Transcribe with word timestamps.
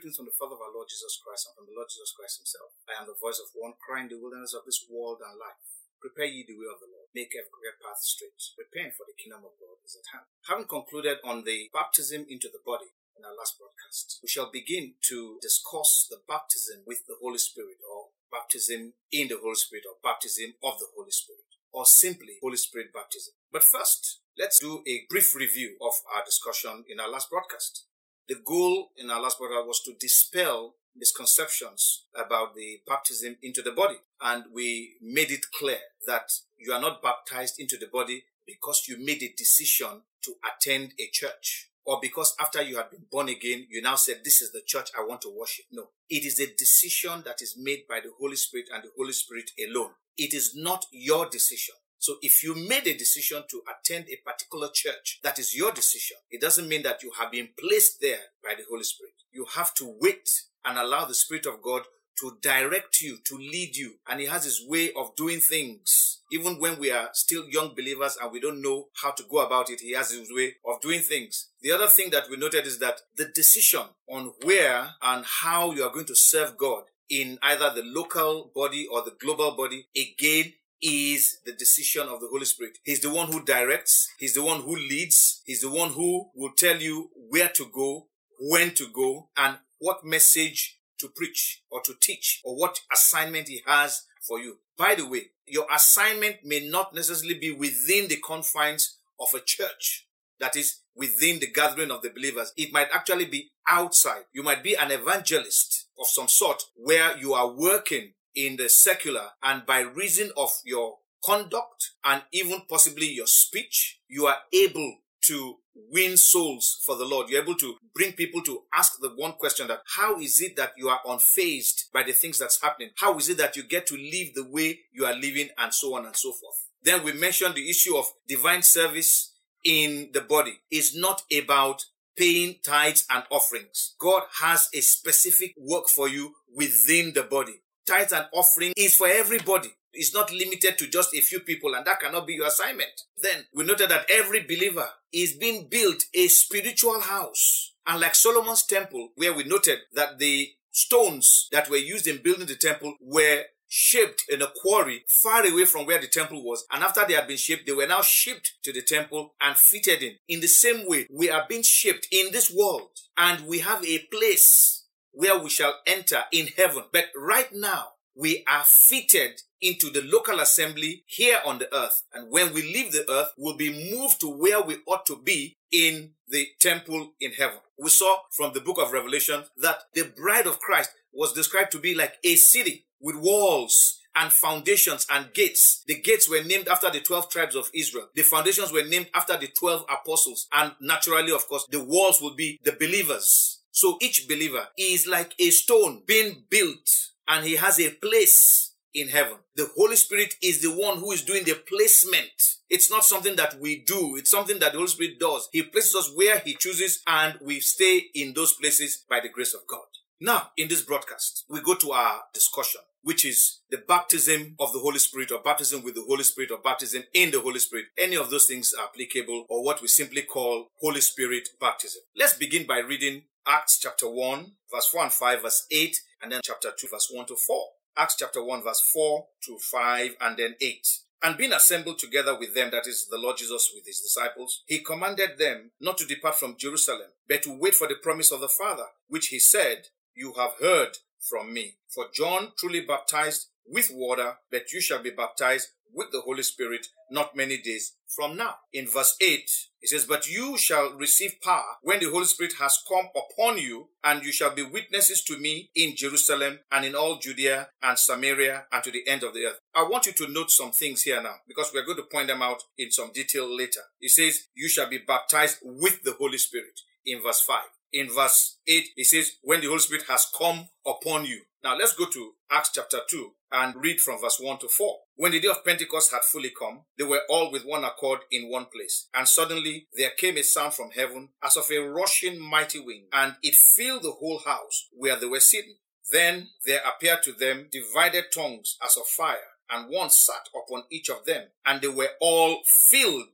greetings 0.00 0.16
from 0.16 0.32
the 0.32 0.40
Father 0.40 0.56
of 0.56 0.64
our 0.64 0.72
Lord 0.72 0.88
Jesus 0.88 1.20
Christ 1.20 1.44
and 1.44 1.60
from 1.60 1.68
the 1.68 1.76
Lord 1.76 1.92
Jesus 1.92 2.08
Christ 2.16 2.40
himself. 2.40 2.72
I 2.88 2.96
am 2.96 3.04
the 3.04 3.20
voice 3.20 3.36
of 3.36 3.52
one 3.52 3.76
crying 3.76 4.08
in 4.08 4.16
the 4.16 4.16
wilderness 4.16 4.56
of 4.56 4.64
this 4.64 4.80
world 4.88 5.20
and 5.20 5.36
life. 5.36 5.60
Prepare 6.00 6.24
ye 6.24 6.40
the 6.40 6.56
way 6.56 6.64
of 6.72 6.80
the 6.80 6.88
Lord. 6.88 7.12
Make 7.12 7.36
every 7.36 7.52
path 7.76 8.00
straight. 8.00 8.40
Repent 8.56 8.96
for 8.96 9.04
the 9.04 9.12
kingdom 9.12 9.44
of 9.44 9.60
God 9.60 9.76
is 9.84 10.00
at 10.00 10.08
hand. 10.08 10.24
Having 10.48 10.72
concluded 10.72 11.20
on 11.20 11.44
the 11.44 11.68
baptism 11.68 12.24
into 12.32 12.48
the 12.48 12.64
body 12.64 12.96
in 13.12 13.28
our 13.28 13.36
last 13.36 13.60
broadcast, 13.60 14.24
we 14.24 14.32
shall 14.32 14.48
begin 14.48 14.96
to 15.12 15.36
discuss 15.44 16.08
the 16.08 16.24
baptism 16.24 16.80
with 16.88 17.04
the 17.04 17.20
Holy 17.20 17.36
Spirit 17.36 17.84
or 17.84 18.16
baptism 18.32 18.96
in 19.12 19.28
the 19.28 19.36
Holy 19.36 19.60
Spirit 19.60 19.84
or 19.84 20.00
baptism 20.00 20.56
of 20.64 20.80
the 20.80 20.88
Holy 20.96 21.12
Spirit 21.12 21.44
or 21.76 21.84
simply 21.84 22.40
Holy 22.40 22.56
Spirit 22.56 22.88
baptism. 22.88 23.36
But 23.52 23.68
first, 23.68 24.24
let's 24.40 24.64
do 24.64 24.80
a 24.88 25.04
brief 25.12 25.36
review 25.36 25.76
of 25.84 25.92
our 26.08 26.24
discussion 26.24 26.88
in 26.88 26.96
our 26.96 27.12
last 27.12 27.28
broadcast. 27.28 27.84
The 28.30 28.40
goal 28.44 28.92
in 28.96 29.10
our 29.10 29.20
last 29.20 29.38
program 29.38 29.66
was 29.66 29.82
to 29.82 29.94
dispel 29.98 30.76
misconceptions 30.94 32.04
about 32.14 32.54
the 32.54 32.80
baptism 32.86 33.36
into 33.42 33.60
the 33.60 33.72
body. 33.72 33.96
And 34.20 34.44
we 34.54 34.98
made 35.02 35.32
it 35.32 35.46
clear 35.58 35.80
that 36.06 36.30
you 36.56 36.72
are 36.72 36.80
not 36.80 37.02
baptized 37.02 37.58
into 37.58 37.76
the 37.76 37.88
body 37.88 38.22
because 38.46 38.84
you 38.86 39.04
made 39.04 39.20
a 39.24 39.34
decision 39.36 40.02
to 40.22 40.34
attend 40.46 40.92
a 41.00 41.08
church 41.12 41.70
or 41.84 41.98
because 42.00 42.36
after 42.40 42.62
you 42.62 42.76
had 42.76 42.90
been 42.90 43.06
born 43.10 43.28
again, 43.28 43.66
you 43.68 43.82
now 43.82 43.96
said, 43.96 44.20
This 44.22 44.40
is 44.40 44.52
the 44.52 44.62
church 44.64 44.90
I 44.96 45.04
want 45.04 45.22
to 45.22 45.36
worship. 45.36 45.64
No, 45.72 45.88
it 46.08 46.24
is 46.24 46.38
a 46.38 46.54
decision 46.54 47.24
that 47.24 47.42
is 47.42 47.56
made 47.58 47.88
by 47.88 47.98
the 47.98 48.12
Holy 48.20 48.36
Spirit 48.36 48.68
and 48.72 48.84
the 48.84 48.90
Holy 48.96 49.12
Spirit 49.12 49.50
alone. 49.68 49.90
It 50.16 50.34
is 50.34 50.54
not 50.54 50.86
your 50.92 51.28
decision. 51.28 51.74
So 52.00 52.14
if 52.22 52.42
you 52.42 52.54
made 52.54 52.86
a 52.86 52.96
decision 52.96 53.42
to 53.50 53.62
attend 53.68 54.06
a 54.08 54.16
particular 54.24 54.68
church, 54.72 55.20
that 55.22 55.38
is 55.38 55.54
your 55.54 55.70
decision. 55.70 56.16
It 56.30 56.40
doesn't 56.40 56.66
mean 56.66 56.82
that 56.84 57.02
you 57.02 57.12
have 57.18 57.30
been 57.30 57.50
placed 57.58 58.00
there 58.00 58.20
by 58.42 58.54
the 58.56 58.64
Holy 58.70 58.84
Spirit. 58.84 59.12
You 59.30 59.44
have 59.54 59.74
to 59.74 59.96
wait 60.00 60.28
and 60.64 60.78
allow 60.78 61.04
the 61.04 61.14
Spirit 61.14 61.44
of 61.44 61.62
God 61.62 61.82
to 62.20 62.38
direct 62.40 63.02
you, 63.02 63.18
to 63.26 63.36
lead 63.36 63.76
you. 63.76 63.96
And 64.08 64.18
He 64.18 64.26
has 64.26 64.44
His 64.44 64.64
way 64.66 64.92
of 64.94 65.14
doing 65.14 65.40
things. 65.40 66.22
Even 66.32 66.58
when 66.58 66.78
we 66.78 66.90
are 66.90 67.10
still 67.12 67.46
young 67.50 67.74
believers 67.74 68.16
and 68.20 68.32
we 68.32 68.40
don't 68.40 68.62
know 68.62 68.86
how 69.02 69.10
to 69.10 69.24
go 69.30 69.44
about 69.44 69.68
it, 69.68 69.80
He 69.80 69.92
has 69.92 70.10
His 70.10 70.32
way 70.32 70.54
of 70.66 70.80
doing 70.80 71.00
things. 71.00 71.50
The 71.60 71.72
other 71.72 71.86
thing 71.86 72.08
that 72.10 72.30
we 72.30 72.38
noted 72.38 72.66
is 72.66 72.78
that 72.78 73.02
the 73.14 73.26
decision 73.34 73.82
on 74.08 74.32
where 74.42 74.88
and 75.02 75.26
how 75.26 75.72
you 75.72 75.84
are 75.84 75.92
going 75.92 76.06
to 76.06 76.16
serve 76.16 76.56
God 76.56 76.84
in 77.10 77.38
either 77.42 77.70
the 77.74 77.82
local 77.84 78.50
body 78.54 78.86
or 78.90 79.02
the 79.02 79.16
global 79.20 79.54
body, 79.54 79.86
again, 79.94 80.54
is 80.82 81.38
the 81.44 81.52
decision 81.52 82.08
of 82.08 82.20
the 82.20 82.28
Holy 82.28 82.44
Spirit. 82.44 82.78
He's 82.84 83.00
the 83.00 83.12
one 83.12 83.30
who 83.30 83.44
directs, 83.44 84.08
He's 84.18 84.34
the 84.34 84.44
one 84.44 84.62
who 84.62 84.76
leads, 84.76 85.42
He's 85.44 85.60
the 85.60 85.70
one 85.70 85.90
who 85.90 86.30
will 86.34 86.52
tell 86.56 86.76
you 86.76 87.10
where 87.14 87.48
to 87.50 87.66
go, 87.72 88.08
when 88.38 88.72
to 88.74 88.88
go, 88.88 89.28
and 89.36 89.58
what 89.78 90.04
message 90.04 90.78
to 90.98 91.08
preach 91.08 91.62
or 91.70 91.80
to 91.82 91.94
teach 92.00 92.40
or 92.44 92.56
what 92.56 92.80
assignment 92.92 93.48
He 93.48 93.62
has 93.66 94.02
for 94.26 94.38
you. 94.38 94.58
By 94.76 94.94
the 94.94 95.06
way, 95.06 95.30
your 95.46 95.66
assignment 95.74 96.36
may 96.44 96.68
not 96.68 96.94
necessarily 96.94 97.38
be 97.38 97.50
within 97.50 98.08
the 98.08 98.16
confines 98.24 98.98
of 99.18 99.28
a 99.34 99.40
church. 99.40 100.06
That 100.38 100.56
is 100.56 100.80
within 100.96 101.38
the 101.38 101.50
gathering 101.50 101.90
of 101.90 102.00
the 102.02 102.08
believers. 102.10 102.52
It 102.56 102.72
might 102.72 102.88
actually 102.92 103.26
be 103.26 103.50
outside. 103.68 104.22
You 104.32 104.42
might 104.42 104.62
be 104.62 104.74
an 104.74 104.90
evangelist 104.90 105.86
of 105.98 106.06
some 106.06 106.28
sort 106.28 106.62
where 106.76 107.16
you 107.18 107.34
are 107.34 107.50
working 107.50 108.12
in 108.34 108.56
the 108.56 108.68
secular 108.68 109.28
and 109.42 109.66
by 109.66 109.80
reason 109.80 110.30
of 110.36 110.50
your 110.64 110.98
conduct 111.24 111.90
and 112.04 112.22
even 112.32 112.62
possibly 112.68 113.08
your 113.08 113.26
speech, 113.26 114.00
you 114.08 114.26
are 114.26 114.38
able 114.52 114.96
to 115.22 115.56
win 115.74 116.16
souls 116.16 116.80
for 116.84 116.96
the 116.96 117.04
Lord. 117.04 117.28
You're 117.28 117.42
able 117.42 117.56
to 117.56 117.76
bring 117.94 118.12
people 118.12 118.42
to 118.42 118.62
ask 118.74 118.98
the 119.00 119.10
one 119.10 119.32
question 119.32 119.68
that 119.68 119.82
how 119.96 120.18
is 120.18 120.40
it 120.40 120.56
that 120.56 120.72
you 120.76 120.88
are 120.88 121.00
unfazed 121.06 121.92
by 121.92 122.02
the 122.02 122.12
things 122.12 122.38
that's 122.38 122.60
happening? 122.60 122.90
How 122.96 123.16
is 123.18 123.28
it 123.28 123.38
that 123.38 123.56
you 123.56 123.62
get 123.62 123.86
to 123.88 123.96
live 123.96 124.34
the 124.34 124.48
way 124.48 124.80
you 124.92 125.04
are 125.04 125.14
living 125.14 125.48
and 125.58 125.72
so 125.72 125.94
on 125.96 126.06
and 126.06 126.16
so 126.16 126.32
forth? 126.32 126.68
Then 126.82 127.04
we 127.04 127.12
mentioned 127.12 127.54
the 127.54 127.68
issue 127.68 127.96
of 127.96 128.06
divine 128.26 128.62
service 128.62 129.32
in 129.64 130.10
the 130.12 130.22
body 130.22 130.60
is 130.70 130.96
not 130.96 131.22
about 131.36 131.84
paying 132.16 132.56
tithes 132.64 133.06
and 133.10 133.24
offerings. 133.30 133.94
God 133.98 134.22
has 134.40 134.68
a 134.74 134.80
specific 134.80 135.54
work 135.58 135.88
for 135.88 136.08
you 136.08 136.34
within 136.54 137.12
the 137.14 137.22
body 137.22 137.60
tithes 137.90 138.12
and 138.12 138.26
offering 138.32 138.72
is 138.76 138.94
for 138.94 139.08
everybody. 139.08 139.68
It's 139.92 140.14
not 140.14 140.32
limited 140.32 140.78
to 140.78 140.86
just 140.86 141.14
a 141.14 141.20
few 141.20 141.40
people, 141.40 141.74
and 141.74 141.84
that 141.84 141.98
cannot 142.00 142.26
be 142.26 142.34
your 142.34 142.46
assignment. 142.46 142.92
Then 143.20 143.44
we 143.52 143.64
noted 143.64 143.90
that 143.90 144.06
every 144.08 144.40
believer 144.42 144.88
is 145.12 145.32
being 145.34 145.66
built 145.68 146.04
a 146.14 146.28
spiritual 146.28 147.00
house. 147.00 147.74
And 147.86 148.00
like 148.00 148.14
Solomon's 148.14 148.64
temple, 148.64 149.08
where 149.16 149.34
we 149.34 149.42
noted 149.42 149.78
that 149.94 150.18
the 150.18 150.50
stones 150.70 151.48
that 151.50 151.68
were 151.68 151.76
used 151.76 152.06
in 152.06 152.22
building 152.22 152.46
the 152.46 152.54
temple 152.54 152.94
were 153.00 153.42
shaped 153.66 154.24
in 154.28 154.42
a 154.42 154.48
quarry 154.62 155.04
far 155.08 155.44
away 155.46 155.64
from 155.64 155.86
where 155.86 156.00
the 156.00 156.06
temple 156.06 156.44
was. 156.44 156.64
And 156.72 156.84
after 156.84 157.04
they 157.06 157.14
had 157.14 157.26
been 157.26 157.36
shaped, 157.36 157.66
they 157.66 157.72
were 157.72 157.86
now 157.86 158.02
shipped 158.02 158.54
to 158.64 158.72
the 158.72 158.82
temple 158.82 159.34
and 159.40 159.56
fitted 159.56 160.02
in. 160.02 160.16
In 160.28 160.40
the 160.40 160.48
same 160.48 160.88
way, 160.88 161.06
we 161.10 161.30
are 161.30 161.46
being 161.48 161.62
shaped 161.62 162.06
in 162.12 162.32
this 162.32 162.52
world 162.52 162.90
and 163.16 163.46
we 163.46 163.60
have 163.60 163.84
a 163.84 163.98
place 164.12 164.79
where 165.12 165.38
we 165.38 165.50
shall 165.50 165.74
enter 165.86 166.22
in 166.32 166.48
heaven. 166.48 166.84
But 166.92 167.06
right 167.16 167.52
now, 167.52 167.88
we 168.14 168.44
are 168.46 168.64
fitted 168.64 169.40
into 169.60 169.90
the 169.90 170.02
local 170.02 170.40
assembly 170.40 171.04
here 171.06 171.38
on 171.44 171.58
the 171.58 171.74
earth. 171.74 172.02
And 172.12 172.30
when 172.30 172.52
we 172.52 172.62
leave 172.62 172.92
the 172.92 173.10
earth, 173.10 173.32
we'll 173.36 173.56
be 173.56 173.92
moved 173.92 174.20
to 174.20 174.28
where 174.28 174.60
we 174.60 174.76
ought 174.86 175.06
to 175.06 175.16
be 175.16 175.56
in 175.70 176.12
the 176.28 176.46
temple 176.60 177.12
in 177.20 177.32
heaven. 177.32 177.58
We 177.78 177.90
saw 177.90 178.18
from 178.30 178.52
the 178.52 178.60
book 178.60 178.78
of 178.80 178.92
Revelation 178.92 179.44
that 179.58 179.82
the 179.94 180.04
bride 180.16 180.46
of 180.46 180.60
Christ 180.60 180.90
was 181.12 181.32
described 181.32 181.72
to 181.72 181.78
be 181.78 181.94
like 181.94 182.14
a 182.24 182.36
city 182.36 182.86
with 183.00 183.16
walls 183.16 184.00
and 184.16 184.32
foundations 184.32 185.06
and 185.10 185.32
gates. 185.32 185.82
The 185.86 186.00
gates 186.00 186.28
were 186.28 186.42
named 186.42 186.68
after 186.68 186.90
the 186.90 187.00
12 187.00 187.30
tribes 187.30 187.56
of 187.56 187.70
Israel. 187.72 188.08
The 188.14 188.22
foundations 188.22 188.72
were 188.72 188.84
named 188.84 189.08
after 189.14 189.36
the 189.36 189.46
12 189.46 189.84
apostles. 189.88 190.48
And 190.52 190.72
naturally, 190.80 191.32
of 191.32 191.46
course, 191.48 191.66
the 191.70 191.82
walls 191.82 192.20
will 192.20 192.34
be 192.34 192.58
the 192.64 192.72
believers. 192.72 193.59
So 193.70 193.98
each 194.00 194.28
believer 194.28 194.68
is 194.76 195.06
like 195.06 195.34
a 195.38 195.50
stone 195.50 196.02
being 196.06 196.44
built 196.50 196.90
and 197.28 197.46
he 197.46 197.56
has 197.56 197.78
a 197.78 197.90
place 197.90 198.74
in 198.94 199.08
heaven. 199.08 199.36
The 199.54 199.70
Holy 199.76 199.96
Spirit 199.96 200.34
is 200.42 200.62
the 200.62 200.70
one 200.70 200.98
who 200.98 201.12
is 201.12 201.22
doing 201.22 201.44
the 201.44 201.54
placement. 201.54 202.30
It's 202.68 202.90
not 202.90 203.04
something 203.04 203.36
that 203.36 203.60
we 203.60 203.82
do. 203.84 204.16
It's 204.16 204.30
something 204.30 204.58
that 204.60 204.72
the 204.72 204.78
Holy 204.78 204.88
Spirit 204.88 205.20
does. 205.20 205.48
He 205.52 205.62
places 205.62 205.94
us 205.94 206.12
where 206.14 206.40
he 206.40 206.54
chooses 206.54 207.02
and 207.06 207.38
we 207.40 207.60
stay 207.60 208.06
in 208.14 208.34
those 208.34 208.52
places 208.52 209.04
by 209.08 209.20
the 209.20 209.28
grace 209.28 209.54
of 209.54 209.60
God. 209.68 209.86
Now, 210.20 210.50
in 210.56 210.68
this 210.68 210.82
broadcast, 210.82 211.44
we 211.48 211.62
go 211.62 211.74
to 211.76 211.92
our 211.92 212.20
discussion, 212.34 212.82
which 213.02 213.24
is 213.24 213.60
the 213.70 213.78
baptism 213.78 214.54
of 214.58 214.72
the 214.72 214.78
Holy 214.78 214.98
Spirit 214.98 215.32
or 215.32 215.40
baptism 215.42 215.82
with 215.82 215.94
the 215.94 216.04
Holy 216.06 216.24
Spirit 216.24 216.50
or 216.50 216.58
baptism 216.58 217.04
in 217.14 217.30
the 217.30 217.40
Holy 217.40 217.58
Spirit. 217.58 217.86
Any 217.96 218.16
of 218.16 218.28
those 218.28 218.44
things 218.46 218.74
are 218.78 218.86
applicable 218.86 219.46
or 219.48 219.64
what 219.64 219.80
we 219.80 219.88
simply 219.88 220.22
call 220.22 220.66
Holy 220.80 221.00
Spirit 221.00 221.48
baptism. 221.58 222.02
Let's 222.14 222.34
begin 222.34 222.66
by 222.66 222.80
reading 222.80 223.22
Acts 223.46 223.78
chapter 223.78 224.08
1, 224.08 224.52
verse 224.72 224.86
4 224.86 225.02
and 225.04 225.12
5, 225.12 225.42
verse 225.42 225.66
8, 225.70 225.96
and 226.22 226.32
then 226.32 226.40
chapter 226.44 226.70
2, 226.76 226.88
verse 226.88 227.10
1 227.12 227.26
to 227.26 227.36
4. 227.36 227.64
Acts 227.96 228.16
chapter 228.18 228.44
1, 228.44 228.62
verse 228.62 228.80
4 228.92 229.26
to 229.46 229.58
5, 229.58 230.10
and 230.20 230.36
then 230.36 230.54
8. 230.60 230.86
And 231.22 231.36
being 231.36 231.52
assembled 231.52 231.98
together 231.98 232.38
with 232.38 232.54
them, 232.54 232.70
that 232.70 232.86
is 232.86 233.06
the 233.10 233.18
Lord 233.18 233.36
Jesus 233.36 233.70
with 233.74 233.84
his 233.86 234.00
disciples, 234.00 234.62
he 234.66 234.78
commanded 234.78 235.38
them 235.38 235.70
not 235.80 235.98
to 235.98 236.06
depart 236.06 236.36
from 236.36 236.56
Jerusalem, 236.56 237.10
but 237.28 237.42
to 237.42 237.58
wait 237.58 237.74
for 237.74 237.86
the 237.86 237.96
promise 237.96 238.32
of 238.32 238.40
the 238.40 238.48
Father, 238.48 238.86
which 239.08 239.28
he 239.28 239.38
said, 239.38 239.88
You 240.14 240.34
have 240.38 240.52
heard 240.60 240.98
from 241.18 241.52
me. 241.52 241.76
For 241.88 242.06
John 242.14 242.52
truly 242.58 242.80
baptized 242.80 243.48
with 243.66 243.90
water, 243.92 244.36
but 244.50 244.72
you 244.72 244.80
shall 244.80 245.02
be 245.02 245.10
baptized 245.10 245.68
with 245.94 246.10
the 246.12 246.20
Holy 246.20 246.42
Spirit 246.42 246.86
not 247.10 247.36
many 247.36 247.58
days 247.58 247.94
from 248.08 248.36
now. 248.36 248.54
In 248.72 248.86
verse 248.86 249.16
8, 249.20 249.50
it 249.82 249.88
says, 249.88 250.04
But 250.04 250.28
you 250.28 250.56
shall 250.56 250.92
receive 250.92 251.40
power 251.42 251.76
when 251.82 252.00
the 252.00 252.10
Holy 252.10 252.26
Spirit 252.26 252.54
has 252.60 252.78
come 252.88 253.06
upon 253.14 253.58
you, 253.58 253.88
and 254.04 254.24
you 254.24 254.32
shall 254.32 254.54
be 254.54 254.62
witnesses 254.62 255.22
to 255.24 255.38
me 255.38 255.70
in 255.74 255.96
Jerusalem 255.96 256.60
and 256.70 256.84
in 256.84 256.94
all 256.94 257.18
Judea 257.18 257.68
and 257.82 257.98
Samaria 257.98 258.64
and 258.72 258.82
to 258.84 258.90
the 258.90 259.06
end 259.06 259.22
of 259.22 259.34
the 259.34 259.44
earth. 259.46 259.60
I 259.74 259.82
want 259.82 260.06
you 260.06 260.12
to 260.12 260.28
note 260.28 260.50
some 260.50 260.72
things 260.72 261.02
here 261.02 261.22
now 261.22 261.36
because 261.46 261.70
we're 261.74 261.84
going 261.84 261.98
to 261.98 262.04
point 262.04 262.28
them 262.28 262.42
out 262.42 262.62
in 262.78 262.90
some 262.90 263.12
detail 263.12 263.54
later. 263.54 263.80
It 264.00 264.10
says, 264.10 264.48
You 264.54 264.68
shall 264.68 264.88
be 264.88 264.98
baptized 264.98 265.58
with 265.62 266.02
the 266.02 266.12
Holy 266.18 266.38
Spirit 266.38 266.80
in 267.04 267.22
verse 267.22 267.40
5 267.40 267.58
in 267.92 268.08
verse 268.08 268.58
8, 268.66 268.84
it 268.96 269.06
says, 269.06 269.32
When 269.42 269.60
the 269.60 269.66
Holy 269.66 269.80
Spirit 269.80 270.04
has 270.08 270.26
come 270.36 270.68
upon 270.86 271.24
you. 271.24 271.42
Now 271.62 271.76
let's 271.76 271.94
go 271.94 272.06
to 272.06 272.32
Acts 272.50 272.70
chapter 272.72 273.00
2 273.06 273.32
and 273.52 273.74
read 273.76 274.00
from 274.00 274.18
verse 274.20 274.40
1 274.40 274.58
to 274.60 274.68
4. 274.68 274.96
When 275.16 275.32
the 275.32 275.40
day 275.40 275.48
of 275.48 275.62
Pentecost 275.62 276.10
had 276.10 276.22
fully 276.22 276.50
come, 276.58 276.84
they 276.96 277.04
were 277.04 277.20
all 277.28 277.52
with 277.52 277.66
one 277.66 277.84
accord 277.84 278.20
in 278.30 278.50
one 278.50 278.66
place. 278.66 279.08
And 279.12 279.28
suddenly 279.28 279.86
there 279.94 280.10
came 280.16 280.38
a 280.38 280.42
sound 280.42 280.72
from 280.72 280.90
heaven 280.90 281.30
as 281.42 281.58
of 281.58 281.70
a 281.70 281.78
rushing 281.80 282.40
mighty 282.40 282.80
wind, 282.80 283.08
and 283.12 283.34
it 283.42 283.54
filled 283.54 284.04
the 284.04 284.12
whole 284.12 284.38
house 284.38 284.88
where 284.92 285.16
they 285.16 285.26
were 285.26 285.40
sitting. 285.40 285.76
Then 286.10 286.48
there 286.64 286.80
appeared 286.80 287.22
to 287.24 287.32
them 287.32 287.68
divided 287.70 288.26
tongues 288.34 288.78
as 288.82 288.96
of 288.96 289.06
fire, 289.06 289.58
and 289.68 289.90
one 289.90 290.08
sat 290.08 290.48
upon 290.54 290.84
each 290.90 291.10
of 291.10 291.26
them, 291.26 291.48
and 291.66 291.82
they 291.82 291.88
were 291.88 292.10
all 292.20 292.62
filled 292.64 293.28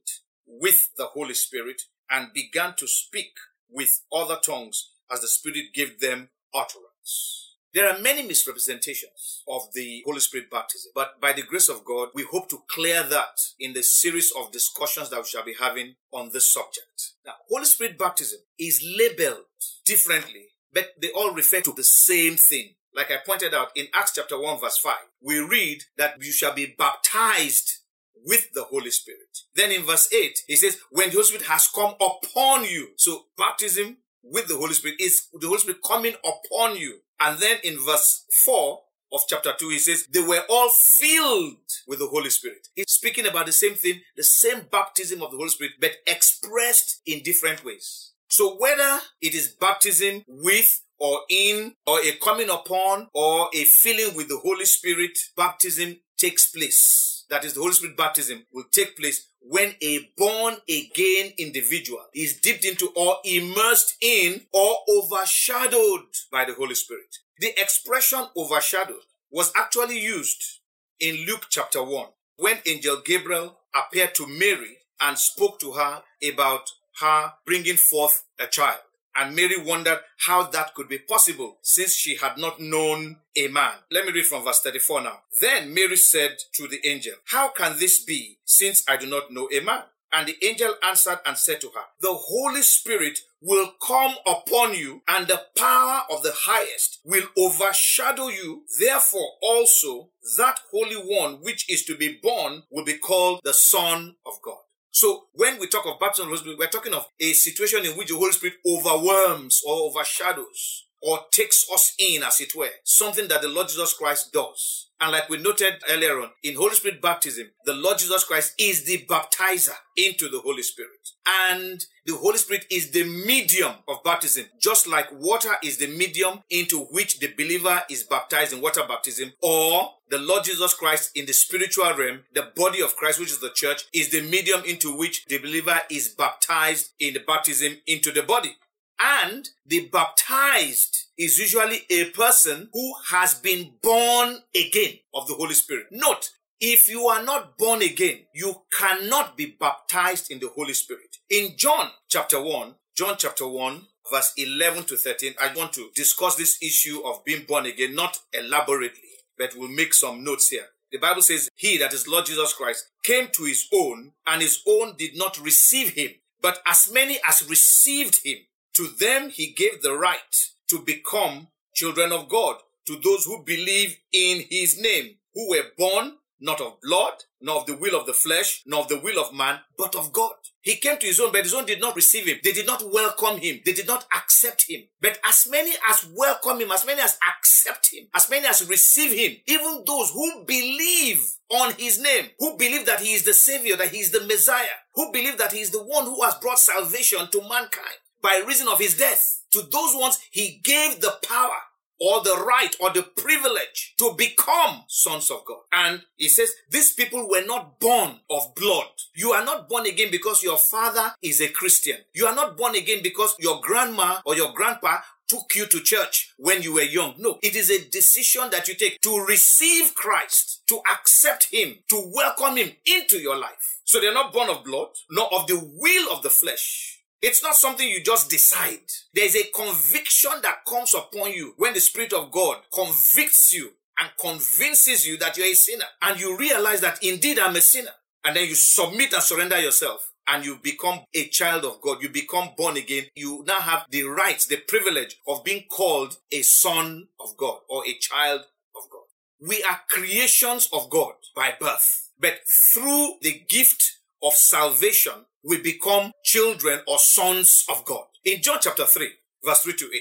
with 0.47 0.91
the 0.97 1.07
Holy 1.07 1.35
Spirit 1.35 1.83
and 2.11 2.33
began 2.33 2.75
to 2.79 2.89
speak 2.89 3.35
with 3.71 4.03
other 4.13 4.39
tongues 4.45 4.91
as 5.11 5.21
the 5.21 5.29
Spirit 5.29 5.67
gave 5.73 6.01
them 6.01 6.31
utterance. 6.53 7.46
There 7.77 7.87
are 7.91 7.99
many 7.99 8.23
misrepresentations 8.23 9.43
of 9.47 9.71
the 9.75 10.03
Holy 10.07 10.21
Spirit 10.21 10.51
baptism, 10.51 10.93
but 10.95 11.21
by 11.21 11.35
the 11.35 11.43
grace 11.43 11.69
of 11.69 11.85
God, 11.85 12.09
we 12.15 12.23
hope 12.23 12.49
to 12.49 12.63
clear 12.71 13.03
that 13.03 13.39
in 13.61 13.75
the 13.75 13.83
series 13.83 14.33
of 14.35 14.51
discussions 14.51 15.11
that 15.11 15.19
we 15.19 15.27
shall 15.27 15.45
be 15.45 15.57
having 15.61 15.97
on 16.11 16.31
this 16.33 16.51
subject. 16.51 17.13
Now, 17.27 17.35
Holy 17.51 17.67
Spirit 17.67 17.99
baptism 17.99 18.39
is 18.59 18.83
labeled 18.99 19.45
differently, 19.85 20.47
but 20.73 20.93
they 20.99 21.11
all 21.11 21.35
refer 21.35 21.61
to 21.61 21.73
the 21.77 21.85
same 21.85 22.37
thing. 22.37 22.77
Like 22.95 23.11
I 23.11 23.19
pointed 23.27 23.53
out 23.53 23.73
in 23.77 23.89
Acts 23.93 24.13
chapter 24.15 24.41
1 24.41 24.59
verse 24.59 24.79
5, 24.79 24.95
we 25.21 25.41
read 25.41 25.83
that 25.99 26.15
you 26.25 26.33
shall 26.33 26.55
be 26.55 26.75
baptized 26.79 27.83
with 28.25 28.55
the 28.55 28.65
Holy 28.65 28.91
Spirit. 28.91 29.41
Then 29.55 29.71
in 29.71 29.83
verse 29.83 30.11
8, 30.11 30.39
he 30.47 30.57
says, 30.57 30.79
when 30.91 31.09
the 31.11 31.17
Holy 31.17 31.25
Spirit 31.25 31.47
has 31.47 31.69
come 31.69 31.93
upon 32.01 32.65
you. 32.65 32.93
So 32.97 33.27
baptism 33.37 33.99
with 34.33 34.49
the 34.49 34.57
Holy 34.57 34.75
Spirit 34.75 34.97
is 35.01 35.29
the 35.33 35.47
Holy 35.47 35.59
Spirit 35.59 35.81
coming 35.87 36.15
upon 36.25 36.77
you. 36.77 36.99
And 37.21 37.39
then 37.39 37.59
in 37.65 37.79
verse 37.85 38.25
4 38.45 38.81
of 39.13 39.21
chapter 39.29 39.53
2, 39.59 39.69
he 39.71 39.79
says, 39.79 40.07
they 40.13 40.21
were 40.21 40.43
all 40.51 40.69
filled 40.71 41.57
with 41.87 42.01
the 42.01 42.09
Holy 42.09 42.31
Spirit. 42.31 42.69
He's 42.75 42.91
speaking 42.91 43.27
about 43.27 43.47
the 43.47 43.53
same 43.53 43.75
thing, 43.75 44.01
the 44.17 44.25
same 44.25 44.63
baptism 44.71 45.23
of 45.23 45.31
the 45.31 45.37
Holy 45.37 45.49
Spirit, 45.51 45.73
but 45.81 45.93
expressed 46.07 47.01
in 47.07 47.23
different 47.23 47.65
ways. 47.65 48.13
So 48.29 48.57
whether 48.57 49.01
it 49.21 49.35
is 49.35 49.49
baptism 49.49 50.25
with 50.27 50.83
or 50.99 51.21
in 51.31 51.75
or 51.87 52.01
a 52.01 52.13
coming 52.23 52.51
upon 52.51 53.09
or 53.15 53.49
a 53.55 53.65
filling 53.65 54.17
with 54.17 54.29
the 54.29 54.39
Holy 54.39 54.65
Spirit, 54.65 55.17
baptism 55.37 56.01
takes 56.19 56.47
place. 56.51 57.16
That 57.29 57.45
is 57.45 57.55
the 57.55 57.61
Holy 57.61 57.73
Spirit 57.73 57.97
baptism 57.97 58.47
will 58.53 58.67
take 58.71 58.97
place 58.97 59.29
when 59.41 59.75
a 59.83 60.11
born 60.17 60.57
again 60.69 61.33
individual 61.39 62.05
is 62.15 62.41
dipped 62.41 62.65
into 62.65 62.91
or 62.95 63.17
immersed 63.25 63.97
in 64.01 64.43
or 64.53 64.77
overshadowed 64.89 66.07
by 66.31 66.45
the 66.45 66.55
Holy 66.55 66.75
Spirit. 66.75 67.19
The 67.39 67.59
expression 67.61 68.27
overshadowed 68.37 69.03
was 69.31 69.53
actually 69.57 69.99
used 70.01 70.61
in 71.01 71.27
Luke 71.27 71.47
chapter 71.51 71.83
1 71.83 72.07
when 72.39 72.59
angel 72.67 73.03
Gabriel 73.05 73.59
appeared 73.75 74.15
to 74.15 74.27
Mary 74.27 74.79
and 75.01 75.19
spoke 75.19 75.59
to 75.61 75.73
her 75.73 76.03
about 76.27 76.71
her 77.01 77.33
bringing 77.45 77.77
forth 77.77 78.25
a 78.41 78.47
child. 78.47 78.81
And 79.17 79.35
Mary 79.35 79.57
wondered 79.59 80.01
how 80.27 80.45
that 80.45 80.75
could 80.75 80.89
be 80.89 80.99
possible 80.99 81.59
since 81.63 81.95
she 81.95 82.17
had 82.17 82.37
not 82.37 82.61
known 82.61 83.17
a 83.37 83.49
man. 83.49 83.73
Let 83.91 84.07
me 84.07 84.13
read 84.13 84.27
from 84.27 84.45
verse 84.45 84.61
34 84.61 85.03
now. 85.03 85.21
Then 85.41 85.73
Mary 85.73 85.97
said 85.97 86.37
to 86.55 86.69
the 86.69 86.87
angel, 86.87 87.15
How 87.27 87.49
can 87.49 87.79
this 87.79 88.05
be 88.05 88.39
since 88.45 88.85
I 88.89 88.97
do 88.97 89.07
not 89.07 89.33
know 89.33 89.49
a 89.53 89.61
man? 89.61 89.83
And 90.13 90.29
the 90.29 90.37
angel 90.47 90.75
answered 90.83 91.19
and 91.27 91.37
said 91.37 91.61
to 91.63 91.69
her, 91.69 91.83
The 92.01 92.15
Holy 92.15 92.63
Spirit 92.63 93.19
will 93.43 93.73
come 93.87 94.15
upon 94.27 94.75
you, 94.75 95.03
and 95.09 95.27
the 95.27 95.43
power 95.57 96.03
of 96.11 96.23
the 96.23 96.33
highest 96.35 97.01
will 97.05 97.27
overshadow 97.37 98.29
you. 98.29 98.63
Therefore, 98.79 99.29
also, 99.43 100.11
that 100.39 100.61
Holy 100.71 100.97
One 100.97 101.43
which 101.43 101.69
is 101.71 101.85
to 101.85 101.97
be 101.97 102.19
born 102.23 102.63
will 102.71 102.85
be 102.85 102.99
called 102.99 103.41
the 103.45 103.53
Son 103.53 104.17
of 104.25 104.41
God. 104.43 104.59
So 104.97 105.27
when 105.35 105.59
we 105.59 105.67
talk 105.67 105.85
of 105.85 106.01
baptism 106.01 106.25
the 106.25 106.29
Holy 106.29 106.39
Spirit, 106.39 106.59
we're 106.59 106.69
talking 106.69 106.95
of 106.95 107.07
a 107.21 107.35
situation 107.35 107.85
in 107.85 107.99
which 107.99 108.09
the 108.09 108.15
Holy 108.17 108.33
Spirit 108.33 108.57
overwhelms 108.67 109.61
or 109.67 109.91
overshadows 109.91 110.86
or 111.03 111.21
takes 111.31 111.67
us 111.73 111.95
in, 111.99 112.23
as 112.23 112.41
it 112.41 112.55
were, 112.55 112.71
something 112.85 113.29
that 113.29 113.43
the 113.43 113.49
Lord 113.49 113.69
Jesus 113.69 113.93
Christ 113.95 114.33
does. 114.33 114.89
And 114.99 115.13
like 115.13 115.29
we 115.29 115.37
noted 115.37 115.75
earlier 115.91 116.21
on, 116.21 116.31
in 116.43 116.57
Holy 116.57 116.75
Spirit 116.75 117.03
baptism, 117.03 117.49
the 117.67 117.75
Lord 117.75 117.99
Jesus 117.99 118.25
Christ 118.25 118.55
is 118.59 118.85
the 118.85 119.05
baptizer 119.07 119.77
into 119.95 120.31
the 120.31 120.41
Holy 120.41 120.63
Spirit. 120.63 121.11
And 121.45 121.85
the 122.07 122.17
Holy 122.17 122.39
Spirit 122.39 122.65
is 122.71 122.93
the 122.93 123.05
medium 123.05 123.73
of 123.89 124.03
baptism, 124.05 124.47
just 124.59 124.87
like 124.87 125.09
water 125.13 125.53
is 125.63 125.77
the 125.77 125.89
medium 125.89 126.41
into 126.49 126.85
which 126.87 127.19
the 127.19 127.33
believer 127.37 127.83
is 127.91 128.05
baptized 128.05 128.55
in 128.55 128.63
water 128.63 128.83
baptism, 128.89 129.33
or 129.43 129.91
the 130.09 130.19
Lord 130.19 130.45
Jesus 130.45 130.73
Christ 130.73 131.11
in 131.15 131.27
the 131.27 131.35
spiritual 131.35 131.93
realm, 131.95 132.21
the 132.35 132.51
body 132.57 132.81
of 132.81 132.97
Christ, 132.97 133.21
which 133.21 133.31
is 133.33 133.41
the 133.41 133.51
church, 133.51 133.85
is 133.93 134.11
the 134.11 134.23
medium 134.23 134.63
into 134.65 134.97
which 134.97 135.27
the 135.27 135.39
believer 135.39 135.81
is 135.91 136.09
baptized 136.09 136.93
in 136.99 137.13
the 137.13 137.21
baptism 137.21 137.77
into 137.87 138.13
the 138.13 138.23
body. 138.23 138.57
And 139.01 139.49
the 139.65 139.89
baptized 139.89 141.07
is 141.19 141.39
usually 141.39 141.83
a 141.91 142.11
person 142.11 142.69
who 142.73 142.95
has 143.11 143.35
been 143.35 143.73
born 143.83 144.39
again 144.55 144.99
of 145.15 145.27
the 145.27 145.35
Holy 145.35 145.55
Spirit. 145.55 145.87
Note, 145.91 146.31
if 146.61 146.89
you 146.89 147.07
are 147.07 147.23
not 147.23 147.59
born 147.59 147.83
again, 147.83 148.21
you 148.35 148.63
cannot 148.79 149.37
be 149.37 149.57
baptized 149.61 150.31
in 150.31 150.39
the 150.39 150.49
Holy 150.49 150.73
Spirit. 150.73 151.19
In 151.29 151.57
John 151.57 151.91
chapter 152.09 152.43
1, 152.43 152.75
John 152.97 153.17
chapter 153.19 153.47
1, 153.47 153.83
verse 154.11 154.33
11 154.39 154.85
to 154.85 154.97
13, 154.97 155.35
I 155.41 155.55
want 155.55 155.75
to 155.75 155.91
discuss 155.95 156.37
this 156.37 156.57
issue 156.63 157.01
of 157.05 157.25
being 157.25 157.45
born 157.45 157.67
again, 157.67 157.95
not 157.95 158.19
elaborately, 158.33 159.01
but 159.37 159.55
we'll 159.55 159.69
make 159.69 159.93
some 159.93 160.25
notes 160.25 160.49
here. 160.49 160.67
The 160.93 160.99
Bible 160.99 161.23
says, 161.23 161.51
He, 161.57 161.77
that 161.79 161.93
is 161.93 162.09
Lord 162.09 162.25
Jesus 162.25 162.55
Christ, 162.55 162.89
came 163.03 163.29
to 163.33 163.45
his 163.45 163.69
own, 163.75 164.13
and 164.27 164.41
his 164.41 164.63
own 164.67 164.95
did 164.97 165.19
not 165.19 165.39
receive 165.39 165.91
him. 165.91 166.13
But 166.41 166.61
as 166.67 166.91
many 166.93 167.19
as 167.29 167.47
received 167.49 168.25
him, 168.25 168.39
to 168.77 168.89
them 168.99 169.31
he 169.31 169.53
gave 169.53 169.83
the 169.83 169.97
right 169.97 170.35
to 170.69 170.79
become 170.81 171.49
children 171.75 172.13
of 172.13 172.29
God, 172.29 172.57
to 172.87 172.99
those 173.03 173.25
who 173.25 173.43
believe 173.43 173.97
in 174.13 174.45
his 174.51 174.81
name, 174.81 175.17
who 175.35 175.51
were 175.51 175.65
born 175.77 176.19
not 176.41 176.61
of 176.61 176.81
blood, 176.83 177.15
nor 177.41 177.61
of 177.61 177.67
the 177.67 177.77
will 177.77 177.99
of 177.99 178.07
the 178.07 178.13
flesh, 178.13 178.63
nor 178.67 178.81
of 178.81 178.89
the 178.89 178.99
will 178.99 179.19
of 179.19 179.35
man, 179.35 179.59
but 179.79 179.95
of 179.95 180.13
God. 180.13 180.35
He 180.61 180.77
came 180.77 180.99
to 180.99 181.07
his 181.07 181.21
own, 181.21 181.33
but 181.33 181.45
his 181.45 181.55
own 181.55 181.65
did 181.65 181.81
not 181.81 181.97
receive 181.97 182.27
him. 182.27 182.39
They 182.43 182.53
did 182.53 182.67
not 182.67 182.83
welcome 182.93 183.39
him. 183.39 183.61
They 183.65 183.73
did 183.73 183.87
not 183.87 184.05
accept 184.15 184.67
him. 184.69 184.83
But 185.01 185.19
as 185.27 185.47
many 185.51 185.73
as 185.89 186.07
welcome 186.15 186.61
him, 186.61 186.73
as 186.73 186.85
many 186.85 187.01
as 187.01 187.19
accept 187.39 187.91
him, 187.93 188.09
as 188.15 188.29
many 188.29 188.47
as 188.47 188.69
receive 188.69 189.13
him, 189.13 189.39
even 189.47 189.85
those 189.87 190.11
who 190.11 190.45
believe 190.45 191.25
on 191.51 191.73
his 191.79 192.01
name, 192.01 192.27
who 192.39 192.57
believe 192.57 192.85
that 192.87 193.01
he 193.01 193.15
is 193.15 193.23
the 193.23 193.35
savior, 193.35 193.77
that 193.77 193.89
he 193.89 194.01
is 194.01 194.11
the 194.11 194.25
messiah, 194.27 194.67
who 194.95 195.13
believe 195.13 195.39
that 195.39 195.53
he 195.53 195.61
is 195.61 195.71
the 195.71 195.83
one 195.83 196.05
who 196.05 196.23
has 196.23 196.35
brought 196.35 196.59
salvation 196.59 197.29
to 197.31 197.41
mankind, 197.43 197.99
by 198.27 198.43
reason 198.45 198.67
of 198.67 198.81
his 198.81 198.97
death. 198.97 199.45
To 199.53 199.63
those 199.63 199.95
ones, 199.95 200.19
he 200.33 200.61
gave 200.65 201.01
the 201.01 201.15
power 201.23 201.61
or 202.01 202.25
the 202.25 202.45
right 202.45 202.75
or 202.81 202.93
the 202.93 203.05
privilege 203.05 203.95
to 204.01 204.15
become 204.19 204.83
sons 204.89 205.31
of 205.31 205.45
God. 205.47 205.61
And 205.73 206.03
he 206.17 206.29
says, 206.29 206.51
these 206.69 206.93
people 206.93 207.29
were 207.31 207.47
not 207.47 207.79
born 207.79 208.17
of 208.29 208.53
blood. 208.57 208.89
You 209.15 209.31
are 209.31 209.45
not 209.45 209.69
born 209.69 209.87
again 209.87 210.11
because 210.11 210.43
your 210.43 210.59
father 210.59 211.13
is 211.23 211.41
a 211.41 211.49
Christian. 211.49 211.99
You 212.15 212.27
are 212.27 212.35
not 212.35 212.57
born 212.57 212.75
again 212.75 212.99
because 213.01 213.37
your 213.39 213.61
grandma 213.63 214.19
or 214.27 214.35
your 214.35 214.53
grandpa 214.53 214.97
took 215.29 215.55
you 215.55 215.67
to 215.67 215.81
church 215.81 216.35
when 216.37 216.63
you 216.63 216.75
were 216.75 216.83
young. 216.83 217.15
No, 217.19 217.39
it 217.45 217.55
is 217.55 217.71
a 217.71 217.89
decision 217.89 218.51
that 218.51 218.67
you 218.67 218.75
take 218.75 219.01
to 219.03 219.25
receive 219.25 219.95
Christ, 219.95 220.63
to 220.69 220.81
accept 220.93 221.49
Him, 221.53 221.77
to 221.91 222.11
welcome 222.13 222.57
Him 222.57 222.73
into 222.85 223.19
your 223.19 223.37
life. 223.37 223.81
So 223.85 224.01
they're 224.01 224.13
not 224.13 224.33
born 224.33 224.51
of 224.51 224.65
blood, 224.65 224.89
nor 225.11 225.33
of 225.33 225.47
the 225.47 225.59
will 225.59 226.13
of 226.13 226.23
the 226.23 226.31
flesh, 226.31 226.96
it's 227.27 227.43
not 227.43 227.57
something 227.57 227.89
you 227.89 228.01
just 228.05 228.31
decide. 228.31 228.89
There's 229.13 229.35
a 229.35 229.51
conviction 229.53 230.31
that 230.43 230.65
comes 230.65 230.95
upon 230.95 231.33
you 231.33 231.55
when 231.57 231.75
the 231.75 231.81
Spirit 231.81 232.13
of 232.13 232.31
God 232.31 232.59
convicts 232.73 233.53
you 233.53 233.73
and 233.99 234.11
convinces 234.17 235.05
you 235.05 235.19
that 235.19 235.37
you're 235.37 235.49
a 235.49 235.55
sinner. 235.55 235.87
And 236.03 236.21
you 236.21 236.39
realize 236.39 236.83
that 236.83 237.03
indeed 237.03 237.41
I'm 237.41 237.57
a 237.57 237.61
sinner. 237.61 237.91
And 238.25 238.37
then 238.37 238.47
you 238.49 238.55
submit 238.55 239.13
and 239.13 239.23
surrender 239.25 239.61
yourself 239.61 240.13
and 240.29 240.45
you 240.45 240.61
become 240.63 241.01
a 241.15 241.27
child 241.27 241.65
of 241.65 241.81
God. 241.81 242.01
You 242.01 242.11
become 242.11 242.51
born 242.57 242.77
again. 242.77 243.07
You 243.17 243.45
now 243.45 243.61
have 243.61 243.87
the 243.91 244.05
right, 244.05 244.39
the 244.49 244.59
privilege 244.59 245.17
of 245.27 245.43
being 245.43 245.65
called 245.69 246.19
a 246.31 246.43
son 246.43 247.09
of 247.19 247.37
God 247.37 247.59
or 247.69 247.85
a 247.85 247.99
child 247.99 248.43
of 248.77 248.83
God. 248.89 249.03
We 249.41 249.65
are 249.65 249.81
creations 249.89 250.69
of 250.73 250.91
God 250.91 251.15
by 251.35 251.55
birth, 251.59 252.11
but 252.21 252.39
through 252.73 253.15
the 253.21 253.43
gift 253.49 253.99
of 254.23 254.33
salvation, 254.35 255.26
we 255.47 255.63
become 255.63 256.11
children 256.25 256.81
or 256.89 256.99
sons 256.99 257.65
of 257.71 257.85
God. 257.85 258.05
In 258.25 258.43
John 258.43 258.59
chapter 258.61 258.85
3, 258.85 259.09
verse 259.45 259.61
3 259.61 259.75
to 259.75 259.85
8, 259.85 260.01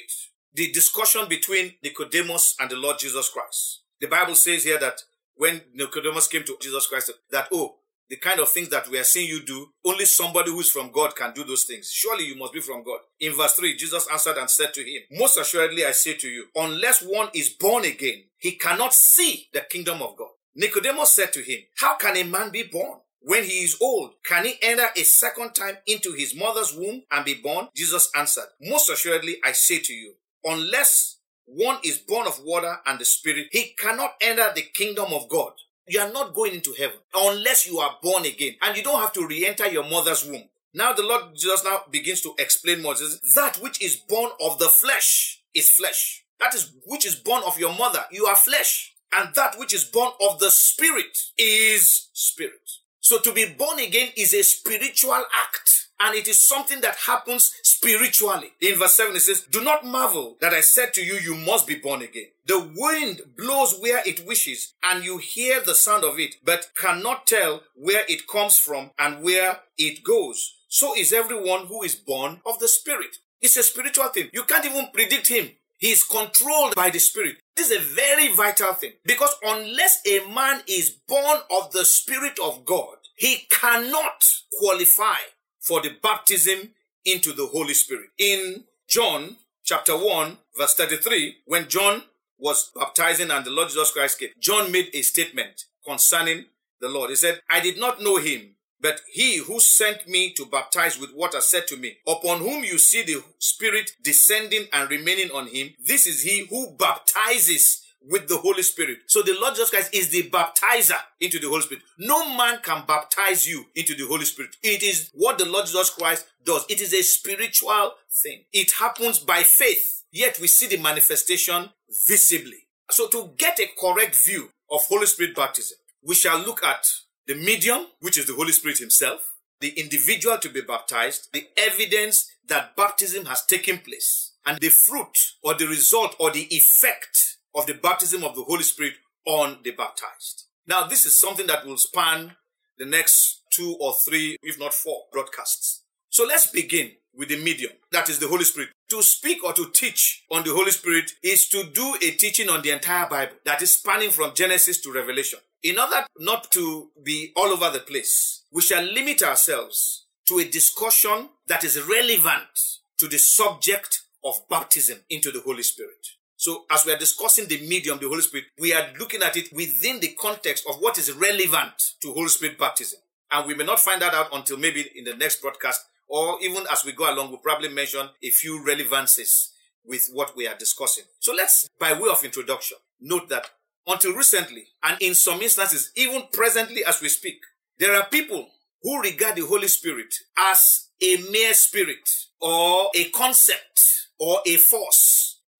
the 0.55 0.71
discussion 0.71 1.27
between 1.29 1.73
Nicodemus 1.83 2.55
and 2.59 2.69
the 2.69 2.75
Lord 2.75 2.97
Jesus 2.97 3.29
Christ. 3.29 3.83
The 4.01 4.07
Bible 4.07 4.33
says 4.33 4.63
here 4.63 4.79
that 4.79 4.99
when 5.35 5.61
Nicodemus 5.73 6.27
came 6.27 6.43
to 6.45 6.57
Jesus 6.59 6.87
Christ, 6.87 7.11
that, 7.29 7.47
oh, 7.53 7.75
the 8.09 8.17
kind 8.17 8.39
of 8.39 8.49
things 8.49 8.69
that 8.69 8.87
we 8.87 8.97
are 8.97 9.03
seeing 9.03 9.27
you 9.29 9.43
do, 9.43 9.67
only 9.83 10.05
somebody 10.05 10.49
who 10.49 10.59
is 10.59 10.69
from 10.69 10.91
God 10.91 11.15
can 11.15 11.33
do 11.33 11.43
those 11.43 11.63
things. 11.63 11.91
Surely 11.91 12.25
you 12.25 12.35
must 12.35 12.53
be 12.53 12.59
from 12.59 12.83
God. 12.83 12.99
In 13.19 13.33
verse 13.33 13.53
3, 13.53 13.75
Jesus 13.77 14.07
answered 14.11 14.37
and 14.37 14.49
said 14.49 14.73
to 14.73 14.81
him, 14.81 15.01
Most 15.11 15.37
assuredly 15.37 15.85
I 15.85 15.91
say 15.91 16.15
to 16.15 16.27
you, 16.27 16.45
unless 16.55 17.01
one 17.01 17.29
is 17.33 17.49
born 17.49 17.85
again, 17.85 18.23
he 18.37 18.53
cannot 18.53 18.93
see 18.93 19.47
the 19.53 19.61
kingdom 19.61 20.01
of 20.01 20.15
God. 20.17 20.29
Nicodemus 20.55 21.13
said 21.13 21.33
to 21.33 21.41
him, 21.41 21.59
How 21.77 21.97
can 21.97 22.15
a 22.15 22.23
man 22.23 22.49
be 22.51 22.63
born 22.63 22.99
when 23.25 23.44
he 23.44 23.63
is 23.63 23.75
old, 23.82 24.12
can 24.24 24.46
he 24.46 24.53
enter 24.62 24.86
a 24.96 25.01
second 25.01 25.55
time 25.55 25.77
into 25.88 26.13
his 26.13 26.36
mother's 26.36 26.75
womb 26.75 27.01
and 27.10 27.25
be 27.25 27.34
born? 27.34 27.70
Jesus 27.75 28.12
answered, 28.15 28.46
Most 28.62 28.88
assuredly, 28.88 29.38
I 29.44 29.51
say 29.51 29.79
to 29.79 29.94
you, 29.94 30.13
unless 30.44 31.17
one 31.46 31.79
is 31.84 31.98
born 31.98 32.27
of 32.27 32.39
water 32.44 32.77
and 32.86 33.00
the 33.00 33.05
Spirit, 33.05 33.48
he 33.51 33.74
cannot 33.79 34.12
enter 34.22 34.51
the 34.53 34.62
kingdom 34.62 35.12
of 35.12 35.27
God. 35.27 35.53
You 35.88 36.01
are 36.01 36.12
not 36.13 36.36
going 36.36 36.53
into 36.53 36.75
heaven 36.77 36.98
unless 37.15 37.67
you 37.67 37.79
are 37.79 37.98
born 38.03 38.25
again. 38.25 38.58
And 38.62 38.77
you 38.77 38.84
don't 38.84 39.01
have 39.01 39.13
to 39.13 39.25
re 39.25 39.48
enter 39.48 39.67
your 39.67 39.89
mother's 39.89 40.24
womb. 40.24 40.44
Now 40.75 40.94
the 40.94 41.03
Lord 41.03 41.36
Jesus 41.36 41.63
now 41.63 41.82
begins 41.89 42.22
to 42.22 42.36
explain 42.38 42.84
Moses 42.84 43.20
that 43.34 43.58
which 43.58 43.82
is 43.82 43.96
born 43.96 44.29
of 44.39 44.60
the 44.60 44.67
flesh 44.67 45.41
is 45.55 45.72
flesh, 45.72 46.24
That 46.39 46.53
is 46.53 46.74
which 46.86 47.08
is 47.08 47.15
born 47.15 47.41
of 47.44 47.58
your 47.58 47.74
mother. 47.75 48.05
You 48.12 48.27
are 48.27 48.36
flesh. 48.36 48.94
And 49.17 49.34
that 49.34 49.58
which 49.58 49.74
is 49.74 49.84
born 49.84 50.12
of 50.22 50.38
the 50.39 50.51
spirit 50.51 51.17
is 51.39 52.10
spirit. 52.13 52.70
So 53.05 53.19
to 53.19 53.31
be 53.33 53.45
born 53.45 53.77
again 53.77 54.09
is 54.17 54.33
a 54.33 54.41
spiritual 54.41 55.13
act. 55.13 55.89
And 56.00 56.15
it 56.15 56.27
is 56.27 56.39
something 56.39 56.81
that 56.81 56.95
happens 57.05 57.53
spiritually. 57.62 58.50
In 58.59 58.79
verse 58.79 58.93
7, 58.93 59.15
it 59.15 59.19
says, 59.19 59.41
Do 59.41 59.63
not 59.63 59.85
marvel 59.85 60.38
that 60.41 60.53
I 60.53 60.62
said 60.62 60.91
to 60.95 61.03
you, 61.05 61.13
you 61.13 61.35
must 61.35 61.67
be 61.67 61.75
born 61.75 62.01
again. 62.01 62.29
The 62.47 62.67
wind 62.75 63.21
blows 63.38 63.77
where 63.79 64.01
it 64.07 64.25
wishes, 64.25 64.74
and 64.81 65.05
you 65.05 65.19
hear 65.19 65.62
the 65.62 65.75
sound 65.75 66.03
of 66.03 66.17
it, 66.19 66.38
but 66.43 66.71
cannot 66.75 67.27
tell 67.27 67.62
where 67.75 68.01
it 68.09 68.27
comes 68.27 68.57
from 68.57 68.89
and 68.97 69.24
where 69.24 69.59
it 69.77 70.03
goes. 70.03 70.55
So 70.67 70.95
is 70.97 71.13
everyone 71.13 71.67
who 71.67 71.83
is 71.83 71.93
born 71.93 72.41
of 72.43 72.57
the 72.57 72.67
Spirit. 72.67 73.17
It's 73.39 73.55
a 73.55 73.62
spiritual 73.62 74.07
thing. 74.07 74.31
You 74.33 74.45
can't 74.45 74.65
even 74.65 74.88
predict 74.91 75.27
him. 75.27 75.51
He 75.77 75.91
is 75.91 76.03
controlled 76.03 76.74
by 76.75 76.89
the 76.89 77.00
Spirit. 77.00 77.38
This 77.55 77.69
is 77.69 77.77
a 77.77 77.95
very 77.95 78.33
vital 78.33 78.74
thing 78.74 78.93
because 79.03 79.35
unless 79.43 80.01
a 80.07 80.27
man 80.33 80.62
is 80.67 80.89
born 81.07 81.39
of 81.51 81.71
the 81.71 81.85
Spirit 81.85 82.39
of 82.43 82.65
God, 82.65 82.94
he 83.15 83.48
cannot 83.50 84.24
qualify 84.60 85.17
for 85.60 85.81
the 85.81 85.91
baptism 86.01 86.72
into 87.05 87.34
the 87.34 87.48
Holy 87.48 87.74
Spirit. 87.74 88.10
In 88.17 88.65
John 88.88 89.38
chapter 89.63 89.93
1, 89.93 90.38
verse 90.57 90.75
33, 90.75 91.38
when 91.45 91.67
John 91.67 92.03
was 92.38 92.72
baptizing 92.75 93.31
and 93.31 93.45
the 93.45 93.51
Lord 93.51 93.69
Jesus 93.69 93.91
Christ 93.91 94.19
came, 94.19 94.29
John 94.39 94.72
made 94.72 94.89
a 94.93 95.01
statement 95.01 95.65
concerning 95.86 96.45
the 96.81 96.89
Lord. 96.89 97.10
He 97.10 97.15
said, 97.15 97.41
I 97.50 97.62
did 97.62 97.79
not 97.79 98.01
know 98.01 98.17
him, 98.17 98.55
but 98.81 99.01
he 99.12 99.38
who 99.38 99.60
sent 99.60 100.07
me 100.07 100.34
to 100.34 100.45
baptize 100.45 101.00
with 101.00 101.13
water 101.13 101.41
said 101.41 101.67
to 101.67 101.77
me, 101.77 101.98
Upon 102.05 102.39
whom 102.39 102.63
you 102.63 102.77
see 102.77 103.03
the 103.03 103.24
Spirit 103.39 103.91
descending 104.03 104.67
and 104.74 104.89
remaining 104.89 105.31
on 105.31 105.48
him, 105.48 105.74
this 105.84 106.05
is 106.05 106.22
he 106.22 106.45
who 106.48 106.75
baptizes 106.77 107.85
with 108.09 108.27
the 108.27 108.38
Holy 108.38 108.62
Spirit. 108.62 109.00
So 109.07 109.21
the 109.21 109.38
Lord 109.39 109.55
Jesus 109.55 109.69
Christ 109.69 109.93
is 109.93 110.09
the 110.09 110.29
baptizer 110.29 111.00
into 111.19 111.39
the 111.39 111.47
Holy 111.47 111.62
Spirit. 111.62 111.83
No 111.97 112.35
man 112.35 112.59
can 112.62 112.83
baptize 112.88 113.47
you 113.47 113.65
into 113.75 113.95
the 113.95 114.05
Holy 114.05 114.25
Spirit. 114.25 114.55
It 114.63 114.83
is 114.83 115.09
what 115.13 115.38
the 115.38 115.45
Lord 115.45 115.65
Jesus 115.65 115.89
Christ 115.89 116.25
does. 116.43 116.65
It 116.69 116.81
is 116.81 116.93
a 116.93 117.01
spiritual 117.01 117.93
thing. 118.12 118.43
It 118.53 118.71
happens 118.79 119.19
by 119.19 119.43
faith. 119.43 120.03
Yet 120.12 120.39
we 120.39 120.47
see 120.47 120.67
the 120.67 120.77
manifestation 120.77 121.69
visibly. 122.07 122.67
So 122.89 123.07
to 123.09 123.33
get 123.38 123.59
a 123.59 123.67
correct 123.79 124.15
view 124.15 124.50
of 124.71 124.85
Holy 124.85 125.07
Spirit 125.07 125.35
baptism, 125.35 125.77
we 126.03 126.15
shall 126.15 126.39
look 126.39 126.63
at 126.63 126.85
the 127.27 127.35
medium, 127.35 127.88
which 128.00 128.17
is 128.17 128.27
the 128.27 128.35
Holy 128.35 128.51
Spirit 128.51 128.77
himself, 128.77 129.33
the 129.59 129.69
individual 129.69 130.38
to 130.38 130.50
be 130.50 130.62
baptized, 130.62 131.29
the 131.33 131.47
evidence 131.57 132.31
that 132.47 132.75
baptism 132.75 133.25
has 133.25 133.45
taken 133.45 133.79
place, 133.79 134.33
and 134.45 134.59
the 134.59 134.69
fruit 134.69 135.17
or 135.41 135.55
the 135.55 135.65
result 135.65 136.15
or 136.19 136.31
the 136.31 136.47
effect 136.55 137.35
of 137.55 137.65
the 137.65 137.74
baptism 137.74 138.24
of 138.24 138.35
the 138.35 138.43
Holy 138.43 138.63
Spirit 138.63 138.93
on 139.25 139.59
the 139.63 139.71
baptized. 139.71 140.45
Now, 140.67 140.85
this 140.85 141.05
is 141.05 141.17
something 141.17 141.47
that 141.47 141.65
will 141.65 141.77
span 141.77 142.35
the 142.77 142.85
next 142.85 143.43
two 143.51 143.77
or 143.79 143.93
three, 143.93 144.38
if 144.43 144.59
not 144.59 144.74
four 144.74 145.03
broadcasts. 145.12 145.83
So 146.09 146.25
let's 146.25 146.47
begin 146.47 146.91
with 147.13 147.29
the 147.29 147.41
medium, 147.41 147.71
that 147.91 148.09
is 148.09 148.19
the 148.19 148.27
Holy 148.27 148.43
Spirit. 148.43 148.69
To 148.89 149.01
speak 149.01 149.43
or 149.43 149.53
to 149.53 149.71
teach 149.71 150.24
on 150.29 150.43
the 150.43 150.53
Holy 150.53 150.71
Spirit 150.71 151.12
is 151.24 151.47
to 151.50 151.63
do 151.74 151.95
a 152.01 152.12
teaching 152.12 152.50
on 152.50 152.62
the 152.62 152.71
entire 152.71 153.07
Bible 153.09 153.35
that 153.45 153.62
is 153.62 153.74
spanning 153.74 154.12
from 154.12 154.33
Genesis 154.33 154.81
to 154.81 154.91
Revelation. 154.91 155.39
In 155.63 155.79
order 155.79 156.05
not 156.19 156.51
to 156.51 156.91
be 157.03 157.31
all 157.35 157.47
over 157.47 157.71
the 157.71 157.79
place, 157.79 158.43
we 158.51 158.62
shall 158.62 158.83
limit 158.83 159.24
ourselves 159.24 160.05
to 160.27 160.39
a 160.39 160.45
discussion 160.45 161.29
that 161.47 161.63
is 161.63 161.81
relevant 161.81 162.79
to 162.97 163.07
the 163.07 163.17
subject 163.17 164.01
of 164.24 164.47
baptism 164.50 165.00
into 165.09 165.31
the 165.31 165.41
Holy 165.41 165.63
Spirit. 165.63 166.07
So, 166.45 166.63
as 166.69 166.85
we 166.85 166.93
are 166.93 166.97
discussing 166.99 167.47
the 167.47 167.59
medium, 167.67 167.97
the 167.97 168.07
Holy 168.07 168.21
Spirit, 168.21 168.45
we 168.59 168.71
are 168.71 168.85
looking 168.99 169.23
at 169.23 169.35
it 169.35 169.51
within 169.51 169.99
the 169.99 170.09
context 170.09 170.63
of 170.69 170.75
what 170.75 170.99
is 170.99 171.11
relevant 171.11 171.73
to 172.03 172.13
Holy 172.13 172.27
Spirit 172.27 172.59
baptism. 172.59 172.99
And 173.31 173.47
we 173.47 173.55
may 173.55 173.65
not 173.65 173.79
find 173.79 173.99
that 174.03 174.13
out 174.13 174.27
until 174.31 174.57
maybe 174.57 174.87
in 174.93 175.05
the 175.05 175.15
next 175.15 175.41
broadcast, 175.41 175.81
or 176.07 176.37
even 176.43 176.63
as 176.71 176.85
we 176.85 176.91
go 176.91 177.11
along, 177.11 177.29
we'll 177.29 177.39
probably 177.39 177.69
mention 177.69 178.07
a 178.21 178.29
few 178.29 178.63
relevances 178.63 179.53
with 179.83 180.07
what 180.13 180.37
we 180.37 180.47
are 180.47 180.55
discussing. 180.55 181.05
So, 181.17 181.33
let's, 181.33 181.67
by 181.79 181.93
way 181.93 182.09
of 182.11 182.23
introduction, 182.23 182.77
note 183.01 183.27
that 183.29 183.49
until 183.87 184.13
recently, 184.13 184.65
and 184.83 185.01
in 185.01 185.15
some 185.15 185.41
instances, 185.41 185.91
even 185.95 186.25
presently 186.31 186.85
as 186.85 187.01
we 187.01 187.09
speak, 187.09 187.39
there 187.79 187.95
are 187.95 188.05
people 188.05 188.49
who 188.83 189.01
regard 189.01 189.35
the 189.35 189.47
Holy 189.47 189.67
Spirit 189.67 190.13
as 190.37 190.89
a 191.01 191.17
mere 191.31 191.55
spirit 191.55 192.07
or 192.39 192.91
a 192.95 193.05
concept 193.05 193.81
or 194.19 194.41
a 194.45 194.57
force 194.57 195.14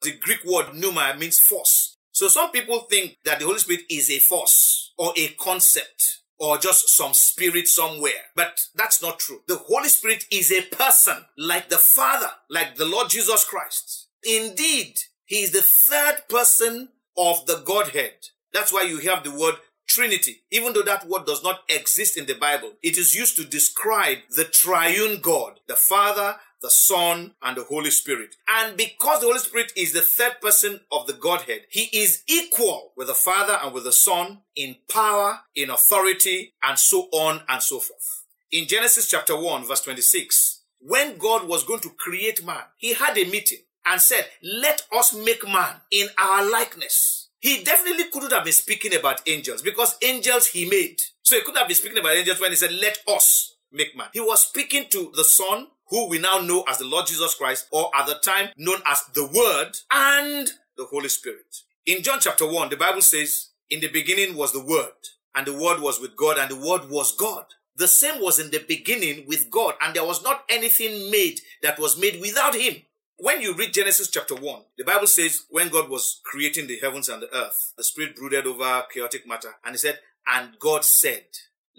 the 0.06 0.18
Greek 0.20 0.44
word 0.46 0.74
pneuma 0.74 1.16
means 1.20 1.40
force. 1.40 1.98
So 2.12 2.28
some 2.30 2.52
people 2.52 2.82
think 2.90 3.18
that 3.26 3.40
the 3.40 3.46
Holy 3.46 3.60
Spirit 3.60 3.84
is 3.90 4.10
a 4.10 4.20
force 4.20 4.94
or 4.98 5.12
a 5.18 5.28
concept 5.40 6.20
or 6.38 6.58
just 6.58 6.90
some 6.90 7.14
spirit 7.14 7.68
somewhere. 7.68 8.32
But 8.36 8.62
that's 8.76 9.02
not 9.02 9.20
true. 9.20 9.42
The 9.48 9.58
Holy 9.58 9.90
Spirit 9.90 10.26
is 10.32 10.52
a 10.52 10.62
person 10.62 11.26
like 11.38 11.70
the 11.70 11.78
Father, 11.78 12.30
like 12.50 12.76
the 12.76 12.86
Lord 12.86 13.10
Jesus 13.10 13.44
Christ. 13.44 14.08
Indeed, 14.24 14.98
he 15.26 15.38
is 15.44 15.52
the 15.52 15.62
third 15.62 16.28
person 16.30 16.90
of 17.18 17.46
the 17.46 17.62
Godhead. 17.66 18.14
That's 18.54 18.72
why 18.72 18.84
you 18.84 19.00
have 19.00 19.24
the 19.24 19.32
word 19.32 19.56
Trinity. 19.88 20.44
Even 20.52 20.74
though 20.74 20.84
that 20.84 21.08
word 21.08 21.26
does 21.26 21.44
not 21.44 21.62
exist 21.70 22.18
in 22.18 22.26
the 22.26 22.34
Bible, 22.36 22.74
it 22.84 22.98
is 22.98 23.16
used 23.16 23.36
to 23.38 23.46
describe 23.46 24.20
the 24.36 24.46
triune 24.46 25.20
God, 25.22 25.60
the 25.68 25.76
Father, 25.76 26.36
the 26.62 26.70
Son, 26.70 27.34
and 27.42 27.58
the 27.58 27.64
Holy 27.64 27.92
Spirit. 27.92 28.36
And 28.50 28.76
because 28.76 29.20
the 29.22 29.28
Holy 29.28 29.40
Spirit 29.40 29.72
is 29.76 29.94
the 29.94 30.02
third 30.02 30.42
person 30.42 30.80
of 30.92 31.08
the 31.08 31.14
Godhead, 31.14 31.62
he 31.70 31.84
is 31.94 32.24
equal 32.28 32.94
with 32.98 33.08
the 33.08 33.14
Father 33.14 33.60
and 33.62 33.74
with 33.74 33.84
the 33.84 33.94
Son 33.94 34.40
in 34.56 34.76
power, 34.90 35.42
in 35.56 35.70
authority, 35.70 36.54
and 36.64 36.80
so 36.80 37.08
on 37.12 37.42
and 37.48 37.62
so 37.62 37.80
forth. 37.80 38.26
In 38.52 38.68
Genesis 38.68 39.10
chapter 39.10 39.40
1, 39.40 39.66
verse 39.66 39.82
26, 39.82 40.62
when 40.80 41.18
God 41.18 41.48
was 41.48 41.64
going 41.64 41.82
to 41.82 41.90
create 41.90 42.46
man, 42.46 42.64
he 42.78 42.94
had 42.94 43.18
a 43.18 43.26
meeting 43.26 43.60
and 43.86 44.02
said, 44.02 44.26
Let 44.42 44.84
us 44.92 45.14
make 45.14 45.48
man 45.48 45.76
in 45.92 46.08
our 46.18 46.50
likeness. 46.50 47.25
He 47.46 47.64
definitely 47.64 48.06
couldn't 48.06 48.32
have 48.32 48.44
been 48.44 48.54
speaking 48.54 48.96
about 48.96 49.22
angels 49.28 49.62
because 49.62 50.00
angels 50.02 50.48
he 50.48 50.68
made. 50.68 51.00
So 51.22 51.36
he 51.36 51.44
couldn't 51.44 51.60
have 51.60 51.68
been 51.68 51.78
speaking 51.78 52.00
about 52.00 52.16
angels 52.16 52.42
when 52.42 52.50
he 52.50 52.56
said, 52.56 52.72
Let 52.72 52.98
us 53.08 53.58
make 53.72 53.96
man. 53.96 54.08
He 54.14 54.20
was 54.20 54.48
speaking 54.48 54.86
to 54.90 55.12
the 55.16 55.24
Son, 55.24 55.68
who 55.90 56.10
we 56.10 56.18
now 56.18 56.40
know 56.40 56.64
as 56.68 56.80
the 56.80 56.86
Lord 56.86 57.06
Jesus 57.06 57.36
Christ, 57.36 57.68
or 57.72 57.92
at 57.96 58.08
the 58.08 58.16
time 58.16 58.50
known 58.58 58.80
as 58.88 59.04
the 59.14 59.28
Word, 59.28 59.78
and 59.92 60.50
the 60.76 60.86
Holy 60.86 61.08
Spirit. 61.08 61.58
In 61.86 62.02
John 62.02 62.18
chapter 62.20 62.52
1, 62.52 62.70
the 62.70 62.78
Bible 62.78 63.04
says, 63.04 63.50
In 63.70 63.80
the 63.80 63.90
beginning 63.90 64.36
was 64.36 64.52
the 64.52 64.66
Word, 64.66 64.90
and 65.36 65.46
the 65.46 65.54
Word 65.54 65.82
was 65.82 66.02
with 66.02 66.18
God, 66.18 66.40
and 66.40 66.50
the 66.50 66.68
Word 66.68 66.90
was 66.90 67.16
God. 67.16 67.46
The 67.76 67.88
same 67.88 68.24
was 68.24 68.40
in 68.40 68.50
the 68.50 68.66
beginning 68.68 69.26
with 69.28 69.52
God, 69.52 69.76
and 69.84 69.96
there 69.96 70.04
was 70.04 70.24
not 70.24 70.46
anything 70.50 71.12
made 71.12 71.42
that 71.62 71.78
was 71.78 71.96
made 71.96 72.20
without 72.20 72.56
Him. 72.56 72.78
When 73.18 73.42
you 73.42 73.54
read 73.54 73.74
Genesis 73.74 74.10
chapter 74.10 74.36
1, 74.36 74.62
the 74.78 74.84
Bible 74.84 75.08
says, 75.08 75.46
when 75.50 75.70
God 75.70 75.90
was 75.90 76.20
creating 76.26 76.68
the 76.68 76.80
heavens 76.80 77.08
and 77.08 77.22
the 77.22 77.34
earth, 77.34 77.74
the 77.78 77.84
Spirit 77.84 78.16
brooded 78.16 78.46
over 78.46 78.84
chaotic 78.94 79.26
matter, 79.26 79.56
and 79.64 79.74
He 79.74 79.78
said, 79.78 80.00
And 80.28 80.60
God 80.60 80.84
said, 80.84 81.24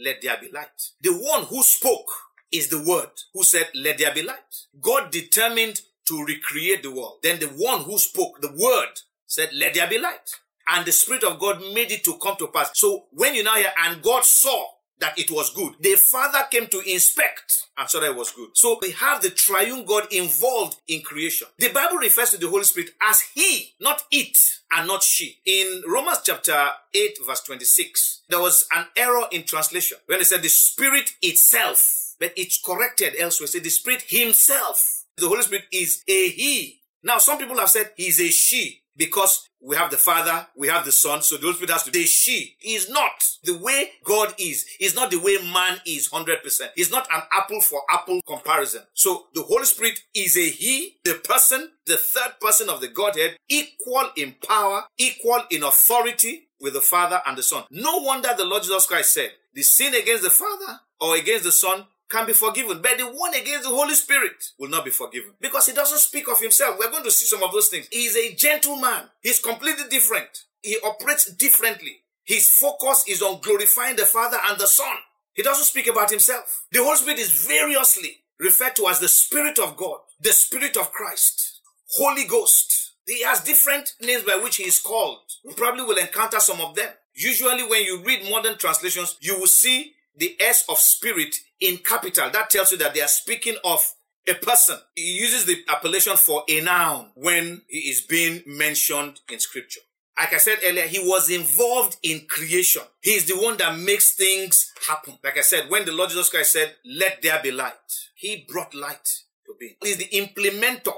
Let 0.02 0.22
there 0.22 0.38
be 0.40 0.50
light. 0.50 0.92
The 1.02 1.12
one 1.12 1.44
who 1.44 1.62
spoke 1.62 2.08
is 2.50 2.68
the 2.68 2.82
word 2.82 3.10
who 3.34 3.42
said, 3.42 3.68
Let 3.74 3.98
there 3.98 4.14
be 4.14 4.22
light. 4.22 4.64
God 4.80 5.10
determined 5.10 5.82
to 6.08 6.24
recreate 6.24 6.82
the 6.82 6.90
world. 6.90 7.18
Then 7.22 7.38
the 7.38 7.48
one 7.48 7.82
who 7.82 7.98
spoke, 7.98 8.40
the 8.40 8.52
word, 8.52 9.00
said, 9.26 9.50
Let 9.52 9.74
there 9.74 9.88
be 9.88 9.98
light. 9.98 10.30
And 10.68 10.86
the 10.86 10.92
Spirit 10.92 11.22
of 11.22 11.38
God 11.38 11.60
made 11.74 11.92
it 11.92 12.02
to 12.04 12.16
come 12.16 12.36
to 12.38 12.48
pass. 12.48 12.70
So 12.74 13.06
when 13.12 13.34
you 13.34 13.44
now 13.44 13.56
hear, 13.56 13.72
and 13.84 14.02
God 14.02 14.24
saw 14.24 14.64
that 14.98 15.18
it 15.18 15.30
was 15.30 15.50
good, 15.50 15.74
the 15.80 15.96
Father 15.96 16.40
came 16.50 16.66
to 16.68 16.80
inspect 16.80 17.66
and 17.78 17.88
saw 17.88 18.00
that 18.00 18.10
it 18.10 18.16
was 18.16 18.32
good. 18.32 18.50
So 18.54 18.78
we 18.80 18.92
have 18.92 19.22
the 19.22 19.30
triune 19.30 19.84
God 19.84 20.12
involved 20.12 20.78
in 20.88 21.02
creation. 21.02 21.48
The 21.58 21.68
Bible 21.68 21.98
refers 21.98 22.30
to 22.30 22.38
the 22.38 22.48
Holy 22.48 22.64
Spirit 22.64 22.90
as 23.08 23.20
He, 23.34 23.74
not 23.80 24.02
it, 24.10 24.38
and 24.72 24.86
not 24.86 25.02
she. 25.02 25.38
In 25.44 25.82
Romans 25.86 26.20
chapter 26.24 26.68
8, 26.94 27.18
verse 27.26 27.42
26, 27.42 28.22
there 28.28 28.40
was 28.40 28.66
an 28.74 28.86
error 28.96 29.26
in 29.30 29.44
translation 29.44 29.98
when 30.06 30.18
they 30.18 30.24
said 30.24 30.42
the 30.42 30.48
Spirit 30.48 31.10
itself 31.22 32.06
but 32.18 32.32
it's 32.36 32.60
corrected 32.60 33.14
elsewhere. 33.18 33.46
Say 33.46 33.60
the 33.60 33.70
Spirit 33.70 34.04
Himself. 34.08 35.04
The 35.16 35.28
Holy 35.28 35.42
Spirit 35.42 35.64
is 35.72 36.02
a 36.08 36.28
He. 36.28 36.80
Now, 37.02 37.18
some 37.18 37.38
people 37.38 37.58
have 37.58 37.70
said 37.70 37.92
He's 37.96 38.20
a 38.20 38.28
she 38.28 38.82
because 38.96 39.48
we 39.60 39.76
have 39.76 39.90
the 39.90 39.96
Father, 39.96 40.46
we 40.56 40.68
have 40.68 40.84
the 40.84 40.92
Son, 40.92 41.22
so 41.22 41.36
the 41.36 41.42
Holy 41.42 41.54
Spirit 41.54 41.70
has 41.70 41.82
to 41.84 41.90
be 41.90 42.04
she. 42.04 42.56
Is 42.64 42.88
not. 42.88 43.24
The 43.44 43.58
way 43.58 43.90
God 44.04 44.34
is, 44.38 44.66
is 44.80 44.94
not 44.94 45.10
the 45.10 45.18
way 45.18 45.38
man 45.52 45.80
is 45.86 46.08
100%. 46.08 46.36
He's 46.74 46.90
not 46.90 47.08
an 47.12 47.22
apple 47.32 47.60
for 47.60 47.82
apple 47.90 48.20
comparison. 48.26 48.82
So 48.94 49.26
the 49.34 49.42
Holy 49.42 49.64
Spirit 49.64 50.00
is 50.14 50.36
a 50.36 50.48
He, 50.48 50.98
the 51.04 51.14
person, 51.14 51.70
the 51.86 51.96
third 51.96 52.40
person 52.40 52.68
of 52.68 52.80
the 52.80 52.88
Godhead, 52.88 53.36
equal 53.48 54.10
in 54.16 54.36
power, 54.46 54.84
equal 54.98 55.42
in 55.50 55.62
authority 55.62 56.48
with 56.60 56.74
the 56.74 56.80
Father 56.80 57.20
and 57.26 57.36
the 57.36 57.42
Son. 57.42 57.64
No 57.70 57.98
wonder 57.98 58.30
the 58.36 58.44
Lord 58.44 58.62
Jesus 58.62 58.86
Christ 58.86 59.12
said, 59.12 59.30
the 59.54 59.62
sin 59.62 59.94
against 59.94 60.22
the 60.22 60.30
Father 60.30 60.80
or 61.00 61.16
against 61.16 61.44
the 61.44 61.52
Son 61.52 61.86
can 62.10 62.26
be 62.26 62.32
forgiven, 62.32 62.80
but 62.82 62.98
the 62.98 63.04
one 63.04 63.34
against 63.34 63.64
the 63.64 63.74
Holy 63.74 63.94
Spirit 63.94 64.52
will 64.58 64.70
not 64.70 64.84
be 64.84 64.90
forgiven 64.90 65.32
because 65.40 65.66
he 65.66 65.72
doesn't 65.72 65.98
speak 65.98 66.28
of 66.28 66.40
himself. 66.40 66.76
We're 66.78 66.90
going 66.90 67.04
to 67.04 67.10
see 67.10 67.26
some 67.26 67.42
of 67.42 67.52
those 67.52 67.68
things. 67.68 67.88
He 67.90 68.04
is 68.04 68.16
a 68.16 68.34
gentleman. 68.34 69.10
He's 69.22 69.40
completely 69.40 69.84
different. 69.90 70.44
He 70.62 70.78
operates 70.84 71.32
differently. 71.32 72.02
His 72.24 72.48
focus 72.48 73.04
is 73.08 73.22
on 73.22 73.40
glorifying 73.40 73.96
the 73.96 74.06
Father 74.06 74.38
and 74.48 74.58
the 74.58 74.66
Son. 74.66 74.96
He 75.34 75.42
doesn't 75.42 75.64
speak 75.64 75.86
about 75.86 76.10
himself. 76.10 76.64
The 76.72 76.82
Holy 76.82 76.96
Spirit 76.96 77.18
is 77.18 77.46
variously 77.46 78.18
referred 78.38 78.76
to 78.76 78.86
as 78.88 79.00
the 79.00 79.08
Spirit 79.08 79.58
of 79.58 79.76
God, 79.76 79.98
the 80.20 80.32
Spirit 80.32 80.76
of 80.76 80.92
Christ, 80.92 81.60
Holy 81.96 82.24
Ghost. 82.24 82.92
He 83.06 83.22
has 83.22 83.44
different 83.44 83.92
names 84.00 84.24
by 84.24 84.40
which 84.42 84.56
he 84.56 84.64
is 84.64 84.80
called. 84.80 85.18
We 85.44 85.54
probably 85.54 85.84
will 85.84 85.98
encounter 85.98 86.40
some 86.40 86.60
of 86.60 86.74
them. 86.74 86.88
Usually, 87.14 87.62
when 87.62 87.84
you 87.84 88.02
read 88.02 88.28
modern 88.28 88.58
translations, 88.58 89.16
you 89.20 89.38
will 89.38 89.46
see 89.46 89.94
the 90.16 90.36
S 90.40 90.64
of 90.68 90.78
spirit 90.78 91.36
in 91.60 91.78
capital. 91.78 92.30
That 92.30 92.50
tells 92.50 92.72
you 92.72 92.78
that 92.78 92.94
they 92.94 93.02
are 93.02 93.08
speaking 93.08 93.56
of 93.64 93.80
a 94.28 94.34
person. 94.34 94.78
He 94.94 95.18
uses 95.18 95.44
the 95.44 95.62
appellation 95.68 96.16
for 96.16 96.42
a 96.48 96.60
noun 96.60 97.10
when 97.14 97.62
he 97.68 97.90
is 97.90 98.00
being 98.02 98.42
mentioned 98.46 99.20
in 99.30 99.38
scripture. 99.38 99.80
Like 100.18 100.32
I 100.32 100.38
said 100.38 100.58
earlier, 100.64 100.86
he 100.86 100.98
was 100.98 101.28
involved 101.28 101.98
in 102.02 102.26
creation. 102.26 102.82
He 103.02 103.10
is 103.10 103.26
the 103.26 103.36
one 103.36 103.58
that 103.58 103.78
makes 103.78 104.14
things 104.14 104.72
happen. 104.88 105.18
Like 105.22 105.36
I 105.36 105.42
said, 105.42 105.68
when 105.68 105.84
the 105.84 105.92
Lord 105.92 106.08
Jesus 106.08 106.30
Christ 106.30 106.52
said, 106.52 106.74
let 106.86 107.20
there 107.22 107.38
be 107.42 107.50
light, 107.50 107.74
he 108.14 108.46
brought 108.48 108.74
light 108.74 109.04
to 109.44 109.54
be. 109.60 109.76
He's 109.82 109.98
the 109.98 110.08
implementer. 110.08 110.94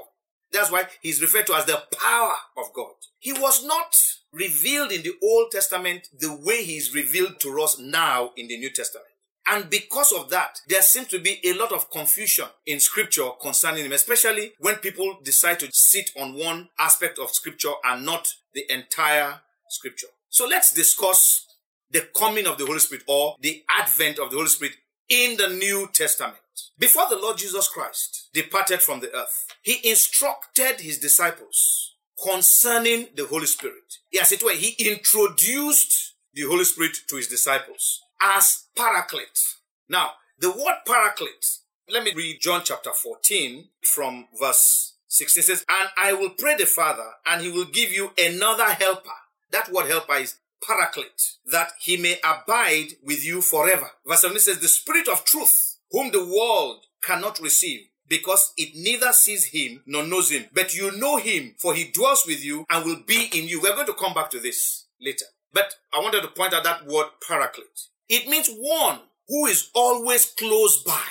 That's 0.51 0.71
why 0.71 0.85
he's 1.01 1.21
referred 1.21 1.47
to 1.47 1.55
as 1.55 1.65
the 1.65 1.83
power 2.01 2.33
of 2.57 2.73
God. 2.73 2.93
He 3.19 3.33
was 3.33 3.63
not 3.63 3.95
revealed 4.31 4.91
in 4.91 5.03
the 5.03 5.13
Old 5.21 5.51
Testament 5.51 6.07
the 6.17 6.33
way 6.33 6.63
he 6.63 6.77
is 6.77 6.95
revealed 6.95 7.39
to 7.41 7.61
us 7.61 7.77
now 7.77 8.31
in 8.37 8.47
the 8.47 8.57
New 8.57 8.71
Testament. 8.71 9.08
And 9.47 9.69
because 9.69 10.11
of 10.11 10.29
that, 10.29 10.59
there 10.67 10.81
seems 10.81 11.07
to 11.07 11.19
be 11.19 11.39
a 11.43 11.53
lot 11.53 11.71
of 11.71 11.89
confusion 11.89 12.45
in 12.65 12.79
scripture 12.79 13.29
concerning 13.41 13.85
him, 13.85 13.91
especially 13.91 14.53
when 14.59 14.75
people 14.75 15.17
decide 15.23 15.59
to 15.61 15.71
sit 15.71 16.11
on 16.19 16.35
one 16.35 16.69
aspect 16.79 17.17
of 17.17 17.31
scripture 17.31 17.71
and 17.83 18.05
not 18.05 18.27
the 18.53 18.71
entire 18.71 19.41
scripture. 19.69 20.07
So 20.29 20.45
let's 20.45 20.73
discuss 20.73 21.45
the 21.89 22.07
coming 22.15 22.45
of 22.45 22.57
the 22.57 22.65
Holy 22.65 22.79
Spirit 22.79 23.03
or 23.07 23.35
the 23.39 23.63
advent 23.79 24.19
of 24.19 24.29
the 24.29 24.37
Holy 24.37 24.49
Spirit 24.49 24.75
in 25.09 25.37
the 25.37 25.49
New 25.49 25.89
Testament. 25.91 26.37
Before 26.77 27.09
the 27.09 27.17
Lord 27.17 27.37
Jesus 27.37 27.67
Christ 27.67 28.29
departed 28.33 28.81
from 28.81 28.99
the 28.99 29.13
earth, 29.13 29.47
he 29.63 29.89
instructed 29.89 30.81
his 30.81 30.99
disciples 30.99 31.95
concerning 32.23 33.07
the 33.15 33.25
Holy 33.25 33.47
Spirit. 33.47 33.97
As 34.21 34.31
it 34.31 34.43
were, 34.43 34.51
he 34.51 34.75
introduced 34.77 36.15
the 36.33 36.43
Holy 36.43 36.65
Spirit 36.65 36.97
to 37.07 37.15
his 37.15 37.27
disciples 37.27 38.01
as 38.21 38.65
paraclete. 38.79 39.55
Now, 39.89 40.11
the 40.39 40.51
word 40.51 40.77
paraclete, 40.87 41.57
let 41.89 42.03
me 42.03 42.13
read 42.15 42.39
John 42.39 42.61
chapter 42.63 42.91
14 42.93 43.67
from 43.83 44.27
verse 44.39 44.93
16 45.09 45.43
says, 45.43 45.65
And 45.67 45.89
I 45.97 46.13
will 46.13 46.29
pray 46.29 46.55
the 46.55 46.65
Father, 46.65 47.07
and 47.25 47.41
he 47.41 47.51
will 47.51 47.65
give 47.65 47.91
you 47.91 48.11
another 48.17 48.65
helper. 48.65 49.09
That 49.51 49.71
word 49.71 49.87
helper 49.87 50.15
is 50.15 50.35
paraclete, 50.65 51.33
that 51.51 51.71
he 51.81 51.97
may 51.97 52.19
abide 52.23 52.93
with 53.03 53.25
you 53.25 53.41
forever. 53.41 53.89
Verse 54.07 54.21
17 54.21 54.39
says, 54.39 54.59
The 54.59 54.67
Spirit 54.67 55.09
of 55.09 55.25
truth, 55.25 55.77
whom 55.91 56.11
the 56.11 56.23
world 56.23 56.85
cannot 57.01 57.39
receive, 57.39 57.87
because 58.07 58.53
it 58.55 58.75
neither 58.75 59.11
sees 59.11 59.45
him 59.45 59.81
nor 59.87 60.03
knows 60.03 60.31
him. 60.31 60.45
But 60.53 60.75
you 60.75 60.95
know 60.97 61.17
him, 61.17 61.55
for 61.57 61.73
he 61.73 61.91
dwells 61.91 62.25
with 62.25 62.45
you 62.45 62.65
and 62.69 62.85
will 62.85 63.01
be 63.05 63.29
in 63.33 63.47
you. 63.49 63.59
We're 63.61 63.75
going 63.75 63.87
to 63.87 63.93
come 63.93 64.13
back 64.13 64.29
to 64.29 64.39
this 64.39 64.85
later. 65.01 65.25
But 65.51 65.73
I 65.91 65.99
wanted 65.99 66.21
to 66.21 66.27
point 66.29 66.53
out 66.53 66.63
that 66.63 66.85
word 66.85 67.07
paraclete. 67.27 67.89
It 68.09 68.27
means 68.27 68.49
one 68.49 68.99
who 69.27 69.45
is 69.45 69.69
always 69.75 70.25
close 70.25 70.81
by. 70.83 71.07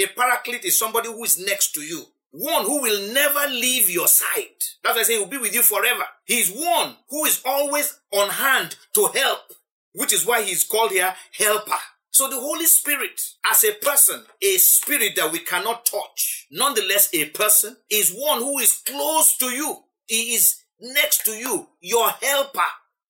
A 0.00 0.06
paraclete 0.06 0.64
is 0.64 0.78
somebody 0.78 1.08
who 1.08 1.22
is 1.22 1.38
next 1.38 1.72
to 1.74 1.82
you. 1.82 2.04
One 2.30 2.64
who 2.64 2.82
will 2.82 3.12
never 3.12 3.46
leave 3.48 3.88
your 3.88 4.08
side. 4.08 4.58
That's 4.82 4.96
why 4.96 5.00
I 5.00 5.04
say 5.04 5.18
he'll 5.18 5.26
be 5.26 5.38
with 5.38 5.54
you 5.54 5.62
forever. 5.62 6.02
He 6.24 6.40
is 6.40 6.50
one 6.50 6.96
who 7.10 7.26
is 7.26 7.42
always 7.44 8.00
on 8.12 8.30
hand 8.30 8.76
to 8.94 9.06
help, 9.14 9.52
which 9.92 10.12
is 10.12 10.26
why 10.26 10.42
he's 10.42 10.64
called 10.64 10.90
here 10.90 11.14
helper. 11.32 11.78
So 12.10 12.28
the 12.28 12.40
Holy 12.40 12.66
Spirit, 12.66 13.20
as 13.50 13.62
a 13.64 13.74
person, 13.74 14.24
a 14.42 14.56
spirit 14.56 15.14
that 15.16 15.30
we 15.30 15.40
cannot 15.40 15.84
touch, 15.84 16.46
nonetheless 16.50 17.08
a 17.12 17.26
person, 17.26 17.76
is 17.90 18.12
one 18.12 18.38
who 18.38 18.58
is 18.58 18.82
close 18.84 19.36
to 19.38 19.46
you. 19.46 19.84
He 20.06 20.34
is 20.34 20.56
next 20.80 21.24
to 21.24 21.32
you, 21.32 21.68
your 21.80 22.10
helper, 22.10 22.62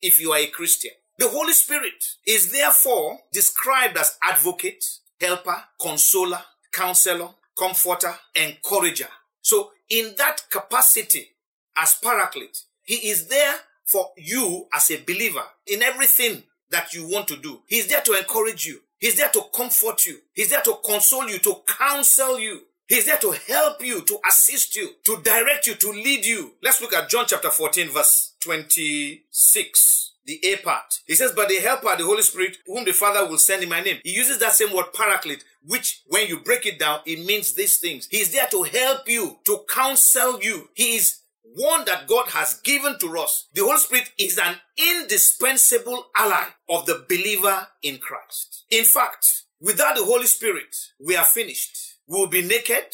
if 0.02 0.20
you 0.20 0.32
are 0.32 0.38
a 0.38 0.46
Christian. 0.46 0.92
The 1.16 1.28
Holy 1.28 1.52
Spirit 1.52 2.04
is 2.26 2.50
therefore 2.50 3.20
described 3.32 3.96
as 3.96 4.18
advocate, 4.22 4.84
helper, 5.20 5.62
consoler, 5.80 6.42
counselor, 6.72 7.28
comforter, 7.56 8.14
encourager. 8.34 9.08
So 9.40 9.70
in 9.88 10.14
that 10.18 10.42
capacity 10.50 11.28
as 11.76 11.96
paraclete, 12.02 12.62
he 12.82 13.08
is 13.08 13.28
there 13.28 13.54
for 13.84 14.10
you 14.16 14.66
as 14.74 14.90
a 14.90 15.02
believer 15.04 15.44
in 15.68 15.82
everything 15.82 16.42
that 16.70 16.92
you 16.92 17.08
want 17.08 17.28
to 17.28 17.36
do. 17.36 17.60
He's 17.68 17.86
there 17.86 18.00
to 18.00 18.18
encourage 18.18 18.66
you. 18.66 18.80
He's 18.98 19.16
there 19.16 19.28
to 19.28 19.42
comfort 19.54 20.06
you. 20.06 20.18
He's 20.32 20.50
there 20.50 20.62
to 20.62 20.78
console 20.84 21.28
you, 21.28 21.38
to 21.38 21.56
counsel 21.78 22.40
you. 22.40 22.62
He's 22.88 23.06
there 23.06 23.18
to 23.18 23.30
help 23.46 23.84
you, 23.84 24.02
to 24.02 24.18
assist 24.28 24.74
you, 24.74 24.90
to 25.04 25.20
direct 25.22 25.68
you, 25.68 25.74
to 25.76 25.90
lead 25.90 26.26
you. 26.26 26.54
Let's 26.62 26.80
look 26.80 26.92
at 26.92 27.08
John 27.08 27.26
chapter 27.28 27.50
14 27.50 27.90
verse 27.90 28.32
26 28.40 30.13
the 30.26 30.40
A 30.44 30.56
part. 30.56 31.00
He 31.06 31.14
says, 31.14 31.32
but 31.34 31.48
the 31.48 31.56
helper, 31.56 31.96
the 31.96 32.04
Holy 32.04 32.22
Spirit, 32.22 32.58
whom 32.66 32.84
the 32.84 32.92
Father 32.92 33.28
will 33.28 33.38
send 33.38 33.62
in 33.62 33.68
my 33.68 33.80
name. 33.80 34.00
He 34.04 34.12
uses 34.12 34.38
that 34.38 34.52
same 34.52 34.74
word 34.74 34.86
paraclete, 34.94 35.44
which 35.62 36.02
when 36.06 36.28
you 36.28 36.40
break 36.40 36.66
it 36.66 36.78
down, 36.78 37.00
it 37.06 37.24
means 37.24 37.54
these 37.54 37.78
things. 37.78 38.08
He's 38.10 38.32
there 38.32 38.46
to 38.50 38.62
help 38.62 39.08
you, 39.08 39.38
to 39.46 39.64
counsel 39.68 40.40
you. 40.42 40.68
He 40.74 40.96
is 40.96 41.20
one 41.56 41.84
that 41.84 42.08
God 42.08 42.28
has 42.30 42.60
given 42.60 42.98
to 42.98 43.18
us. 43.18 43.48
The 43.54 43.62
Holy 43.62 43.78
Spirit 43.78 44.10
is 44.18 44.38
an 44.38 44.56
indispensable 44.76 46.06
ally 46.16 46.46
of 46.68 46.86
the 46.86 47.04
believer 47.08 47.68
in 47.82 47.98
Christ. 47.98 48.64
In 48.70 48.84
fact, 48.84 49.44
without 49.60 49.96
the 49.96 50.04
Holy 50.04 50.26
Spirit, 50.26 50.74
we 51.04 51.16
are 51.16 51.24
finished. 51.24 51.76
We 52.08 52.18
will 52.18 52.28
be 52.28 52.42
naked, 52.42 52.86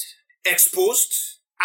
exposed, 0.45 1.15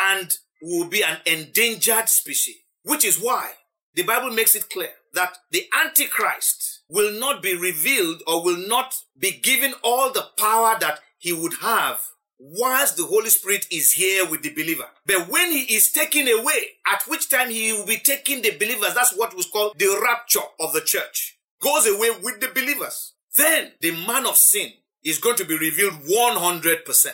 and 0.08 0.32
we 0.62 0.80
will 0.80 0.90
be 0.90 1.04
an 1.04 1.18
endangered 1.26 2.10
species. 2.10 2.58
Which 2.84 3.04
is 3.04 3.20
why 3.20 3.52
the 3.96 4.04
Bible 4.04 4.30
makes 4.30 4.56
it 4.56 4.70
clear 4.70 4.92
that 5.16 5.38
the 5.52 5.66
Antichrist 5.84 6.82
will 6.88 7.12
not 7.20 7.42
be 7.42 7.56
revealed 7.56 8.22
or 8.28 8.44
will 8.44 8.68
not 8.68 8.96
be 9.18 9.32
given 9.32 9.74
all 9.84 10.12
the 10.12 10.28
power 10.38 10.78
that 10.80 11.00
he 11.18 11.34
would 11.34 11.56
have 11.62 12.02
whilst 12.38 12.98
the 12.98 13.06
Holy 13.06 13.30
Spirit 13.30 13.66
is 13.72 13.94
here 13.94 14.30
with 14.30 14.44
the 14.44 14.54
believer. 14.54 14.86
But 15.06 15.30
when 15.30 15.52
he 15.52 15.76
is 15.76 15.92
taken 15.92 16.28
away, 16.28 16.78
at 16.92 17.04
which 17.08 17.30
time 17.30 17.50
he 17.50 17.74
will 17.74 17.86
be 17.86 17.98
taking 17.98 18.42
the 18.42 18.52
believers, 18.52 18.94
that's 18.94 19.16
what 19.16 19.36
was 19.36 19.48
called 19.48 19.74
the 19.78 20.00
rapture 20.04 20.48
of 20.60 20.74
the 20.74 20.82
church, 20.82 21.40
goes 21.62 21.88
away 21.88 22.10
with 22.22 22.42
the 22.42 22.52
believers. 22.54 23.14
Then 23.38 23.72
the 23.82 23.92
man 23.92 24.26
of 24.26 24.38
sin 24.38 24.72
is 25.04 25.18
going 25.18 25.38
to 25.38 25.46
be 25.46 25.58
revealed 25.58 25.94
100%. 25.94 27.08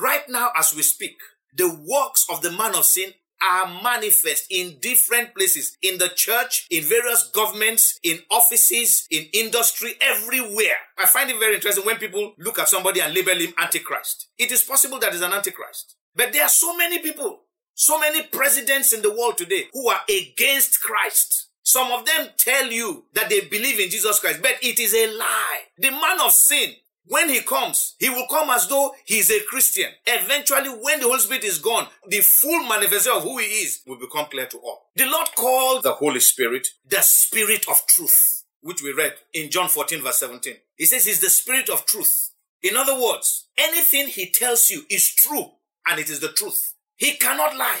Right 0.00 0.28
now, 0.28 0.50
as 0.56 0.74
we 0.74 0.82
speak, 0.82 1.16
the 1.54 1.68
works 1.68 2.26
of 2.30 2.42
the 2.42 2.52
man 2.52 2.74
of 2.74 2.84
sin 2.84 3.12
are 3.42 3.82
manifest 3.82 4.46
in 4.50 4.78
different 4.80 5.34
places 5.34 5.76
in 5.82 5.98
the 5.98 6.08
church, 6.08 6.66
in 6.70 6.84
various 6.84 7.30
governments, 7.34 7.98
in 8.02 8.18
offices, 8.30 9.06
in 9.10 9.26
industry, 9.32 9.94
everywhere. 10.00 10.76
I 10.98 11.06
find 11.06 11.30
it 11.30 11.38
very 11.38 11.54
interesting 11.54 11.84
when 11.84 11.96
people 11.96 12.34
look 12.38 12.58
at 12.58 12.68
somebody 12.68 13.00
and 13.00 13.14
label 13.14 13.34
him 13.34 13.54
Antichrist. 13.58 14.28
It 14.38 14.52
is 14.52 14.62
possible 14.62 14.98
that 15.00 15.12
he's 15.12 15.22
an 15.22 15.32
Antichrist. 15.32 15.96
But 16.14 16.32
there 16.32 16.42
are 16.42 16.48
so 16.48 16.76
many 16.76 16.98
people, 16.98 17.42
so 17.74 17.98
many 18.00 18.24
presidents 18.24 18.92
in 18.92 19.02
the 19.02 19.14
world 19.14 19.38
today 19.38 19.64
who 19.72 19.88
are 19.88 20.00
against 20.08 20.80
Christ. 20.82 21.48
Some 21.62 21.92
of 21.92 22.06
them 22.06 22.28
tell 22.38 22.66
you 22.72 23.04
that 23.12 23.28
they 23.28 23.42
believe 23.42 23.78
in 23.78 23.90
Jesus 23.90 24.18
Christ, 24.20 24.40
but 24.40 24.54
it 24.62 24.78
is 24.78 24.94
a 24.94 25.16
lie. 25.16 25.60
The 25.76 25.90
man 25.90 26.20
of 26.24 26.32
sin 26.32 26.72
when 27.08 27.28
he 27.28 27.40
comes, 27.40 27.94
he 27.98 28.10
will 28.10 28.26
come 28.30 28.50
as 28.50 28.68
though 28.68 28.94
he 29.04 29.18
is 29.18 29.30
a 29.30 29.40
Christian. 29.48 29.90
Eventually, 30.06 30.68
when 30.68 31.00
the 31.00 31.06
Holy 31.06 31.20
Spirit 31.20 31.44
is 31.44 31.58
gone, 31.58 31.86
the 32.06 32.20
full 32.20 32.68
manifestation 32.68 33.16
of 33.16 33.22
who 33.22 33.38
he 33.38 33.46
is 33.46 33.80
will 33.86 33.98
become 33.98 34.26
clear 34.26 34.46
to 34.46 34.58
all. 34.58 34.90
The 34.94 35.06
Lord 35.06 35.28
called 35.34 35.82
the 35.84 35.92
Holy 35.92 36.20
Spirit 36.20 36.68
the 36.86 37.00
Spirit 37.00 37.66
of 37.68 37.86
Truth, 37.86 38.44
which 38.60 38.82
we 38.82 38.92
read 38.92 39.14
in 39.32 39.50
John 39.50 39.68
14, 39.68 40.02
verse 40.02 40.18
17. 40.18 40.54
He 40.76 40.86
says 40.86 41.04
he's 41.06 41.20
the 41.20 41.30
Spirit 41.30 41.68
of 41.68 41.86
Truth. 41.86 42.32
In 42.62 42.76
other 42.76 43.00
words, 43.00 43.48
anything 43.56 44.08
he 44.08 44.30
tells 44.30 44.68
you 44.70 44.82
is 44.90 45.14
true 45.14 45.46
and 45.88 45.98
it 45.98 46.10
is 46.10 46.20
the 46.20 46.28
truth. 46.28 46.74
He 46.96 47.12
cannot 47.14 47.56
lie. 47.56 47.80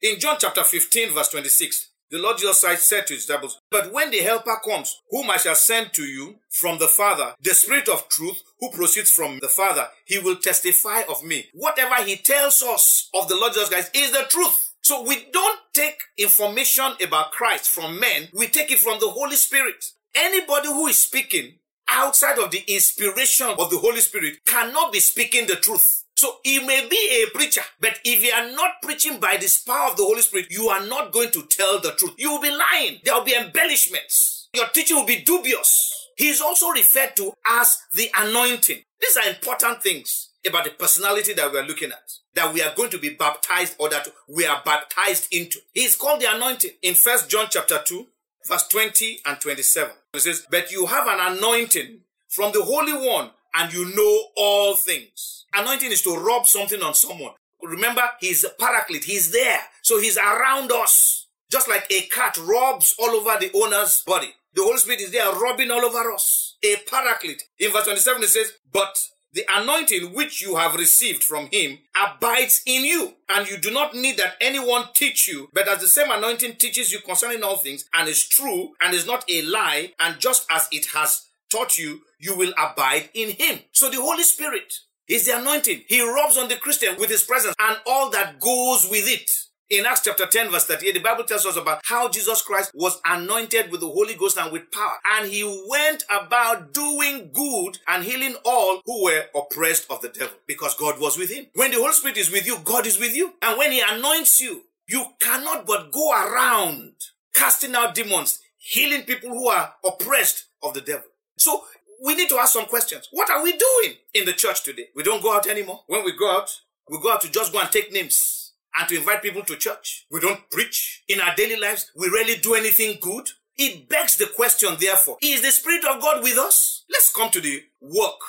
In 0.00 0.18
John 0.18 0.36
chapter 0.38 0.64
15, 0.64 1.12
verse 1.12 1.28
26, 1.28 1.88
the 2.12 2.18
Lord 2.18 2.36
Jesus 2.36 2.60
Christ 2.60 2.86
said 2.86 3.06
to 3.06 3.14
his 3.14 3.24
disciples, 3.24 3.58
But 3.70 3.90
when 3.90 4.10
the 4.10 4.18
Helper 4.18 4.58
comes, 4.62 5.00
whom 5.10 5.30
I 5.30 5.38
shall 5.38 5.54
send 5.54 5.94
to 5.94 6.04
you 6.04 6.36
from 6.50 6.78
the 6.78 6.86
Father, 6.86 7.34
the 7.40 7.54
Spirit 7.54 7.88
of 7.88 8.06
truth, 8.08 8.42
who 8.60 8.70
proceeds 8.70 9.10
from 9.10 9.38
the 9.40 9.48
Father, 9.48 9.88
he 10.04 10.18
will 10.18 10.36
testify 10.36 11.02
of 11.08 11.24
me. 11.24 11.46
Whatever 11.54 12.04
he 12.04 12.16
tells 12.16 12.62
us 12.62 13.08
of 13.14 13.28
the 13.28 13.34
Lord 13.34 13.54
Jesus 13.54 13.70
Christ 13.70 13.96
is 13.96 14.12
the 14.12 14.26
truth. 14.28 14.74
So 14.82 15.02
we 15.02 15.26
don't 15.32 15.60
take 15.72 15.96
information 16.18 16.92
about 17.02 17.32
Christ 17.32 17.70
from 17.70 17.98
men, 17.98 18.28
we 18.34 18.46
take 18.46 18.70
it 18.70 18.78
from 18.78 19.00
the 19.00 19.08
Holy 19.08 19.36
Spirit. 19.36 19.82
Anybody 20.14 20.68
who 20.68 20.88
is 20.88 20.98
speaking 20.98 21.54
outside 21.88 22.38
of 22.38 22.50
the 22.50 22.62
inspiration 22.68 23.46
of 23.58 23.70
the 23.70 23.78
Holy 23.78 24.00
Spirit 24.00 24.44
cannot 24.46 24.92
be 24.92 25.00
speaking 25.00 25.46
the 25.46 25.56
truth. 25.56 26.01
So 26.22 26.36
he 26.44 26.60
may 26.60 26.86
be 26.88 27.24
a 27.24 27.36
preacher, 27.36 27.62
but 27.80 27.98
if 28.04 28.22
you 28.24 28.30
are 28.30 28.48
not 28.52 28.80
preaching 28.80 29.18
by 29.18 29.38
the 29.38 29.52
power 29.66 29.90
of 29.90 29.96
the 29.96 30.04
Holy 30.04 30.20
Spirit, 30.22 30.46
you 30.52 30.68
are 30.68 30.86
not 30.86 31.10
going 31.10 31.32
to 31.32 31.42
tell 31.50 31.80
the 31.80 31.90
truth. 31.98 32.14
You 32.16 32.30
will 32.30 32.40
be 32.40 32.56
lying. 32.56 33.00
There 33.02 33.12
will 33.12 33.24
be 33.24 33.34
embellishments. 33.34 34.48
Your 34.54 34.68
teaching 34.68 34.96
will 34.96 35.04
be 35.04 35.22
dubious. 35.22 36.10
He 36.16 36.28
is 36.28 36.40
also 36.40 36.68
referred 36.68 37.16
to 37.16 37.32
as 37.48 37.76
the 37.90 38.08
anointing. 38.16 38.78
These 39.00 39.16
are 39.16 39.28
important 39.30 39.82
things 39.82 40.28
about 40.46 40.62
the 40.62 40.70
personality 40.70 41.32
that 41.32 41.50
we 41.50 41.58
are 41.58 41.66
looking 41.66 41.90
at, 41.90 42.12
that 42.34 42.54
we 42.54 42.62
are 42.62 42.72
going 42.76 42.90
to 42.90 42.98
be 42.98 43.16
baptized 43.16 43.74
or 43.80 43.88
that 43.90 44.06
we 44.28 44.46
are 44.46 44.62
baptized 44.64 45.26
into. 45.32 45.58
He 45.72 45.80
is 45.82 45.96
called 45.96 46.20
the 46.20 46.32
anointing 46.32 46.70
in 46.82 46.94
First 46.94 47.30
John 47.30 47.46
chapter 47.50 47.80
2, 47.84 48.06
verse 48.46 48.68
20 48.68 49.22
and 49.26 49.40
27. 49.40 49.90
It 50.14 50.20
says, 50.20 50.46
But 50.48 50.70
you 50.70 50.86
have 50.86 51.08
an 51.08 51.36
anointing 51.36 52.02
from 52.28 52.52
the 52.52 52.62
Holy 52.62 52.92
One, 52.92 53.30
and 53.54 53.72
you 53.72 53.94
know 53.94 54.24
all 54.36 54.76
things. 54.76 55.46
Anointing 55.54 55.92
is 55.92 56.02
to 56.02 56.16
rub 56.16 56.46
something 56.46 56.82
on 56.82 56.94
someone. 56.94 57.32
Remember, 57.62 58.02
he's 58.20 58.44
a 58.44 58.50
paraclete, 58.50 59.04
he's 59.04 59.30
there. 59.30 59.60
So 59.82 60.00
he's 60.00 60.16
around 60.16 60.72
us. 60.72 61.26
Just 61.50 61.68
like 61.68 61.86
a 61.90 62.02
cat 62.02 62.38
rubs 62.38 62.94
all 62.98 63.10
over 63.10 63.38
the 63.38 63.50
owner's 63.54 64.02
body. 64.06 64.32
The 64.54 64.62
Holy 64.62 64.78
Spirit 64.78 65.02
is 65.02 65.10
there 65.12 65.30
rubbing 65.32 65.70
all 65.70 65.84
over 65.84 66.10
us. 66.12 66.56
A 66.64 66.76
paraclete. 66.88 67.42
In 67.58 67.72
verse 67.72 67.84
27 67.84 68.22
it 68.22 68.28
says, 68.28 68.52
But 68.72 68.98
the 69.34 69.44
anointing 69.48 70.12
which 70.12 70.42
you 70.42 70.56
have 70.56 70.74
received 70.74 71.24
from 71.24 71.48
him 71.50 71.78
abides 71.96 72.62
in 72.66 72.84
you, 72.84 73.14
and 73.30 73.48
you 73.48 73.56
do 73.56 73.70
not 73.70 73.94
need 73.94 74.18
that 74.18 74.34
anyone 74.42 74.84
teach 74.92 75.26
you, 75.26 75.48
but 75.54 75.66
as 75.68 75.80
the 75.80 75.88
same 75.88 76.10
anointing 76.10 76.56
teaches 76.56 76.92
you 76.92 77.00
concerning 77.00 77.42
all 77.42 77.56
things, 77.56 77.86
and 77.94 78.08
is 78.08 78.28
true, 78.28 78.74
and 78.80 78.94
is 78.94 79.06
not 79.06 79.24
a 79.30 79.40
lie, 79.42 79.92
and 79.98 80.20
just 80.20 80.46
as 80.50 80.68
it 80.70 80.86
has 80.94 81.28
taught 81.52 81.78
you, 81.78 82.00
you 82.18 82.36
will 82.36 82.52
abide 82.58 83.10
in 83.14 83.30
him. 83.30 83.60
So 83.72 83.90
the 83.90 84.00
Holy 84.00 84.22
Spirit 84.22 84.72
is 85.08 85.26
the 85.26 85.38
anointing. 85.38 85.82
He 85.86 86.02
rubs 86.02 86.38
on 86.38 86.48
the 86.48 86.56
Christian 86.56 86.96
with 86.98 87.10
his 87.10 87.24
presence 87.24 87.54
and 87.58 87.76
all 87.86 88.10
that 88.10 88.40
goes 88.40 88.88
with 88.90 89.04
it. 89.06 89.30
In 89.70 89.86
Acts 89.86 90.02
chapter 90.04 90.26
10, 90.26 90.50
verse 90.50 90.66
38, 90.66 90.92
the 90.92 91.00
Bible 91.00 91.24
tells 91.24 91.46
us 91.46 91.56
about 91.56 91.80
how 91.84 92.06
Jesus 92.08 92.42
Christ 92.42 92.72
was 92.74 93.00
anointed 93.06 93.70
with 93.70 93.80
the 93.80 93.88
Holy 93.88 94.14
Ghost 94.14 94.36
and 94.36 94.52
with 94.52 94.70
power. 94.70 94.98
And 95.16 95.30
he 95.30 95.44
went 95.66 96.04
about 96.10 96.74
doing 96.74 97.30
good 97.32 97.78
and 97.88 98.04
healing 98.04 98.36
all 98.44 98.82
who 98.84 99.04
were 99.04 99.24
oppressed 99.34 99.90
of 99.90 100.02
the 100.02 100.10
devil 100.10 100.36
because 100.46 100.74
God 100.74 101.00
was 101.00 101.16
with 101.16 101.30
him. 101.30 101.46
When 101.54 101.70
the 101.70 101.78
Holy 101.78 101.92
Spirit 101.92 102.18
is 102.18 102.30
with 102.30 102.46
you, 102.46 102.58
God 102.64 102.86
is 102.86 102.98
with 102.98 103.16
you. 103.16 103.32
And 103.40 103.56
when 103.56 103.72
he 103.72 103.82
anoints 103.86 104.40
you, 104.40 104.64
you 104.86 105.06
cannot 105.20 105.66
but 105.66 105.90
go 105.90 106.12
around 106.12 106.92
casting 107.34 107.74
out 107.74 107.94
demons, 107.94 108.40
healing 108.58 109.02
people 109.02 109.30
who 109.30 109.48
are 109.48 109.72
oppressed 109.84 110.48
of 110.62 110.74
the 110.74 110.82
devil. 110.82 111.06
So 111.36 111.64
we 112.04 112.14
need 112.14 112.28
to 112.30 112.36
ask 112.38 112.52
some 112.52 112.66
questions. 112.66 113.08
What 113.12 113.30
are 113.30 113.42
we 113.42 113.56
doing 113.56 113.94
in 114.14 114.24
the 114.24 114.32
church 114.32 114.62
today? 114.62 114.86
We 114.94 115.02
don't 115.02 115.22
go 115.22 115.34
out 115.34 115.46
anymore. 115.46 115.82
When 115.86 116.04
we 116.04 116.16
go 116.16 116.30
out, 116.30 116.50
we 116.90 117.00
go 117.00 117.12
out 117.12 117.20
to 117.22 117.30
just 117.30 117.52
go 117.52 117.60
and 117.60 117.70
take 117.70 117.92
names 117.92 118.52
and 118.76 118.88
to 118.88 118.96
invite 118.96 119.22
people 119.22 119.42
to 119.42 119.56
church. 119.56 120.06
We 120.10 120.20
don't 120.20 120.50
preach. 120.50 121.04
In 121.08 121.20
our 121.20 121.34
daily 121.34 121.56
lives, 121.56 121.90
we 121.96 122.08
rarely 122.08 122.36
do 122.36 122.54
anything 122.54 122.98
good. 123.00 123.28
It 123.56 123.88
begs 123.88 124.16
the 124.16 124.26
question, 124.34 124.76
therefore, 124.80 125.18
is 125.22 125.42
the 125.42 125.50
Spirit 125.50 125.84
of 125.84 126.00
God 126.00 126.22
with 126.22 126.38
us? 126.38 126.84
Let's 126.90 127.14
come 127.14 127.30
to 127.30 127.40
the 127.40 127.62
work 127.80 128.20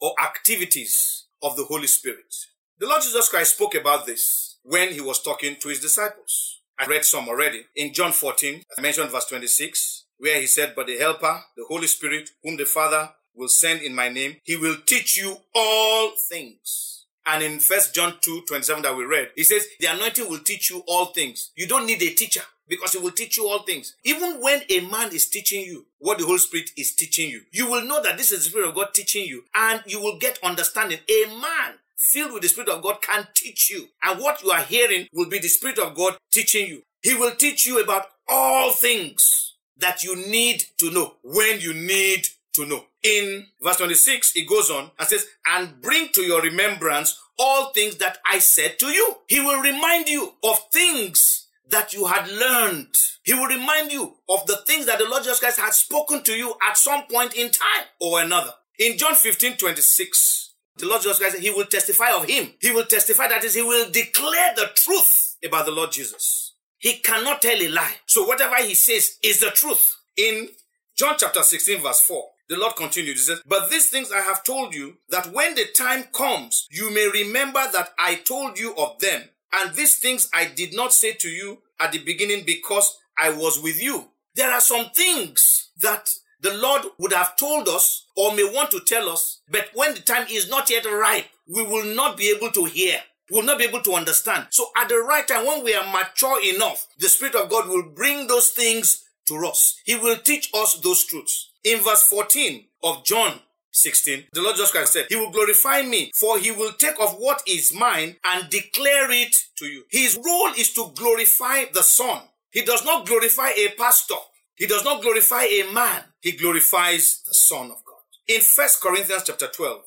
or 0.00 0.12
activities 0.22 1.26
of 1.42 1.56
the 1.56 1.64
Holy 1.64 1.86
Spirit. 1.86 2.34
The 2.78 2.86
Lord 2.86 3.02
Jesus 3.02 3.28
Christ 3.28 3.54
spoke 3.54 3.76
about 3.76 4.06
this 4.06 4.58
when 4.64 4.92
he 4.92 5.00
was 5.00 5.22
talking 5.22 5.56
to 5.60 5.68
his 5.68 5.80
disciples. 5.80 6.60
I 6.78 6.86
read 6.86 7.04
some 7.04 7.28
already. 7.28 7.64
In 7.76 7.92
John 7.92 8.10
14, 8.12 8.64
I 8.76 8.80
mentioned 8.80 9.10
verse 9.10 9.26
26, 9.26 10.06
where 10.22 10.40
he 10.40 10.46
said, 10.46 10.74
But 10.76 10.86
the 10.86 10.98
Helper, 10.98 11.42
the 11.56 11.64
Holy 11.68 11.86
Spirit, 11.88 12.30
whom 12.42 12.56
the 12.56 12.64
Father 12.64 13.10
will 13.34 13.48
send 13.48 13.82
in 13.82 13.94
my 13.94 14.08
name, 14.08 14.36
he 14.44 14.56
will 14.56 14.76
teach 14.86 15.16
you 15.16 15.36
all 15.54 16.12
things 16.28 16.92
and 17.26 17.42
in 17.42 17.60
First 17.60 17.94
John 17.94 18.14
2 18.20 18.42
27 18.46 18.82
that 18.82 18.96
we 18.96 19.04
read, 19.04 19.30
he 19.36 19.44
says, 19.44 19.66
The 19.78 19.86
anointing 19.86 20.28
will 20.28 20.40
teach 20.40 20.70
you 20.70 20.82
all 20.86 21.06
things. 21.06 21.50
You 21.56 21.66
don't 21.66 21.86
need 21.86 22.02
a 22.02 22.14
teacher 22.14 22.42
because 22.68 22.92
he 22.92 22.98
will 22.98 23.12
teach 23.12 23.36
you 23.36 23.46
all 23.48 23.60
things. 23.60 23.94
Even 24.04 24.40
when 24.40 24.62
a 24.68 24.80
man 24.80 25.12
is 25.12 25.28
teaching 25.28 25.64
you 25.64 25.86
what 25.98 26.18
the 26.18 26.24
Holy 26.24 26.38
Spirit 26.38 26.70
is 26.76 26.94
teaching 26.94 27.30
you, 27.30 27.42
you 27.52 27.70
will 27.70 27.84
know 27.84 28.02
that 28.02 28.16
this 28.16 28.32
is 28.32 28.44
the 28.44 28.50
Spirit 28.50 28.68
of 28.68 28.74
God 28.74 28.88
teaching 28.92 29.26
you 29.26 29.44
and 29.54 29.82
you 29.86 30.00
will 30.00 30.18
get 30.18 30.38
understanding. 30.42 30.98
A 31.08 31.26
man 31.28 31.74
filled 31.96 32.32
with 32.32 32.42
the 32.42 32.48
Spirit 32.48 32.70
of 32.70 32.82
God 32.82 33.00
can 33.02 33.28
teach 33.34 33.70
you. 33.70 33.88
And 34.02 34.20
what 34.20 34.42
you 34.42 34.50
are 34.50 34.62
hearing 34.62 35.06
will 35.12 35.28
be 35.28 35.38
the 35.38 35.48
Spirit 35.48 35.78
of 35.78 35.94
God 35.94 36.16
teaching 36.32 36.66
you. 36.66 36.82
He 37.02 37.14
will 37.14 37.34
teach 37.34 37.66
you 37.66 37.80
about 37.82 38.06
all 38.28 38.72
things 38.72 39.51
that 39.82 40.02
you 40.02 40.16
need 40.16 40.64
to 40.78 40.90
know 40.90 41.14
when 41.22 41.60
you 41.60 41.74
need 41.74 42.28
to 42.54 42.66
know. 42.66 42.84
In 43.02 43.46
verse 43.60 43.78
26, 43.78 44.36
it 44.36 44.48
goes 44.48 44.70
on 44.70 44.90
and 44.98 45.08
says, 45.08 45.26
and 45.46 45.80
bring 45.80 46.08
to 46.12 46.22
your 46.22 46.42
remembrance 46.42 47.18
all 47.38 47.72
things 47.72 47.96
that 47.96 48.18
I 48.30 48.38
said 48.38 48.78
to 48.78 48.86
you. 48.86 49.16
He 49.26 49.40
will 49.40 49.60
remind 49.60 50.08
you 50.08 50.34
of 50.44 50.58
things 50.72 51.48
that 51.68 51.92
you 51.92 52.06
had 52.06 52.28
learned. 52.28 52.94
He 53.24 53.34
will 53.34 53.46
remind 53.46 53.92
you 53.92 54.16
of 54.28 54.46
the 54.46 54.58
things 54.66 54.86
that 54.86 54.98
the 54.98 55.08
Lord 55.08 55.22
Jesus 55.22 55.40
Christ 55.40 55.60
had 55.60 55.72
spoken 55.72 56.22
to 56.24 56.32
you 56.32 56.54
at 56.68 56.76
some 56.76 57.02
point 57.10 57.34
in 57.34 57.50
time 57.50 57.86
or 58.00 58.20
another. 58.20 58.52
In 58.78 58.98
John 58.98 59.14
15, 59.14 59.56
26, 59.56 60.54
the 60.76 60.86
Lord 60.86 61.02
Jesus 61.02 61.18
Christ, 61.18 61.34
said, 61.34 61.42
he 61.42 61.50
will 61.50 61.66
testify 61.66 62.10
of 62.12 62.24
him. 62.24 62.50
He 62.60 62.70
will 62.70 62.84
testify 62.84 63.28
that 63.28 63.44
is, 63.44 63.54
he 63.54 63.62
will 63.62 63.90
declare 63.90 64.54
the 64.56 64.70
truth 64.74 65.36
about 65.44 65.66
the 65.66 65.72
Lord 65.72 65.92
Jesus. 65.92 66.41
He 66.82 66.94
cannot 66.94 67.40
tell 67.40 67.56
a 67.62 67.68
lie. 67.68 67.94
So 68.06 68.24
whatever 68.26 68.56
he 68.56 68.74
says 68.74 69.16
is 69.22 69.38
the 69.38 69.50
truth. 69.50 69.98
In 70.16 70.48
John 70.96 71.14
chapter 71.16 71.42
16, 71.44 71.80
verse 71.80 72.00
4, 72.00 72.24
the 72.48 72.56
Lord 72.58 72.74
continued, 72.74 73.16
He 73.16 73.22
says, 73.22 73.40
But 73.46 73.70
these 73.70 73.88
things 73.88 74.10
I 74.10 74.20
have 74.20 74.42
told 74.42 74.74
you, 74.74 74.96
that 75.08 75.32
when 75.32 75.54
the 75.54 75.66
time 75.76 76.02
comes, 76.12 76.66
you 76.72 76.92
may 76.92 77.08
remember 77.08 77.60
that 77.72 77.90
I 78.00 78.16
told 78.16 78.58
you 78.58 78.74
of 78.74 78.98
them. 78.98 79.22
And 79.52 79.72
these 79.74 80.00
things 80.00 80.28
I 80.34 80.46
did 80.46 80.74
not 80.74 80.92
say 80.92 81.12
to 81.12 81.28
you 81.28 81.58
at 81.78 81.92
the 81.92 81.98
beginning 81.98 82.42
because 82.44 82.98
I 83.16 83.30
was 83.30 83.62
with 83.62 83.80
you. 83.80 84.08
There 84.34 84.50
are 84.50 84.60
some 84.60 84.86
things 84.90 85.68
that 85.82 86.12
the 86.40 86.52
Lord 86.54 86.82
would 86.98 87.12
have 87.12 87.36
told 87.36 87.68
us 87.68 88.06
or 88.16 88.34
may 88.34 88.42
want 88.42 88.72
to 88.72 88.80
tell 88.80 89.08
us, 89.08 89.40
but 89.48 89.68
when 89.74 89.94
the 89.94 90.00
time 90.00 90.26
is 90.28 90.50
not 90.50 90.68
yet 90.68 90.84
ripe, 90.84 91.26
we 91.46 91.62
will 91.62 91.84
not 91.94 92.16
be 92.16 92.34
able 92.36 92.50
to 92.50 92.64
hear. 92.64 92.98
Will 93.32 93.44
not 93.44 93.58
be 93.58 93.64
able 93.64 93.80
to 93.80 93.94
understand. 93.94 94.48
So 94.50 94.66
at 94.76 94.90
the 94.90 94.98
right 94.98 95.26
time, 95.26 95.46
when 95.46 95.64
we 95.64 95.74
are 95.74 95.90
mature 95.90 96.38
enough, 96.54 96.86
the 96.98 97.08
Spirit 97.08 97.34
of 97.34 97.48
God 97.48 97.66
will 97.66 97.82
bring 97.82 98.26
those 98.26 98.50
things 98.50 99.04
to 99.26 99.36
us. 99.46 99.80
He 99.86 99.96
will 99.96 100.18
teach 100.18 100.50
us 100.54 100.74
those 100.74 101.06
truths. 101.06 101.48
In 101.64 101.80
verse 101.80 102.02
14 102.02 102.62
of 102.82 103.06
John 103.06 103.40
16, 103.70 104.24
the 104.34 104.42
Lord 104.42 104.56
Jesus 104.56 104.70
Christ 104.70 104.92
said, 104.92 105.06
He 105.08 105.16
will 105.16 105.30
glorify 105.30 105.80
me, 105.80 106.10
for 106.14 106.38
He 106.38 106.50
will 106.50 106.72
take 106.72 107.00
of 107.00 107.14
what 107.14 107.42
is 107.48 107.74
mine 107.74 108.16
and 108.22 108.50
declare 108.50 109.10
it 109.10 109.34
to 109.56 109.64
you. 109.64 109.84
His 109.90 110.18
role 110.22 110.52
is 110.58 110.74
to 110.74 110.92
glorify 110.94 111.64
the 111.72 111.82
Son. 111.82 112.20
He 112.50 112.60
does 112.60 112.84
not 112.84 113.06
glorify 113.06 113.48
a 113.56 113.70
pastor. 113.78 114.20
He 114.56 114.66
does 114.66 114.84
not 114.84 115.00
glorify 115.00 115.44
a 115.44 115.72
man. 115.72 116.02
He 116.20 116.32
glorifies 116.32 117.22
the 117.26 117.32
Son 117.32 117.70
of 117.70 117.82
God. 117.86 118.02
In 118.28 118.42
1 118.42 118.68
Corinthians 118.82 119.22
chapter 119.24 119.48
12, 119.48 119.80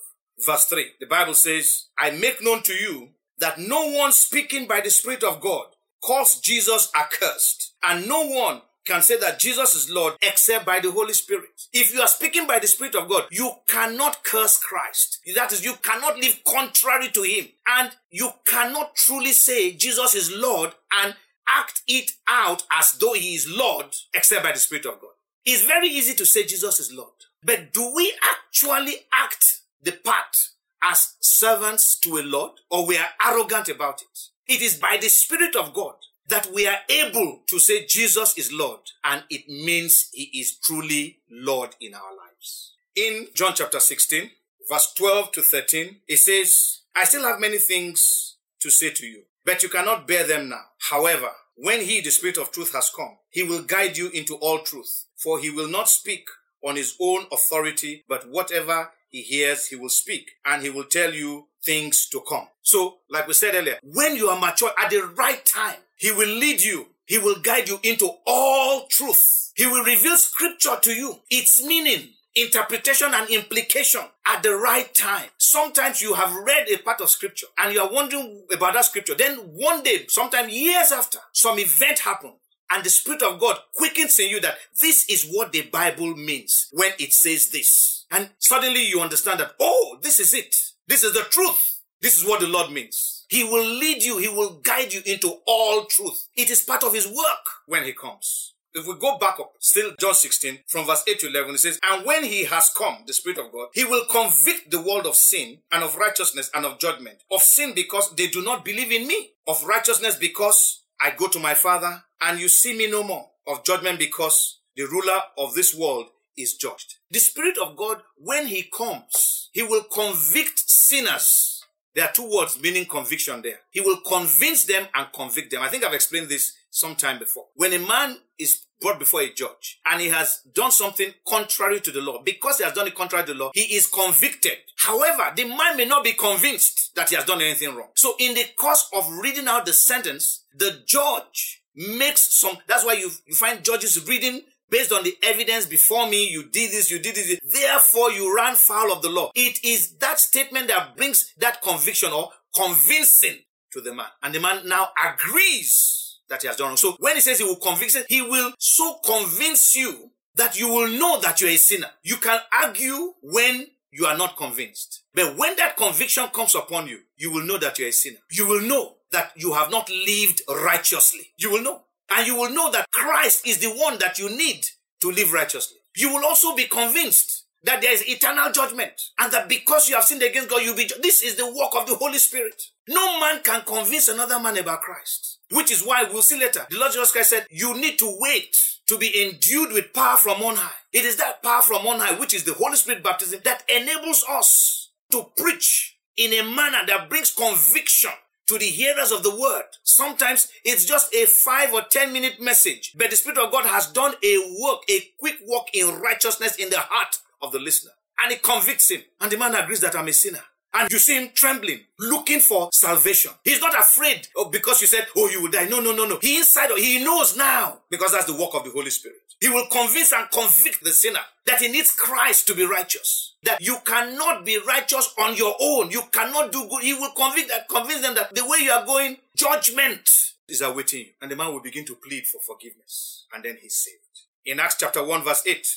verse 0.43 0.65
3, 0.65 0.85
the 0.99 1.05
Bible 1.05 1.35
says, 1.35 1.85
I 1.95 2.09
make 2.09 2.43
known 2.43 2.63
to 2.63 2.73
you 2.73 3.09
that 3.39 3.59
no 3.59 3.91
one 3.91 4.11
speaking 4.11 4.67
by 4.67 4.81
the 4.81 4.89
Spirit 4.89 5.23
of 5.23 5.41
God 5.41 5.67
calls 6.01 6.39
Jesus 6.39 6.91
accursed, 6.95 7.73
and 7.83 8.07
no 8.07 8.25
one 8.27 8.61
can 8.85 9.01
say 9.01 9.17
that 9.19 9.39
Jesus 9.39 9.73
is 9.73 9.89
Lord 9.89 10.13
except 10.21 10.65
by 10.65 10.79
the 10.79 10.91
Holy 10.91 11.13
Spirit. 11.13 11.49
If 11.73 11.93
you 11.93 12.01
are 12.01 12.07
speaking 12.07 12.45
by 12.47 12.59
the 12.59 12.67
Spirit 12.67 12.95
of 12.95 13.09
God, 13.09 13.25
you 13.31 13.51
cannot 13.67 14.23
curse 14.23 14.57
Christ. 14.57 15.19
That 15.35 15.51
is, 15.51 15.65
you 15.65 15.73
cannot 15.81 16.17
live 16.19 16.39
contrary 16.47 17.09
to 17.09 17.23
Him. 17.23 17.47
And 17.67 17.91
you 18.11 18.29
cannot 18.45 18.95
truly 18.95 19.31
say 19.31 19.71
Jesus 19.73 20.13
is 20.13 20.31
Lord 20.31 20.73
and 21.03 21.15
act 21.49 21.81
it 21.87 22.11
out 22.29 22.63
as 22.77 22.91
though 22.99 23.13
He 23.13 23.33
is 23.33 23.49
Lord 23.49 23.87
except 24.13 24.43
by 24.43 24.51
the 24.51 24.59
Spirit 24.59 24.85
of 24.85 25.01
God. 25.01 25.11
It's 25.45 25.65
very 25.65 25.87
easy 25.87 26.13
to 26.15 26.25
say 26.25 26.45
Jesus 26.45 26.79
is 26.79 26.93
Lord. 26.93 27.09
But 27.43 27.73
do 27.73 27.91
we 27.95 28.13
actually 28.31 28.95
act 29.13 29.61
the 29.81 29.91
part 29.91 30.49
as 30.83 31.15
servants 31.19 31.97
to 31.99 32.17
a 32.17 32.23
Lord 32.23 32.51
or 32.69 32.85
we 32.85 32.97
are 32.97 33.09
arrogant 33.25 33.69
about 33.69 34.01
it? 34.01 34.19
It 34.47 34.61
is 34.61 34.77
by 34.77 34.97
the 35.01 35.09
Spirit 35.09 35.55
of 35.55 35.73
God 35.73 35.95
that 36.27 36.51
we 36.53 36.67
are 36.67 36.79
able 36.89 37.41
to 37.47 37.59
say 37.59 37.85
Jesus 37.85 38.37
is 38.37 38.51
Lord 38.51 38.79
and 39.03 39.23
it 39.29 39.47
means 39.47 40.09
he 40.11 40.39
is 40.39 40.57
truly 40.57 41.19
Lord 41.29 41.75
in 41.79 41.93
our 41.93 42.15
lives. 42.15 42.73
In 42.95 43.27
John 43.35 43.53
chapter 43.55 43.79
16, 43.79 44.31
verse 44.69 44.93
12 44.95 45.31
to 45.33 45.41
13, 45.41 45.97
it 46.07 46.17
says, 46.17 46.81
I 46.95 47.03
still 47.03 47.23
have 47.23 47.39
many 47.39 47.57
things 47.57 48.37
to 48.61 48.69
say 48.69 48.91
to 48.91 49.05
you, 49.05 49.23
but 49.43 49.61
you 49.61 49.69
cannot 49.69 50.07
bear 50.07 50.25
them 50.25 50.49
now. 50.49 50.61
However, 50.89 51.29
when 51.55 51.81
he, 51.81 52.01
the 52.01 52.09
Spirit 52.09 52.37
of 52.37 52.51
truth, 52.51 52.73
has 52.73 52.89
come, 52.89 53.17
he 53.29 53.43
will 53.43 53.63
guide 53.63 53.97
you 53.97 54.09
into 54.09 54.35
all 54.35 54.59
truth, 54.59 55.05
for 55.15 55.39
he 55.39 55.49
will 55.49 55.69
not 55.69 55.89
speak 55.89 56.27
on 56.65 56.75
his 56.75 56.95
own 56.99 57.25
authority, 57.31 58.03
but 58.09 58.29
whatever 58.29 58.89
he 59.15 59.21
hears, 59.21 59.67
he 59.67 59.77
will 59.77 59.87
speak, 59.87 60.31
and 60.45 60.61
he 60.61 60.69
will 60.69 60.83
tell 60.83 61.13
you 61.13 61.47
things 61.63 62.09
to 62.09 62.21
come. 62.27 62.47
So, 62.61 62.97
like 63.09 63.25
we 63.25 63.33
said 63.33 63.55
earlier, 63.55 63.77
when 63.81 64.17
you 64.17 64.27
are 64.27 64.37
mature 64.37 64.71
at 64.77 64.89
the 64.89 65.03
right 65.15 65.45
time, 65.45 65.77
he 65.95 66.11
will 66.11 66.27
lead 66.27 66.61
you. 66.61 66.87
He 67.05 67.17
will 67.17 67.39
guide 67.39 67.69
you 67.69 67.79
into 67.81 68.09
all 68.27 68.87
truth. 68.89 69.53
He 69.55 69.65
will 69.67 69.85
reveal 69.85 70.17
scripture 70.17 70.75
to 70.81 70.91
you, 70.91 71.15
its 71.29 71.63
meaning, 71.65 72.09
interpretation 72.35 73.07
and 73.13 73.29
implication 73.29 74.01
at 74.27 74.43
the 74.43 74.53
right 74.53 74.93
time. 74.93 75.29
Sometimes 75.37 76.01
you 76.01 76.15
have 76.15 76.35
read 76.35 76.67
a 76.69 76.77
part 76.79 76.99
of 76.99 77.09
scripture 77.09 77.47
and 77.57 77.73
you 77.73 77.79
are 77.79 77.93
wondering 77.93 78.43
about 78.51 78.73
that 78.73 78.83
scripture. 78.83 79.15
Then 79.15 79.37
one 79.37 79.81
day, 79.81 80.07
sometime 80.09 80.49
years 80.49 80.91
after, 80.91 81.19
some 81.31 81.57
event 81.57 81.99
happened 81.99 82.33
and 82.69 82.83
the 82.83 82.89
Spirit 82.89 83.21
of 83.21 83.39
God 83.39 83.59
quickens 83.73 84.19
in 84.19 84.29
you 84.29 84.41
that 84.41 84.57
this 84.81 85.09
is 85.09 85.29
what 85.31 85.53
the 85.53 85.61
Bible 85.61 86.15
means 86.17 86.67
when 86.73 86.91
it 86.99 87.13
says 87.13 87.51
this. 87.51 87.94
And 88.15 88.29
suddenly 88.39 88.85
you 88.85 89.01
understand 89.01 89.41
that, 89.41 89.55
oh, 89.59 89.97
this 90.01 90.21
is 90.21 90.33
it. 90.33 90.55
This 90.87 91.03
is 91.03 91.13
the 91.13 91.25
truth. 91.29 91.81
This 92.01 92.15
is 92.15 92.23
what 92.23 92.39
the 92.39 92.47
Lord 92.47 92.71
means. 92.71 93.25
He 93.27 93.43
will 93.43 93.65
lead 93.65 94.03
you. 94.03 94.19
He 94.19 94.29
will 94.29 94.61
guide 94.63 94.93
you 94.93 95.01
into 95.05 95.33
all 95.45 95.83
truth. 95.83 96.29
It 96.37 96.49
is 96.49 96.61
part 96.61 96.83
of 96.83 96.93
His 96.93 97.07
work 97.07 97.45
when 97.65 97.83
He 97.83 97.91
comes. 97.91 98.53
If 98.73 98.87
we 98.87 98.93
go 98.97 99.17
back 99.17 99.39
up, 99.41 99.53
still 99.59 99.91
John 99.99 100.13
16, 100.13 100.59
from 100.67 100.85
verse 100.85 101.03
8 101.05 101.19
to 101.19 101.27
11, 101.27 101.55
it 101.55 101.57
says, 101.57 101.79
And 101.89 102.05
when 102.05 102.25
he 102.25 102.43
has 102.43 102.69
come, 102.77 102.97
the 103.07 103.13
Spirit 103.13 103.39
of 103.39 103.51
God, 103.53 103.69
he 103.73 103.85
will 103.85 104.03
convict 104.11 104.69
the 104.69 104.81
world 104.81 105.05
of 105.05 105.15
sin 105.15 105.59
and 105.71 105.81
of 105.81 105.95
righteousness 105.95 106.51
and 106.53 106.65
of 106.65 106.77
judgment. 106.77 107.23
Of 107.31 107.41
sin 107.41 107.71
because 107.73 108.13
they 108.15 108.27
do 108.27 108.43
not 108.43 108.65
believe 108.65 108.91
in 108.91 109.07
me. 109.07 109.29
Of 109.47 109.63
righteousness 109.63 110.17
because 110.17 110.83
I 110.99 111.11
go 111.11 111.29
to 111.29 111.39
my 111.39 111.53
Father 111.53 112.03
and 112.21 112.37
you 112.37 112.49
see 112.49 112.77
me 112.77 112.91
no 112.91 113.01
more. 113.01 113.29
Of 113.47 113.63
judgment 113.63 113.97
because 113.97 114.59
the 114.75 114.83
ruler 114.83 115.21
of 115.37 115.53
this 115.53 115.73
world 115.73 116.07
is 116.37 116.55
judged. 116.55 116.95
The 117.11 117.19
Spirit 117.19 117.57
of 117.57 117.75
God, 117.75 118.01
when 118.17 118.47
He 118.47 118.63
comes, 118.63 119.49
He 119.53 119.63
will 119.63 119.83
convict 119.83 120.69
sinners. 120.69 121.63
There 121.93 122.03
are 122.05 122.11
two 122.11 122.29
words 122.29 122.59
meaning 122.61 122.85
conviction 122.85 123.41
there. 123.41 123.59
He 123.71 123.79
will 123.79 123.97
convince 124.05 124.65
them 124.65 124.85
and 124.93 125.07
convict 125.13 125.51
them. 125.51 125.61
I 125.61 125.69
think 125.69 125.85
I've 125.85 125.93
explained 125.93 126.27
this 126.27 126.53
sometime 126.69 127.19
before. 127.19 127.45
When 127.55 127.71
a 127.71 127.79
man 127.79 128.17
is 128.37 128.65
brought 128.81 128.99
before 128.99 129.21
a 129.21 129.33
judge 129.33 129.79
and 129.85 130.01
he 130.01 130.09
has 130.09 130.41
done 130.53 130.71
something 130.71 131.13
contrary 131.25 131.79
to 131.79 131.91
the 131.91 132.01
law, 132.01 132.21
because 132.21 132.57
he 132.57 132.65
has 132.65 132.73
done 132.73 132.87
it 132.87 132.95
contrary 132.95 133.25
to 133.25 133.33
the 133.33 133.39
law, 133.39 133.51
he 133.53 133.75
is 133.75 133.87
convicted. 133.87 134.57
However, 134.77 135.31
the 135.35 135.45
man 135.45 135.77
may 135.77 135.85
not 135.85 136.03
be 136.03 136.11
convinced 136.11 136.93
that 136.95 137.09
he 137.09 137.15
has 137.15 137.23
done 137.23 137.41
anything 137.41 137.73
wrong. 137.73 137.89
So 137.95 138.15
in 138.19 138.33
the 138.33 138.45
course 138.57 138.89
of 138.93 139.09
reading 139.09 139.47
out 139.47 139.65
the 139.65 139.71
sentence, 139.73 140.43
the 140.53 140.83
judge 140.85 141.63
makes 141.75 142.37
some, 142.37 142.57
that's 142.67 142.85
why 142.85 142.93
you, 142.93 143.09
you 143.25 143.35
find 143.35 143.63
judges 143.63 144.05
reading 144.05 144.41
based 144.69 144.91
on 144.91 145.03
the 145.03 145.15
evidence 145.23 145.65
before 145.65 146.07
me, 146.07 146.29
you 146.29 146.43
did 146.43 146.71
this, 146.71 146.89
you 146.91 146.99
did 146.99 147.15
this, 147.15 147.39
therefore 147.43 148.11
you 148.11 148.35
ran 148.35 148.55
foul 148.55 148.91
of 148.91 149.01
the 149.01 149.09
law. 149.09 149.31
It 149.35 149.63
is 149.63 149.95
that 149.97 150.19
statement 150.19 150.67
that 150.67 150.95
brings 150.95 151.33
that 151.37 151.61
conviction 151.61 152.11
or 152.11 152.29
convincing 152.55 153.39
to 153.71 153.81
the 153.81 153.93
man. 153.93 154.07
And 154.23 154.33
the 154.33 154.39
man 154.39 154.67
now 154.67 154.89
agrees 155.03 156.19
that 156.29 156.41
he 156.41 156.47
has 156.47 156.57
done 156.57 156.69
wrong. 156.69 156.77
So 156.77 156.95
when 156.99 157.15
he 157.15 157.21
says 157.21 157.39
he 157.39 157.45
will 157.45 157.57
convict, 157.57 157.97
he 158.09 158.21
will 158.21 158.53
so 158.57 158.99
convince 159.05 159.75
you 159.75 160.11
that 160.35 160.59
you 160.59 160.67
will 160.69 160.89
know 160.89 161.19
that 161.21 161.39
you're 161.41 161.49
a 161.49 161.57
sinner. 161.57 161.87
You 162.03 162.17
can 162.17 162.39
argue 162.63 163.13
when 163.21 163.67
you 163.91 164.05
are 164.05 164.17
not 164.17 164.35
convinced. 164.35 165.03
But 165.13 165.37
when 165.37 165.55
that 165.55 165.77
conviction 165.77 166.27
comes 166.27 166.55
upon 166.55 166.87
you, 166.87 166.99
you 167.15 167.31
will 167.31 167.43
know 167.45 167.57
that 167.57 167.79
you're 167.79 167.89
a 167.89 167.93
sinner. 167.93 168.19
You 168.31 168.47
will 168.47 168.61
know 168.61 168.95
that 169.11 169.31
you 169.35 169.53
have 169.53 169.71
not 169.71 169.89
lived 169.89 170.41
righteously. 170.49 171.31
You 171.37 171.51
will 171.51 171.63
know. 171.63 171.81
And 172.09 172.27
you 172.27 172.35
will 172.35 172.51
know 172.51 172.71
that 172.71 172.91
Christ 172.91 173.47
is 173.47 173.59
the 173.59 173.69
one 173.69 173.97
that 173.99 174.19
you 174.19 174.29
need 174.29 174.65
to 175.01 175.11
live 175.11 175.33
righteously. 175.33 175.77
You 175.95 176.13
will 176.13 176.25
also 176.25 176.55
be 176.55 176.65
convinced 176.65 177.45
that 177.63 177.81
there 177.81 177.93
is 177.93 178.07
eternal 178.07 178.51
judgment 178.51 178.91
and 179.19 179.31
that 179.31 179.49
because 179.49 179.89
you 179.89 179.95
have 179.95 180.03
sinned 180.03 180.21
against 180.21 180.49
God, 180.49 180.61
you'll 180.61 180.75
be. 180.75 180.89
This 181.01 181.23
is 181.23 181.35
the 181.35 181.47
work 181.47 181.71
of 181.75 181.87
the 181.87 181.95
Holy 181.95 182.19
Spirit. 182.19 182.61
No 182.87 183.19
man 183.19 183.41
can 183.43 183.61
convince 183.61 184.07
another 184.07 184.39
man 184.39 184.57
about 184.57 184.81
Christ, 184.81 185.39
which 185.51 185.71
is 185.71 185.83
why 185.83 186.03
we'll 186.03 186.21
see 186.21 186.39
later. 186.39 186.65
The 186.69 186.77
Lord 186.77 186.91
Jesus 186.91 187.11
Christ 187.11 187.31
said, 187.31 187.47
You 187.49 187.75
need 187.79 187.97
to 187.99 188.15
wait 188.19 188.55
to 188.87 188.97
be 188.97 189.27
endued 189.27 189.71
with 189.71 189.93
power 189.93 190.17
from 190.17 190.43
on 190.43 190.57
high. 190.57 190.75
It 190.93 191.05
is 191.05 191.17
that 191.17 191.41
power 191.41 191.63
from 191.63 191.87
on 191.87 191.99
high, 191.99 192.19
which 192.19 192.35
is 192.35 192.43
the 192.43 192.53
Holy 192.53 192.75
Spirit 192.75 193.03
baptism, 193.03 193.41
that 193.43 193.63
enables 193.67 194.23
us 194.29 194.91
to 195.11 195.25
preach 195.35 195.97
in 196.17 196.33
a 196.33 196.43
manner 196.43 196.85
that 196.87 197.09
brings 197.09 197.31
conviction 197.31 198.11
to 198.47 198.57
the 198.57 198.65
hearers 198.65 199.11
of 199.11 199.23
the 199.23 199.35
word. 199.35 199.63
Sometimes 199.83 200.49
it's 200.63 200.85
just 200.85 201.13
a 201.13 201.25
five 201.25 201.73
or 201.73 201.81
ten 201.81 202.13
minute 202.13 202.39
message, 202.39 202.93
but 202.95 203.09
the 203.09 203.15
Spirit 203.15 203.39
of 203.39 203.51
God 203.51 203.65
has 203.65 203.91
done 203.91 204.13
a 204.23 204.57
work, 204.61 204.79
a 204.89 205.01
quick 205.19 205.37
work 205.47 205.67
in 205.73 205.99
righteousness 205.99 206.55
in 206.55 206.69
the 206.69 206.79
heart 206.79 207.17
of 207.41 207.51
the 207.51 207.59
listener. 207.59 207.91
And 208.23 208.31
it 208.31 208.43
convicts 208.43 208.89
him. 208.89 209.01
And 209.19 209.31
the 209.31 209.37
man 209.37 209.55
agrees 209.55 209.81
that 209.81 209.95
I'm 209.95 210.07
a 210.07 210.13
sinner. 210.13 210.43
And 210.77 210.91
you 210.91 210.99
see 210.99 211.17
him 211.17 211.29
trembling, 211.33 211.79
looking 211.97 212.41
for 212.41 212.69
salvation. 212.73 213.31
He's 213.45 213.61
not 213.61 213.79
afraid 213.79 214.27
oh, 214.35 214.49
because 214.49 214.81
you 214.81 214.87
said, 214.87 215.07
Oh, 215.15 215.29
you 215.29 215.41
will 215.41 215.51
die. 215.51 215.69
No, 215.69 215.79
no, 215.79 215.95
no, 215.95 216.05
no. 216.05 216.19
He 216.21 216.37
inside, 216.37 216.69
he 216.77 217.01
knows 217.01 217.37
now 217.37 217.79
because 217.89 218.11
that's 218.11 218.25
the 218.25 218.35
work 218.35 218.53
of 218.53 218.65
the 218.65 218.71
Holy 218.71 218.89
Spirit. 218.89 219.19
He 219.39 219.47
will 219.49 219.67
convince 219.71 220.11
and 220.11 220.29
convict 220.31 220.83
the 220.83 220.91
sinner 220.91 221.21
that 221.45 221.61
he 221.61 221.69
needs 221.69 221.91
Christ 221.91 222.47
to 222.47 222.55
be 222.55 222.65
righteous. 222.65 223.35
That 223.43 223.61
you 223.61 223.77
cannot 223.85 224.43
be 224.45 224.59
righteous 224.67 225.13
on 225.17 225.37
your 225.37 225.55
own. 225.61 225.91
You 225.91 226.01
cannot 226.11 226.51
do 226.51 226.67
good. 226.69 226.83
He 226.83 226.93
will 226.93 227.11
convict 227.15 227.49
that, 227.49 227.69
convince 227.69 228.01
them 228.01 228.15
that 228.15 228.35
the 228.35 228.45
way 228.45 228.59
you 228.61 228.71
are 228.71 228.85
going, 228.85 229.17
judgment 229.35 230.09
is 230.49 230.61
awaiting 230.61 230.99
you. 230.99 231.11
And 231.21 231.31
the 231.31 231.37
man 231.37 231.53
will 231.53 231.61
begin 231.61 231.85
to 231.85 231.95
plead 231.95 232.25
for 232.25 232.41
forgiveness. 232.41 233.25
And 233.33 233.43
then 233.43 233.57
he's 233.61 233.75
saved. 233.75 233.99
In 234.45 234.59
Acts 234.59 234.75
chapter 234.79 235.05
1 235.05 235.23
verse 235.23 235.43
8, 235.45 235.67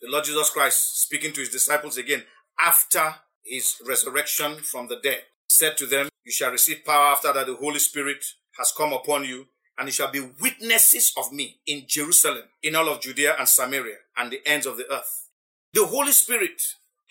the 0.00 0.10
Lord 0.10 0.24
Jesus 0.24 0.50
Christ 0.50 1.02
speaking 1.02 1.32
to 1.32 1.40
his 1.40 1.48
disciples 1.48 1.96
again 1.96 2.24
after 2.60 3.14
his 3.48 3.80
resurrection 3.86 4.56
from 4.56 4.88
the 4.88 4.96
dead. 5.02 5.22
He 5.48 5.54
said 5.54 5.76
to 5.78 5.86
them, 5.86 6.08
You 6.24 6.32
shall 6.32 6.50
receive 6.50 6.84
power 6.84 7.12
after 7.12 7.32
that 7.32 7.46
the 7.46 7.56
Holy 7.56 7.78
Spirit 7.78 8.24
has 8.58 8.72
come 8.76 8.92
upon 8.92 9.24
you, 9.24 9.46
and 9.78 9.86
you 9.88 9.92
shall 9.92 10.10
be 10.10 10.20
witnesses 10.40 11.12
of 11.16 11.32
me 11.32 11.60
in 11.66 11.84
Jerusalem, 11.86 12.44
in 12.62 12.74
all 12.74 12.88
of 12.88 13.00
Judea 13.00 13.36
and 13.38 13.48
Samaria, 13.48 13.96
and 14.16 14.30
the 14.30 14.40
ends 14.46 14.66
of 14.66 14.76
the 14.76 14.90
earth. 14.92 15.28
The 15.72 15.86
Holy 15.86 16.12
Spirit 16.12 16.60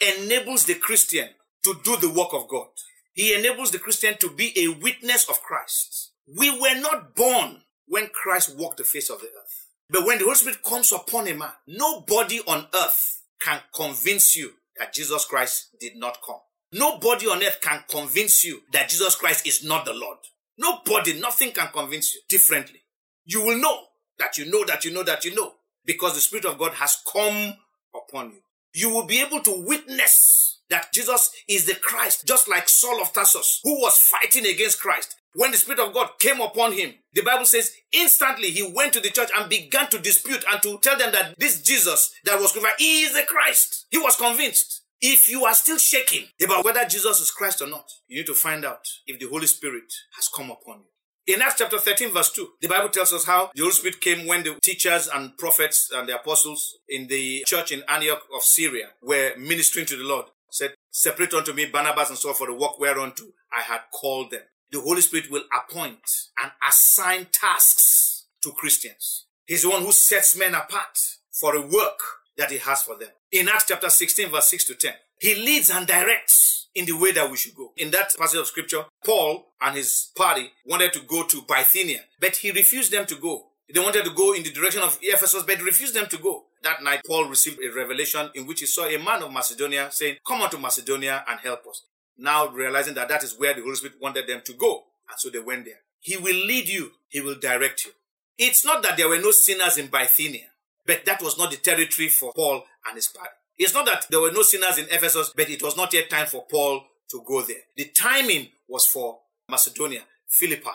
enables 0.02 0.66
the 0.66 0.76
Christian 0.76 1.30
to 1.64 1.80
do 1.84 1.98
the 1.98 2.10
work 2.10 2.34
of 2.34 2.48
God. 2.48 2.68
He 3.14 3.34
enables 3.34 3.72
the 3.72 3.80
Christian 3.80 4.16
to 4.20 4.30
be 4.30 4.54
a 4.58 4.68
witness 4.68 5.30
of 5.30 5.42
Christ. 5.42 6.12
We 6.28 6.52
were 6.52 6.80
not 6.80 7.16
born 7.16 7.62
when 7.88 8.10
Christ 8.10 8.56
walked 8.58 8.78
the 8.78 8.84
face 8.84 9.10
of 9.10 9.20
the 9.20 9.28
earth. 9.28 9.68
But 9.90 10.06
when 10.06 10.18
the 10.18 10.26
Holy 10.26 10.36
Spirit 10.36 10.64
comes 10.64 10.92
upon 10.92 11.28
a 11.28 11.34
man, 11.34 11.52
nobody 11.66 12.42
on 12.46 12.68
earth 12.76 13.22
can 13.42 13.62
convince 13.74 14.36
you 14.36 14.52
that 14.80 14.94
Jesus 14.94 15.26
Christ 15.26 15.76
did 15.80 15.96
not 15.96 16.20
come. 16.26 16.40
Nobody 16.72 17.28
on 17.28 17.44
earth 17.44 17.60
can 17.62 17.84
convince 17.90 18.44
you 18.44 18.62
that 18.74 18.90
Jesus 18.90 19.16
Christ 19.16 19.48
is 19.48 19.64
not 19.64 19.86
the 19.86 19.94
Lord. 19.94 20.18
Nobody, 20.58 21.20
nothing 21.20 21.52
can 21.52 21.68
convince 21.68 22.14
you 22.14 22.22
differently. 22.30 22.82
You 23.26 23.44
will 23.44 23.58
know 23.58 23.80
that 24.20 24.38
you 24.38 24.50
know 24.50 24.66
that 24.66 24.84
you 24.84 24.92
know 24.94 25.04
that 25.04 25.24
you 25.24 25.34
know 25.36 25.54
because 25.86 26.16
the 26.16 26.22
Spirit 26.22 26.46
of 26.46 26.58
God 26.58 26.74
has 26.74 27.02
come 27.12 27.54
upon 27.96 28.32
you. 28.32 28.40
You 28.74 28.94
will 28.94 29.06
be 29.06 29.22
able 29.22 29.40
to 29.42 29.64
witness 29.66 30.60
that 30.70 30.92
Jesus 30.94 31.32
is 31.48 31.66
the 31.66 31.76
Christ, 31.76 32.28
just 32.28 32.50
like 32.50 32.68
Saul 32.68 33.02
of 33.02 33.14
Tarsus, 33.14 33.62
who 33.64 33.80
was 33.82 33.98
fighting 33.98 34.46
against 34.46 34.82
Christ. 34.82 35.16
When 35.38 35.52
the 35.52 35.58
Spirit 35.58 35.80
of 35.82 35.94
God 35.94 36.18
came 36.18 36.42
upon 36.42 36.72
him, 36.72 36.96
the 37.14 37.22
Bible 37.22 37.46
says 37.46 37.72
instantly 37.94 38.50
he 38.50 38.74
went 38.74 38.92
to 38.94 39.00
the 39.00 39.12
church 39.12 39.30
and 39.38 39.48
began 39.48 39.88
to 39.92 40.00
dispute 40.00 40.44
and 40.52 40.60
to 40.64 40.80
tell 40.80 40.98
them 40.98 41.12
that 41.12 41.38
this 41.38 41.62
Jesus 41.62 42.12
that 42.24 42.40
was 42.42 42.54
crucified 42.54 42.74
is 42.82 43.14
the 43.14 43.22
Christ. 43.22 43.86
He 43.92 44.00
was 44.00 44.16
convinced. 44.16 44.82
If 45.00 45.30
you 45.30 45.46
are 45.46 45.54
still 45.54 45.78
shaking 45.78 46.24
about 46.44 46.66
whether 46.66 46.84
Jesus 46.86 47.20
is 47.20 47.30
Christ 47.30 47.62
or 47.62 47.68
not, 47.68 47.88
you 48.08 48.18
need 48.18 48.26
to 48.26 48.34
find 48.34 48.66
out 48.66 48.82
if 49.06 49.20
the 49.20 49.28
Holy 49.28 49.46
Spirit 49.46 49.94
has 50.16 50.28
come 50.28 50.50
upon 50.50 50.80
you. 51.28 51.36
In 51.36 51.44
Acts 51.44 51.58
chapter 51.60 51.78
13, 51.78 52.10
verse 52.10 52.32
2, 52.32 52.48
the 52.62 52.68
Bible 52.68 52.90
tells 52.90 53.14
us 53.14 53.26
how 53.26 53.52
the 53.54 53.62
Holy 53.62 53.74
Spirit 53.74 54.02
came 54.02 54.26
when 54.26 54.42
the 54.42 54.56
teachers 54.64 55.08
and 55.08 55.38
prophets 55.38 55.92
and 55.96 56.10
the 56.10 56.16
apostles 56.16 56.80
in 56.90 57.06
the 57.10 57.44
church 57.46 57.72
in 57.72 57.84
Antioch 57.88 58.24
of 58.36 58.42
Syria 58.42 58.88
were 59.04 59.34
ministering 59.38 59.86
to 59.86 59.98
the 59.98 60.04
Lord. 60.04 60.26
Said, 60.50 60.74
Separate 60.90 61.36
unto 61.36 61.54
me 61.54 61.66
Barnabas 61.66 62.10
and 62.10 62.18
Saul 62.18 62.34
for 62.34 62.48
the 62.48 62.56
work 62.56 62.80
whereunto 62.80 63.26
I 63.56 63.62
had 63.62 63.82
called 63.92 64.32
them 64.32 64.42
the 64.72 64.82
Holy 64.82 65.02
Spirit 65.02 65.32
will 65.32 65.44
appoint 65.56 66.02
and 66.42 66.52
assign 66.68 67.28
tasks 67.32 68.26
to 68.44 68.52
Christians. 68.52 69.26
He's 69.46 69.64
the 69.64 69.70
one 69.70 69.84
who 69.84 69.92
sets 69.92 70.38
men 70.38 70.54
apart 70.54 70.98
for 71.32 71.56
a 71.56 71.62
work 71.62 72.00
that 72.38 72.52
he 72.52 72.58
has 72.58 72.84
for 72.84 72.98
them. 72.98 73.10
In 73.32 73.50
Acts 73.50 73.66
chapter 73.68 73.90
16, 73.90 74.30
verse 74.30 74.48
6 74.50 74.66
to 74.66 74.76
10, 74.76 74.94
he 75.20 75.36
leads 75.36 75.70
and 75.70 75.88
directs 75.88 76.68
in 76.76 76.86
the 76.86 76.94
way 76.98 77.12
that 77.12 77.30
we 77.30 77.38
should 77.38 77.56
go. 77.56 77.72
In 77.78 77.92
that 77.92 78.16
passage 78.18 78.40
of 78.40 78.48
scripture, 78.48 78.84
Paul 79.04 79.48
and 79.62 79.76
his 79.76 80.12
party 80.16 80.52
wanted 80.66 80.94
to 80.94 81.00
go 81.02 81.24
to 81.24 81.42
Bithynia, 81.48 82.02
but 82.20 82.36
he 82.36 82.52
refused 82.52 82.92
them 82.92 83.06
to 83.08 83.16
go. 83.16 83.48
They 83.74 83.80
wanted 83.80 84.06
to 84.06 84.12
go 84.12 84.34
in 84.34 84.44
the 84.44 84.52
direction 84.52 84.82
of 84.82 84.98
Ephesus, 85.02 85.44
but 85.44 85.62
refused 85.62 85.94
them 85.94 86.08
to 86.08 86.18
go. 86.18 86.46
That 86.64 86.84
night, 86.84 87.02
Paul 87.06 87.28
received 87.28 87.60
a 87.60 87.74
revelation 87.76 88.30
in 88.34 88.48
which 88.48 88.62
he 88.62 88.66
saw 88.66 88.86
a 88.86 88.98
man 88.98 89.24
of 89.24 89.32
Macedonia 89.32 89.90
saying, 89.92 90.18
Come 90.26 90.42
on 90.42 90.50
to 90.52 90.58
Macedonia 90.58 91.24
and 91.28 91.40
help 91.40 91.68
us 91.68 91.84
now 92.18 92.48
realizing 92.48 92.96
that 92.96 93.10
that 93.10 93.24
is 93.24 93.38
where 93.38 93.54
the 93.54 93.62
Holy 93.62 93.76
Spirit 93.76 93.98
wanted 94.02 94.28
them 94.28 94.42
to 94.46 94.54
go. 94.54 94.84
And 95.10 95.20
so 95.20 95.30
they 95.30 95.40
went 95.40 95.66
there. 95.66 95.82
He 96.00 96.18
will 96.18 96.36
lead 96.36 96.68
you. 96.68 96.92
He 97.08 97.22
will 97.22 97.36
direct 97.40 97.86
you. 97.86 97.92
It's 98.38 98.66
not 98.66 98.84
that 98.84 98.98
there 98.98 99.10
were 99.10 99.18
no 99.20 99.32
sinners 99.32 99.78
in 99.78 99.88
Bithynia, 99.88 100.48
but 100.86 101.06
that 101.06 101.22
was 101.22 101.38
not 101.38 101.52
the 101.52 101.58
territory 101.58 102.08
for 102.08 102.34
Paul 102.34 102.64
and 102.88 102.96
his 102.96 103.08
party. 103.08 103.32
It's 103.58 103.74
not 103.74 103.86
that 103.88 104.06
there 104.10 104.20
were 104.20 104.32
no 104.32 104.44
sinners 104.44 104.78
in 104.78 104.86
Ephesus, 104.86 105.34
but 105.36 105.50
it 105.50 105.64
was 105.64 105.76
not 105.76 105.94
yet 105.94 106.10
time 106.10 106.28
for 106.28 106.46
Paul 106.50 106.84
to 107.10 107.24
go 107.26 107.42
there. 107.42 107.64
The 107.76 107.86
timing 107.86 108.50
was 108.68 108.86
for 108.86 109.20
Macedonia, 109.50 110.02
Philippi, 110.28 110.70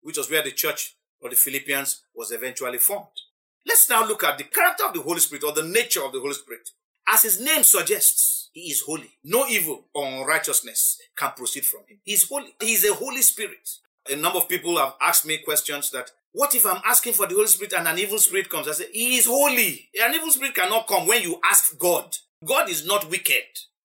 which 0.00 0.16
was 0.16 0.30
where 0.30 0.42
the 0.42 0.52
church 0.52 0.94
of 1.22 1.30
the 1.30 1.36
Philippians 1.36 2.02
was 2.14 2.32
eventually 2.32 2.78
formed. 2.78 3.06
Let's 3.66 3.88
now 3.88 4.06
look 4.06 4.24
at 4.24 4.38
the 4.38 4.44
character 4.44 4.84
of 4.86 4.94
the 4.94 5.02
Holy 5.02 5.20
Spirit 5.20 5.44
or 5.44 5.52
the 5.52 5.62
nature 5.62 6.04
of 6.04 6.12
the 6.12 6.20
Holy 6.20 6.34
Spirit. 6.34 6.70
As 7.06 7.22
his 7.22 7.40
name 7.40 7.62
suggests, 7.62 8.41
he 8.52 8.70
is 8.70 8.82
holy. 8.86 9.10
No 9.24 9.46
evil 9.46 9.86
or 9.94 10.06
unrighteousness 10.06 10.98
can 11.16 11.32
proceed 11.36 11.64
from 11.64 11.80
him. 11.88 11.98
He 12.04 12.12
is 12.12 12.28
holy. 12.28 12.54
He 12.60 12.74
is 12.74 12.84
a 12.84 12.94
Holy 12.94 13.22
Spirit. 13.22 13.68
A 14.10 14.16
number 14.16 14.38
of 14.38 14.48
people 14.48 14.76
have 14.78 14.94
asked 15.00 15.26
me 15.26 15.38
questions 15.38 15.90
that 15.90 16.10
what 16.32 16.54
if 16.54 16.64
I'm 16.64 16.80
asking 16.84 17.12
for 17.12 17.26
the 17.26 17.34
Holy 17.34 17.46
Spirit 17.46 17.74
and 17.74 17.86
an 17.86 17.98
evil 17.98 18.18
spirit 18.18 18.48
comes? 18.48 18.66
I 18.66 18.72
say, 18.72 18.86
He 18.92 19.18
is 19.18 19.26
holy. 19.26 19.88
An 20.02 20.14
evil 20.14 20.30
spirit 20.30 20.54
cannot 20.54 20.86
come 20.86 21.06
when 21.06 21.22
you 21.22 21.38
ask 21.44 21.78
God. 21.78 22.16
God 22.44 22.68
is 22.70 22.86
not 22.86 23.10
wicked. 23.10 23.44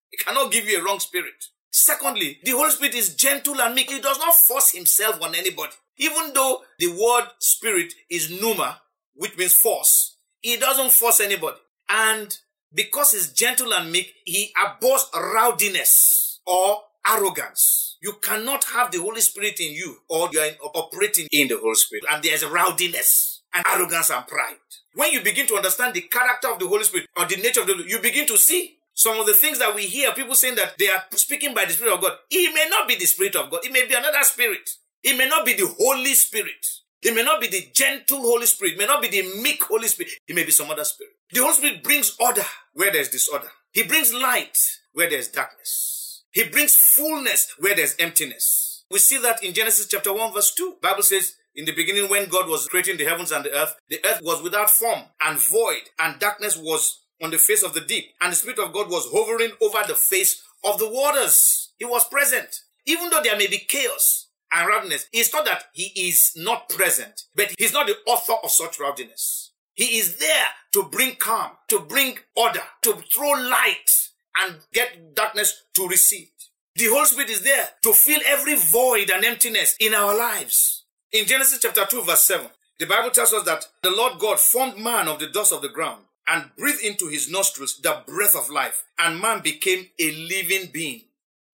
He 0.10 0.18
cannot 0.18 0.52
give 0.52 0.66
you 0.66 0.80
a 0.80 0.84
wrong 0.84 1.00
spirit. 1.00 1.46
Secondly, 1.70 2.40
the 2.44 2.52
Holy 2.52 2.72
Spirit 2.72 2.96
is 2.96 3.16
gentle 3.16 3.62
and 3.62 3.76
meek. 3.76 3.92
He 3.92 4.00
does 4.00 4.18
not 4.18 4.34
force 4.34 4.72
himself 4.72 5.22
on 5.22 5.36
anybody. 5.36 5.74
Even 5.98 6.32
though 6.34 6.62
the 6.80 6.88
word 6.88 7.28
spirit 7.40 7.94
is 8.10 8.30
pneuma, 8.32 8.82
which 9.16 9.38
means 9.38 9.54
force, 9.54 10.18
he 10.42 10.58
doesn't 10.58 10.92
force 10.92 11.20
anybody. 11.20 11.58
And 11.90 12.36
because 12.74 13.12
he's 13.12 13.32
gentle 13.34 13.74
and 13.74 13.92
meek, 13.92 14.14
he 14.26 14.52
abhors 14.64 15.06
rowdiness 15.14 16.40
or 16.46 16.78
arrogance. 17.08 17.98
You 18.02 18.14
cannot 18.22 18.64
have 18.66 18.92
the 18.92 19.00
Holy 19.00 19.22
Spirit 19.22 19.60
in 19.60 19.74
you 19.74 19.98
or 20.10 20.30
you 20.32 20.40
are 20.40 20.52
operating 20.76 21.28
in 21.32 21.48
the 21.48 21.58
Holy 21.58 21.76
Spirit. 21.76 22.06
And 22.12 22.24
there's 22.24 22.46
rowdiness 22.46 23.42
and 23.54 23.64
arrogance 23.68 24.12
and 24.12 24.26
pride. 24.28 24.56
When 24.94 25.12
you 25.12 25.22
begin 25.22 25.48
to 25.48 25.56
understand 25.56 25.94
the 25.94 26.02
character 26.02 26.50
of 26.52 26.60
the 26.60 26.68
Holy 26.68 26.84
Spirit 26.84 27.08
or 27.18 27.26
the 27.26 27.38
nature 27.38 27.62
of 27.62 27.68
the 27.68 27.84
you 27.88 28.00
begin 28.00 28.28
to 28.28 28.38
see 28.38 28.78
some 28.94 29.20
of 29.20 29.26
the 29.28 29.34
things 29.34 29.60
that 29.60 29.76
we 29.76 29.84
hear 29.84 30.12
people 30.14 30.36
saying 30.36 30.56
that 30.56 30.78
they 30.80 30.90
are 30.90 31.04
speaking 31.12 31.54
by 31.54 31.66
the 31.66 31.74
Spirit 31.74 31.94
of 31.94 32.02
God. 32.02 32.14
It 32.32 32.54
may 32.54 32.68
not 32.70 32.88
be 32.88 32.96
the 32.96 33.06
Spirit 33.06 33.36
of 33.36 33.52
God. 33.52 33.64
It 33.64 33.72
may 33.72 33.86
be 33.88 33.94
another 33.94 34.24
spirit. 34.24 34.70
It 35.04 35.18
may 35.18 35.28
not 35.28 35.46
be 35.46 35.54
the 35.54 35.68
Holy 35.80 36.14
Spirit. 36.16 36.66
It 37.04 37.14
may 37.16 37.24
not 37.24 37.40
be 37.40 37.48
the 37.48 37.68
gentle 37.74 38.22
Holy 38.22 38.48
Spirit. 38.48 38.74
It 38.74 38.80
may 38.80 38.86
not 38.88 39.02
be 39.02 39.10
the 39.10 39.42
meek 39.42 39.64
Holy 39.64 39.88
Spirit. 39.88 40.14
It 40.28 40.36
may 40.36 40.44
be 40.44 40.52
some 40.52 40.70
other 40.72 40.84
spirit. 40.84 41.14
The 41.30 41.42
Holy 41.42 41.54
Spirit 41.54 41.84
brings 41.84 42.16
order 42.20 42.44
where 42.74 42.92
there's 42.92 43.10
disorder. 43.10 43.50
He 43.72 43.84
brings 43.84 44.14
light 44.14 44.58
where 44.94 45.10
there's 45.10 45.28
darkness. 45.28 46.24
He 46.32 46.48
brings 46.48 46.74
fullness 46.76 47.54
where 47.60 47.76
there's 47.76 47.96
emptiness. 48.00 48.86
We 48.90 49.00
see 49.00 49.18
that 49.20 49.44
in 49.44 49.54
Genesis 49.54 49.88
chapter 49.88 50.14
1 50.14 50.34
verse 50.34 50.54
2. 50.54 50.78
Bible 50.82 51.04
says, 51.04 51.36
in 51.54 51.66
the 51.66 51.74
beginning 51.74 52.10
when 52.10 52.30
God 52.30 52.48
was 52.48 52.68
creating 52.68 52.98
the 52.98 53.04
heavens 53.04 53.32
and 53.34 53.44
the 53.44 53.54
earth, 53.54 53.76
the 53.90 54.00
earth 54.06 54.22
was 54.22 54.42
without 54.42 54.70
form 54.70 55.02
and 55.20 55.38
void 55.38 55.90
and 56.00 56.18
darkness 56.20 56.56
was 56.56 57.02
on 57.22 57.32
the 57.32 57.38
face 57.38 57.64
of 57.64 57.74
the 57.74 57.82
deep 57.82 58.06
and 58.22 58.32
the 58.32 58.38
Spirit 58.38 58.60
of 58.60 58.72
God 58.72 58.90
was 58.90 59.10
hovering 59.12 59.52
over 59.60 59.86
the 59.86 59.96
face 59.96 60.42
of 60.64 60.80
the 60.80 60.90
waters. 60.90 61.74
He 61.78 61.84
was 61.84 62.08
present. 62.08 62.62
Even 62.86 63.10
though 63.10 63.22
there 63.22 63.38
may 63.38 63.48
be 63.48 63.58
chaos 63.58 64.28
and 64.54 64.66
rowdiness, 64.66 65.10
it's 65.12 65.34
not 65.34 65.44
that 65.44 65.66
he 65.74 65.92
is 66.08 66.32
not 66.38 66.70
present, 66.70 67.24
but 67.36 67.54
he's 67.58 67.74
not 67.74 67.88
the 67.88 67.98
author 68.08 68.36
of 68.42 68.50
such 68.50 68.80
rowdiness. 68.80 69.47
He 69.78 70.00
is 70.00 70.18
there 70.18 70.48
to 70.74 70.84
bring 70.84 71.16
calm, 71.16 71.52
to 71.68 71.80
bring 71.80 72.18
order, 72.36 72.64
to 72.82 72.94
throw 73.14 73.30
light 73.30 74.10
and 74.42 74.58
get 74.74 75.16
darkness 75.16 75.64
to 75.76 75.88
recede. 75.88 76.30
The 76.76 76.88
Holy 76.88 77.06
Spirit 77.06 77.30
is 77.30 77.44
there 77.44 77.70
to 77.84 77.94
fill 77.94 78.20
every 78.26 78.56
void 78.56 79.12
and 79.12 79.24
emptiness 79.24 79.78
in 79.80 79.94
our 79.94 80.18
lives. 80.18 80.84
In 81.12 81.28
Genesis 81.28 81.60
chapter 81.62 81.86
2 81.86 82.02
verse 82.02 82.24
7, 82.24 82.48
the 82.80 82.88
Bible 82.88 83.12
tells 83.12 83.34
us 83.34 83.46
that 83.46 83.68
the 83.84 83.92
Lord 83.92 84.20
God 84.20 84.40
formed 84.40 84.78
man 84.80 85.08
of 85.08 85.20
the 85.20 85.28
dust 85.28 85.54
of 85.54 85.62
the 85.62 85.70
ground 85.70 86.02
and 86.28 86.50
breathed 86.58 86.84
into 86.84 87.08
his 87.08 87.30
nostrils 87.30 87.80
the 87.82 88.02
breath 88.08 88.36
of 88.36 88.50
life 88.50 88.84
and 89.00 89.22
man 89.22 89.42
became 89.42 89.88
a 90.00 90.12
living 90.12 90.72
being. 90.74 91.02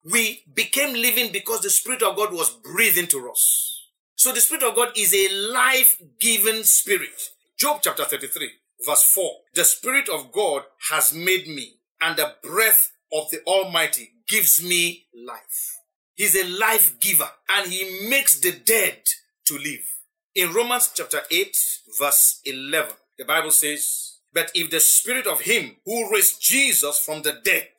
We 0.05 0.43
became 0.53 0.93
living 0.93 1.33
because 1.33 1.59
the 1.59 1.69
Spirit 1.69 2.03
of 2.03 2.15
God 2.15 2.31
was 2.31 2.49
breathed 2.49 2.97
into 2.97 3.29
us. 3.29 3.81
So 4.15 4.31
the 4.31 4.39
Spirit 4.39 4.63
of 4.63 4.75
God 4.75 4.93
is 4.95 5.13
a 5.13 5.51
life-giving 5.51 6.63
spirit. 6.63 7.31
Job 7.57 7.79
chapter 7.83 8.03
33, 8.03 8.49
verse 8.85 9.03
4. 9.13 9.31
The 9.53 9.63
Spirit 9.63 10.09
of 10.09 10.31
God 10.31 10.63
has 10.89 11.13
made 11.13 11.47
me, 11.47 11.75
and 12.01 12.17
the 12.17 12.33
breath 12.41 12.91
of 13.13 13.29
the 13.29 13.41
Almighty 13.45 14.11
gives 14.27 14.63
me 14.63 15.05
life. 15.15 15.77
He's 16.15 16.35
a 16.35 16.47
life 16.47 16.99
giver, 16.99 17.29
and 17.49 17.71
He 17.71 18.07
makes 18.09 18.39
the 18.39 18.51
dead 18.51 19.03
to 19.45 19.57
live. 19.57 19.87
In 20.35 20.51
Romans 20.51 20.91
chapter 20.95 21.21
8, 21.29 21.55
verse 21.99 22.41
11, 22.43 22.95
the 23.19 23.25
Bible 23.25 23.51
says, 23.51 24.17
But 24.33 24.51
if 24.55 24.71
the 24.71 24.79
Spirit 24.79 25.27
of 25.27 25.41
Him 25.41 25.77
who 25.85 26.11
raised 26.11 26.41
Jesus 26.41 26.99
from 26.99 27.21
the 27.21 27.39
dead 27.43 27.69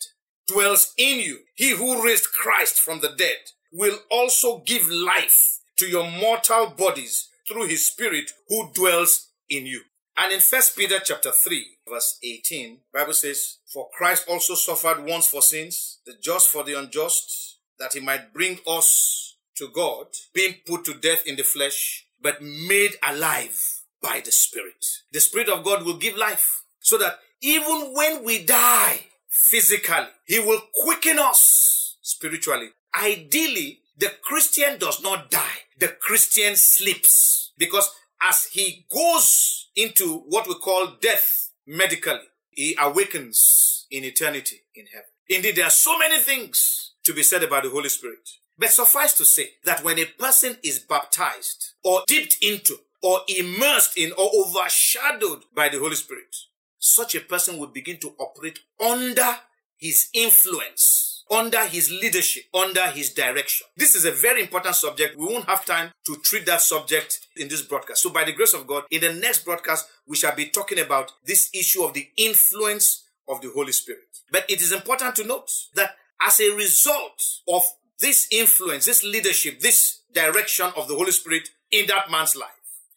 dwells 0.47 0.95
in 0.97 1.19
you, 1.19 1.41
He 1.57 1.71
who 1.71 2.05
raised 2.05 2.29
Christ 2.33 2.79
from 2.79 3.01
the 3.01 3.13
dead 3.17 3.39
will 3.73 3.99
also 4.09 4.63
give 4.65 4.89
life 4.89 5.59
to 5.79 5.87
your 5.87 6.09
mortal 6.09 6.69
bodies 6.69 7.29
through 7.49 7.67
His 7.67 7.87
Spirit 7.87 8.31
who 8.49 8.71
dwells 8.73 9.31
in 9.49 9.67
you. 9.67 9.83
And 10.17 10.33
in 10.33 10.41
First 10.41 10.77
Peter 10.77 11.01
chapter 11.03 11.33
3, 11.33 11.67
verse 11.89 12.19
18, 12.23 12.79
Bible 12.93 13.15
says, 13.15 13.59
For 13.73 13.89
Christ 13.97 14.27
also 14.29 14.55
suffered 14.55 15.05
once 15.05 15.27
for 15.27 15.43
sins, 15.43 15.99
the 16.07 16.15
just 16.21 16.49
for 16.51 16.63
the 16.63 16.79
unjust, 16.79 17.59
that 17.79 17.95
he 17.95 18.01
might 18.01 18.33
bring 18.33 18.59
us 18.67 19.37
to 19.57 19.69
God, 19.69 20.07
being 20.33 20.57
put 20.67 20.85
to 20.85 20.95
death 20.95 21.27
in 21.27 21.37
the 21.37 21.43
flesh, 21.43 22.07
but 22.23 22.41
made 22.43 22.93
alive 23.03 23.61
by 24.01 24.23
the 24.25 24.31
Spirit. 24.33 24.87
The 25.13 25.21
Spirit 25.21 25.49
of 25.49 25.65
God 25.65 25.85
will 25.85 25.97
give 25.97 26.17
life 26.17 26.63
so 26.81 26.97
that 26.99 27.19
even 27.41 27.93
when 27.93 28.25
we 28.25 28.45
die 28.45 29.07
physically, 29.29 30.07
he 30.27 30.39
will 30.39 30.61
quicken 30.75 31.19
us 31.19 31.97
spiritually. 32.03 32.69
Ideally, 32.95 33.81
the 33.99 34.13
Christian 34.23 34.79
does 34.79 35.03
not 35.03 35.31
die. 35.31 35.65
The 35.79 35.89
Christian 35.89 36.57
sleeps 36.57 37.53
because 37.59 37.91
as 38.23 38.47
he 38.53 38.87
goes 38.93 39.69
into 39.77 40.19
what 40.29 40.49
we 40.49 40.55
call 40.55 40.97
death 41.01 41.51
medically, 41.67 42.21
he 42.51 42.77
awakens 42.81 43.87
in 43.91 44.05
eternity 44.05 44.63
in 44.75 44.87
heaven. 44.87 45.09
Indeed, 45.29 45.57
there 45.57 45.67
are 45.67 45.71
so 45.71 45.99
many 45.99 46.19
things 46.19 46.93
to 47.05 47.15
be 47.15 47.23
said 47.23 47.43
about 47.43 47.65
the 47.65 47.71
Holy 47.71 47.89
Spirit. 47.89 48.29
But 48.59 48.71
suffice 48.71 49.13
to 49.15 49.25
say 49.25 49.51
that 49.65 49.83
when 49.83 49.99
a 49.99 50.05
person 50.05 50.57
is 50.63 50.79
baptized 50.79 51.73
or 51.83 52.03
dipped 52.07 52.37
into 52.41 52.77
or 53.03 53.21
immersed 53.29 53.99
in 53.99 54.13
or 54.13 54.31
overshadowed 54.35 55.45
by 55.55 55.69
the 55.69 55.79
Holy 55.79 55.97
Spirit, 55.97 56.37
such 56.79 57.15
a 57.15 57.21
person 57.21 57.59
would 57.59 57.73
begin 57.73 57.99
to 57.99 58.15
operate 58.19 58.61
under 58.81 59.39
his 59.77 60.09
influence 60.13 61.14
under 61.31 61.65
his 61.67 61.91
leadership, 61.91 62.45
under 62.55 62.87
his 62.89 63.13
direction. 63.13 63.67
This 63.77 63.95
is 63.95 64.05
a 64.05 64.11
very 64.11 64.43
important 64.43 64.75
subject. 64.75 65.17
We 65.17 65.27
won't 65.27 65.49
have 65.49 65.65
time 65.65 65.91
to 66.07 66.17
treat 66.17 66.47
that 66.47 66.61
subject 66.61 67.27
in 67.37 67.49
this 67.49 67.63
broadcast. 67.63 68.03
So, 68.03 68.11
by 68.11 68.25
the 68.25 68.33
grace 68.33 68.55
of 68.55 68.67
God, 68.67 68.85
in 68.91 69.01
the 69.01 69.13
next 69.13 69.45
broadcast, 69.45 69.89
we 70.07 70.17
shall 70.17 70.35
be 70.35 70.47
talking 70.47 70.79
about 70.79 71.13
this 71.25 71.51
issue 71.55 71.83
of 71.83 71.95
the 71.95 72.09
influence 72.17 73.05
of 73.29 73.41
the 73.41 73.51
Holy 73.51 73.73
Spirit. 73.73 74.03
But 74.31 74.45
it 74.49 74.61
is 74.61 74.73
important 74.73 75.17
to 75.17 75.27
note 75.27 75.51
that 75.75 75.97
as 76.27 76.41
a 76.41 76.55
result 76.55 77.23
of 77.49 77.63
this 78.01 78.29
influence, 78.31 78.87
this 78.87 79.05
leadership, 79.05 79.61
this 79.61 80.01
direction 80.13 80.71
of 80.77 80.89
the 80.89 80.95
Holy 80.95 81.13
Spirit 81.13 81.49
in 81.71 81.87
that 81.87 82.11
man's 82.11 82.37
life, 82.37 82.51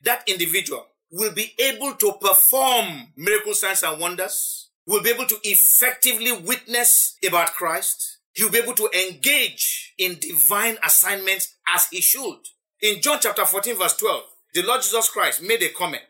that 0.03 0.23
individual 0.27 0.85
will 1.11 1.31
be 1.31 1.53
able 1.59 1.93
to 1.93 2.13
perform 2.21 3.07
miracle 3.15 3.53
signs 3.53 3.83
and 3.83 3.99
wonders, 3.99 4.69
will 4.85 5.01
be 5.01 5.09
able 5.09 5.25
to 5.25 5.37
effectively 5.43 6.31
witness 6.31 7.17
about 7.25 7.53
Christ, 7.53 8.16
he'll 8.37 8.51
be 8.51 8.59
able 8.59 8.75
to 8.75 8.89
engage 9.07 9.93
in 9.97 10.17
divine 10.19 10.77
assignments 10.83 11.55
as 11.73 11.87
he 11.91 12.01
should. 12.01 12.37
In 12.81 13.01
John 13.01 13.17
chapter 13.19 13.43
14, 13.43 13.75
verse 13.75 13.97
12, 13.97 14.23
the 14.53 14.63
Lord 14.63 14.81
Jesus 14.83 15.09
Christ 15.09 15.41
made 15.41 15.63
a 15.63 15.69
comment. 15.69 16.03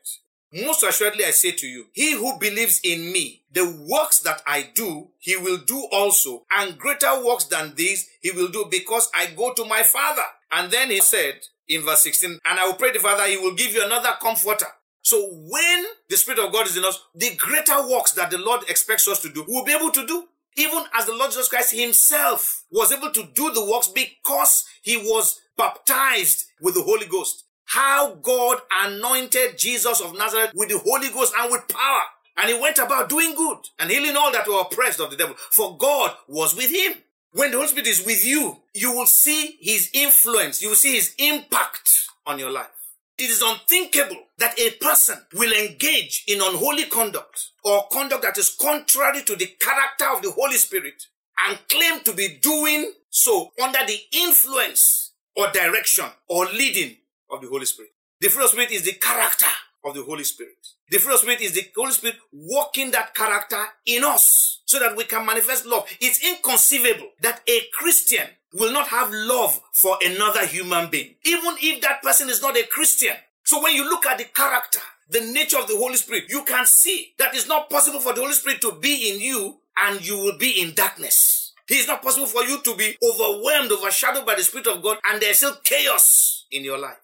Most 0.53 0.83
assuredly, 0.83 1.25
I 1.25 1.31
say 1.31 1.51
to 1.51 1.67
you, 1.67 1.85
he 1.93 2.13
who 2.13 2.37
believes 2.37 2.79
in 2.83 3.11
me, 3.11 3.43
the 3.51 3.85
works 3.89 4.19
that 4.19 4.41
I 4.45 4.69
do, 4.73 5.09
he 5.19 5.35
will 5.35 5.57
do 5.57 5.87
also, 5.91 6.45
and 6.57 6.77
greater 6.77 7.23
works 7.25 7.45
than 7.45 7.75
these 7.75 8.09
he 8.21 8.31
will 8.31 8.47
do 8.49 8.67
because 8.69 9.09
I 9.13 9.27
go 9.27 9.53
to 9.53 9.65
my 9.65 9.83
Father. 9.83 10.21
And 10.51 10.71
then 10.71 10.89
he 10.89 10.99
said 10.99 11.35
in 11.67 11.81
verse 11.81 12.03
16, 12.03 12.39
and 12.45 12.59
I 12.59 12.65
will 12.65 12.75
pray 12.75 12.91
the 12.91 12.99
Father, 12.99 13.25
he 13.27 13.37
will 13.37 13.55
give 13.55 13.73
you 13.73 13.85
another 13.85 14.11
comforter. 14.21 14.67
So 15.01 15.29
when 15.31 15.85
the 16.09 16.17
Spirit 16.17 16.39
of 16.39 16.51
God 16.51 16.67
is 16.67 16.77
in 16.77 16.83
us, 16.83 17.01
the 17.15 17.35
greater 17.37 17.87
works 17.89 18.11
that 18.13 18.31
the 18.31 18.37
Lord 18.37 18.61
expects 18.69 19.07
us 19.07 19.21
to 19.21 19.29
do, 19.29 19.45
we'll 19.47 19.65
be 19.65 19.73
able 19.73 19.91
to 19.91 20.05
do 20.05 20.27
even 20.57 20.83
as 20.97 21.05
the 21.05 21.13
Lord 21.13 21.31
Jesus 21.31 21.47
Christ 21.47 21.73
himself 21.73 22.63
was 22.71 22.91
able 22.91 23.11
to 23.11 23.29
do 23.33 23.51
the 23.53 23.63
works 23.63 23.87
because 23.87 24.65
he 24.81 24.97
was 24.97 25.39
baptized 25.57 26.45
with 26.61 26.73
the 26.73 26.81
Holy 26.81 27.05
Ghost. 27.05 27.45
How 27.65 28.15
God 28.15 28.59
anointed 28.83 29.57
Jesus 29.57 30.01
of 30.01 30.17
Nazareth 30.17 30.51
with 30.55 30.69
the 30.69 30.79
Holy 30.79 31.09
Ghost 31.09 31.33
and 31.37 31.51
with 31.51 31.67
power. 31.67 32.01
And 32.37 32.49
he 32.49 32.59
went 32.59 32.77
about 32.77 33.09
doing 33.09 33.35
good 33.35 33.57
and 33.79 33.89
healing 33.89 34.15
all 34.15 34.31
that 34.31 34.47
were 34.47 34.61
oppressed 34.61 34.99
of 34.99 35.11
the 35.11 35.17
devil. 35.17 35.35
For 35.51 35.77
God 35.77 36.15
was 36.27 36.55
with 36.55 36.71
him. 36.71 36.93
When 37.33 37.51
the 37.51 37.57
Holy 37.57 37.69
Spirit 37.69 37.87
is 37.87 38.05
with 38.05 38.25
you, 38.25 38.57
you 38.73 38.95
will 38.95 39.05
see 39.05 39.57
his 39.59 39.89
influence. 39.93 40.61
You 40.61 40.69
will 40.69 40.75
see 40.75 40.95
his 40.95 41.13
impact 41.19 41.91
on 42.25 42.39
your 42.39 42.51
life. 42.51 42.76
It 43.19 43.31
is 43.31 43.41
unthinkable 43.41 44.23
that 44.37 44.59
a 44.59 44.71
person 44.71 45.17
will 45.33 45.51
engage 45.51 46.23
in 46.27 46.39
unholy 46.39 46.85
conduct 46.85 47.49
or 47.63 47.87
conduct 47.91 48.21
that 48.21 48.37
is 48.37 48.49
contrary 48.49 49.23
to 49.23 49.35
the 49.35 49.47
character 49.59 50.05
of 50.15 50.21
the 50.21 50.31
Holy 50.31 50.57
Spirit 50.57 51.01
and 51.47 51.57
claim 51.67 52.01
to 52.01 52.13
be 52.13 52.37
doing 52.41 52.91
so 53.09 53.51
under 53.61 53.79
the 53.87 53.97
influence 54.11 55.13
or 55.35 55.51
direction 55.51 56.05
or 56.29 56.45
leading 56.45 56.95
of 57.31 57.41
the 57.41 57.47
Holy 57.47 57.65
Spirit. 57.65 57.91
The 58.19 58.27
of 58.27 58.49
Spirit 58.49 58.71
is 58.71 58.83
the 58.83 58.93
character 58.93 59.45
of 59.83 59.95
the 59.95 60.03
Holy 60.03 60.23
Spirit. 60.23 60.55
The 60.89 60.97
of 60.97 61.19
Spirit 61.19 61.41
is 61.41 61.53
the 61.53 61.65
Holy 61.75 61.91
Spirit 61.91 62.17
working 62.31 62.91
that 62.91 63.15
character 63.15 63.63
in 63.85 64.03
us 64.03 64.61
so 64.65 64.79
that 64.79 64.95
we 64.95 65.05
can 65.05 65.25
manifest 65.25 65.65
love. 65.65 65.87
It's 65.99 66.23
inconceivable 66.23 67.09
that 67.21 67.41
a 67.47 67.61
Christian 67.73 68.27
will 68.57 68.73
not 68.73 68.87
have 68.87 69.11
love 69.11 69.59
for 69.71 69.97
another 70.03 70.45
human 70.45 70.89
being, 70.89 71.15
even 71.23 71.55
if 71.61 71.81
that 71.81 72.01
person 72.01 72.29
is 72.29 72.41
not 72.41 72.57
a 72.57 72.65
Christian. 72.67 73.15
So 73.43 73.61
when 73.61 73.75
you 73.75 73.87
look 73.89 74.05
at 74.05 74.17
the 74.17 74.25
character, 74.25 74.79
the 75.09 75.21
nature 75.21 75.59
of 75.59 75.67
the 75.67 75.77
Holy 75.77 75.95
Spirit, 75.95 76.25
you 76.29 76.43
can 76.43 76.65
see 76.65 77.13
that 77.17 77.33
it's 77.35 77.47
not 77.47 77.69
possible 77.69 77.99
for 77.99 78.13
the 78.13 78.21
Holy 78.21 78.33
Spirit 78.33 78.59
to 78.61 78.73
be 78.73 79.11
in 79.13 79.21
you 79.21 79.57
and 79.85 80.05
you 80.05 80.17
will 80.17 80.37
be 80.37 80.61
in 80.61 80.73
darkness. 80.73 81.53
It 81.69 81.75
is 81.75 81.87
not 81.87 82.01
possible 82.01 82.25
for 82.25 82.43
you 82.43 82.61
to 82.61 82.75
be 82.75 82.97
overwhelmed, 83.03 83.71
overshadowed 83.71 84.25
by 84.25 84.35
the 84.35 84.43
Spirit 84.43 84.67
of 84.67 84.81
God 84.81 84.97
and 85.07 85.21
there's 85.21 85.37
still 85.37 85.55
chaos 85.63 86.45
in 86.51 86.63
your 86.63 86.77
life. 86.77 86.97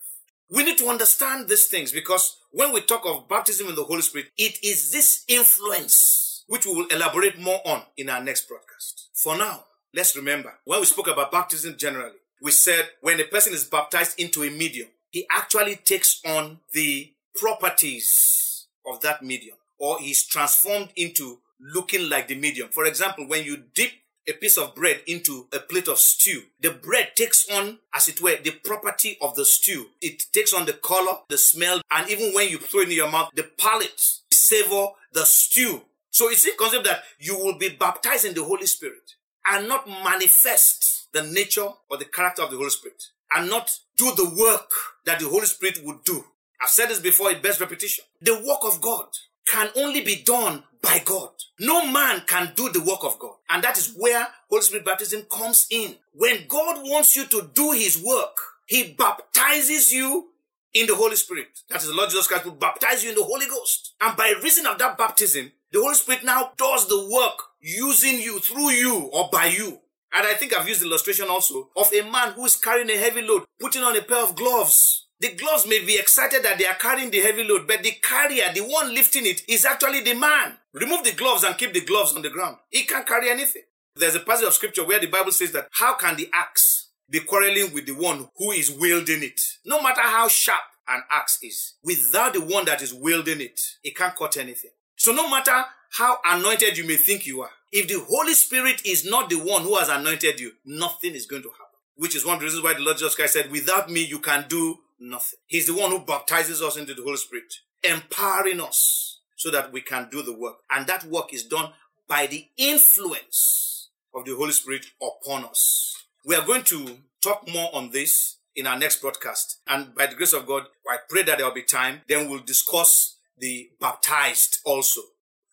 We 0.50 0.64
need 0.64 0.78
to 0.80 0.88
understand 0.88 1.48
these 1.50 1.68
things 1.68 1.92
because 1.92 2.38
when 2.52 2.74
we 2.74 2.82
talk 2.82 3.06
of 3.06 3.30
baptism 3.30 3.68
in 3.68 3.76
the 3.76 3.84
Holy 3.84 4.02
Spirit, 4.02 4.28
it 4.38 4.58
is 4.64 4.92
this 4.92 5.24
influence 5.28 6.44
which 6.48 6.66
we 6.66 6.74
will 6.74 6.88
elaborate 6.88 7.40
more 7.40 7.62
on 7.66 7.84
in 7.98 8.10
our 8.10 8.24
next 8.24 8.48
broadcast. 8.48 9.10
For 9.14 9.38
now, 9.38 9.64
let's 9.94 10.16
remember 10.16 10.54
when 10.66 10.80
we 10.80 10.86
spoke 10.86 11.08
about 11.08 11.32
baptism 11.32 11.76
generally, 11.78 12.18
we 12.42 12.52
said 12.52 12.90
when 13.02 13.20
a 13.20 13.26
person 13.26 13.54
is 13.54 13.64
baptized 13.64 14.20
into 14.20 14.44
a 14.44 14.50
medium, 14.50 14.90
he 15.12 15.26
actually 15.32 15.76
takes 15.76 16.22
on 16.26 16.60
the 16.74 17.14
properties 17.36 18.66
of 18.86 19.02
that 19.02 19.24
medium 19.24 19.58
or 19.78 20.00
he's 20.00 20.26
transformed 20.26 20.90
into 20.96 21.40
looking 21.60 22.10
like 22.10 22.28
the 22.28 22.36
medium. 22.36 22.70
For 22.70 22.86
example, 22.86 23.28
when 23.28 23.46
you 23.46 23.64
dip 23.74 23.92
a 24.28 24.34
piece 24.34 24.58
of 24.58 24.74
bread 24.74 25.02
into 25.06 25.48
a 25.54 25.60
plate 25.60 25.88
of 25.88 26.00
stew, 26.00 26.44
the 26.60 26.72
bread 26.72 27.10
takes 27.16 27.50
on, 27.50 27.80
as 27.94 28.08
it 28.08 28.22
were, 28.22 28.38
the 28.42 28.52
property 28.52 29.18
of 29.22 29.36
the 29.36 29.46
stew. 29.46 29.88
It 30.02 30.24
takes 30.32 30.54
on 30.54 30.66
the 30.66 30.74
color, 30.74 31.18
the 31.30 31.38
smell, 31.38 31.82
and 31.92 32.10
even 32.10 32.34
when 32.34 32.50
you 32.50 32.58
throw 32.58 32.82
it 32.82 32.90
in 32.90 32.96
your 32.96 33.12
mouth, 33.12 33.32
the 33.36 33.50
palate, 33.58 34.02
the 34.30 34.36
savor, 34.36 34.88
the 35.12 35.26
stew. 35.26 35.82
So 36.10 36.30
it's 36.30 36.46
a 36.46 36.56
concept 36.56 36.86
that 36.86 37.04
you 37.20 37.38
will 37.38 37.58
be 37.58 37.70
baptized 37.70 38.26
in 38.26 38.34
the 38.34 38.44
Holy 38.44 38.66
Spirit 38.66 39.16
and 39.48 39.68
not 39.68 39.88
manifest 39.88 41.12
the 41.14 41.24
nature 41.24 41.68
or 41.90 41.98
the 41.98 42.06
character 42.06 42.42
of 42.42 42.52
the 42.52 42.58
Holy 42.58 42.70
Spirit 42.70 43.04
and 43.36 43.50
not 43.50 43.72
do 43.98 44.14
the 44.16 44.30
work 44.30 44.72
that 45.06 45.20
the 45.20 45.28
Holy 45.28 45.46
Spirit 45.46 45.80
would 45.84 46.04
do. 46.04 46.24
I've 46.62 46.70
said 46.70 46.90
this 46.90 47.00
before, 47.00 47.32
it 47.32 47.44
bears 47.44 47.60
repetition. 47.60 48.06
The 48.22 48.36
work 48.36 48.60
of 48.64 48.82
God 48.82 49.08
can 49.46 49.70
only 49.76 50.02
be 50.02 50.24
done 50.24 50.64
by 50.82 51.02
God. 51.04 51.30
No 51.60 51.86
man 51.86 52.24
can 52.26 52.54
do 52.56 52.70
the 52.70 52.82
work 52.82 53.04
of 53.04 53.20
God. 53.20 53.36
And 53.50 53.64
that 53.64 53.78
is 53.78 53.94
where 53.98 54.28
Holy 54.50 54.62
Spirit 54.62 54.86
baptism 54.86 55.24
comes 55.32 55.68
in. 55.70 55.96
When 56.14 56.48
God 56.48 56.82
wants 56.84 57.16
you 57.16 57.26
to 57.26 57.50
do 57.54 57.72
his 57.72 58.02
work, 58.02 58.38
he 58.66 58.94
baptizes 58.94 59.92
you 59.92 60.30
in 60.74 60.88
the 60.88 60.96
Holy 60.96 61.16
Spirit. 61.16 61.48
That 61.70 61.82
is 61.82 61.90
the 61.90 61.94
Lord 61.96 62.10
Jesus 62.10 62.28
Christ 62.28 62.46
will 62.46 62.54
baptize 62.54 63.04
you 63.04 63.10
in 63.10 63.16
the 63.16 63.24
Holy 63.24 63.48
Ghost. 63.48 63.94
And 64.02 64.16
by 64.18 64.34
reason 64.42 64.66
of 64.66 64.78
that 64.80 64.98
baptism, 64.98 65.52
the 65.74 65.82
Holy 65.82 65.96
Spirit 65.96 66.24
now 66.24 66.52
does 66.56 66.88
the 66.88 67.10
work 67.12 67.40
using 67.60 68.20
you, 68.20 68.40
through 68.40 68.70
you, 68.70 69.10
or 69.12 69.28
by 69.32 69.48
you. 69.48 69.80
And 70.16 70.28
I 70.28 70.36
think 70.36 70.54
I've 70.54 70.70
used 70.70 70.84
illustration 70.84 71.28
also 71.28 71.70
of 71.76 71.92
a 71.92 72.04
man 72.04 72.34
who 72.34 72.46
is 72.46 72.56
carrying 72.56 72.92
a 72.92 72.98
heavy 72.98 73.24
load, 73.24 73.46
putting 73.60 73.82
on 73.82 73.98
a 73.98 74.02
pair 74.04 74.24
of 74.24 74.36
gloves. 74.36 75.08
The 75.20 75.30
gloves 75.30 75.66
may 75.68 75.84
be 75.84 75.98
excited 75.98 76.44
that 76.44 76.60
they 76.60 76.68
are 76.68 76.76
carrying 76.76 77.10
the 77.10 77.22
heavy 77.22 77.44
load, 77.44 77.68
but 77.68 77.82
the 77.82 77.94
carrier, 78.04 78.54
the 78.54 78.62
one 78.62 78.94
lifting 78.94 79.26
it, 79.26 79.42
is 79.50 79.66
actually 79.66 80.02
the 80.02 80.14
man. 80.14 80.58
Remove 80.74 81.04
the 81.04 81.14
gloves 81.14 81.44
and 81.44 81.58
keep 81.58 81.74
the 81.74 81.82
gloves 81.82 82.16
on 82.16 82.22
the 82.22 82.30
ground. 82.30 82.58
He 82.70 82.84
can't 82.84 83.08
carry 83.08 83.32
anything. 83.32 83.64
There's 83.96 84.16
a 84.16 84.20
passage 84.20 84.48
of 84.48 84.54
scripture 84.54 84.86
where 84.86 85.00
the 85.00 85.08
Bible 85.08 85.32
says 85.32 85.54
that 85.54 85.70
how 85.72 85.96
can 85.96 86.18
the 86.18 86.30
axe 86.34 86.90
be 87.10 87.22
quarreling 87.22 87.74
with 87.74 87.88
the 87.88 87.94
one 87.94 88.30
who 88.38 88.52
is 88.52 88.70
wielding 88.70 89.24
it? 89.24 89.42
No 89.66 89.82
matter 89.82 90.02
how 90.02 90.28
sharp 90.28 90.62
an 90.88 91.02
axe 91.10 91.40
is, 91.42 91.74
without 91.84 92.34
the 92.34 92.42
one 92.42 92.66
that 92.66 92.84
is 92.84 92.94
wielding 92.94 93.42
it, 93.42 93.60
it 93.84 93.96
can't 93.96 94.16
cut 94.16 94.38
anything. 94.38 94.72
So 95.04 95.12
no 95.12 95.30
matter 95.30 95.66
how 95.98 96.20
anointed 96.24 96.78
you 96.78 96.88
may 96.88 96.96
think 96.96 97.28
you 97.28 97.42
are, 97.42 97.50
if 97.74 97.90
the 97.90 98.00
Holy 98.08 98.34
Spirit 98.34 98.82
is 98.86 99.04
not 99.04 99.30
the 99.30 99.36
one 99.36 99.64
who 99.64 99.76
has 99.76 99.90
anointed 99.90 100.40
you, 100.40 100.54
nothing 100.64 101.14
is 101.14 101.26
going 101.26 101.42
to 101.42 101.50
happen. 101.50 101.66
Which 101.98 102.16
is 102.16 102.26
one 102.26 102.36
of 102.36 102.40
the 102.40 102.46
reasons 102.46 102.64
why 102.64 102.74
the 102.74 102.80
Lord 102.80 102.96
Jesus 102.96 103.14
Christ 103.14 103.34
said, 103.34 103.52
without 103.52 103.92
me, 103.92 104.02
you 104.02 104.20
can 104.20 104.46
do 104.48 104.78
nothing. 105.02 105.40
He's 105.46 105.68
the 105.68 105.74
one 105.74 105.92
who 105.92 106.00
baptizes 106.00 106.62
us 106.62 106.78
into 106.78 106.94
the 106.94 107.02
Holy 107.02 107.18
Spirit, 107.18 107.54
empowering 107.84 108.62
us 108.62 109.20
so 109.36 109.52
that 109.52 109.74
we 109.74 109.82
can 109.82 110.08
do 110.10 110.22
the 110.22 110.32
work. 110.32 110.60
And 110.72 110.88
that 110.88 111.04
work 111.04 111.34
is 111.34 111.44
done 111.44 111.74
by 112.08 112.26
the 112.28 112.48
influence 112.56 113.90
of 114.16 114.24
the 114.24 114.38
Holy 114.38 114.54
Spirit 114.54 114.86
upon 115.02 115.44
us. 115.44 116.02
We 116.26 116.38
are 116.38 116.46
going 116.46 116.64
to 116.64 117.00
talk 117.22 117.46
more 117.54 117.70
on 117.76 117.92
this 117.92 118.38
in 118.56 118.68
our 118.68 118.80
next 118.80 119.02
broadcast. 119.02 119.60
And 119.68 119.94
by 119.94 120.06
the 120.06 120.16
grace 120.16 120.32
of 120.32 120.48
God, 120.48 120.64
I 120.90 121.00
pray 121.10 121.24
that 121.24 121.40
there 121.40 121.48
will 121.48 121.54
be 121.54 121.64
time. 121.64 122.04
Then 122.08 122.30
we'll 122.30 122.40
discuss 122.40 123.13
the 123.38 123.70
baptized 123.80 124.60
also. 124.66 125.02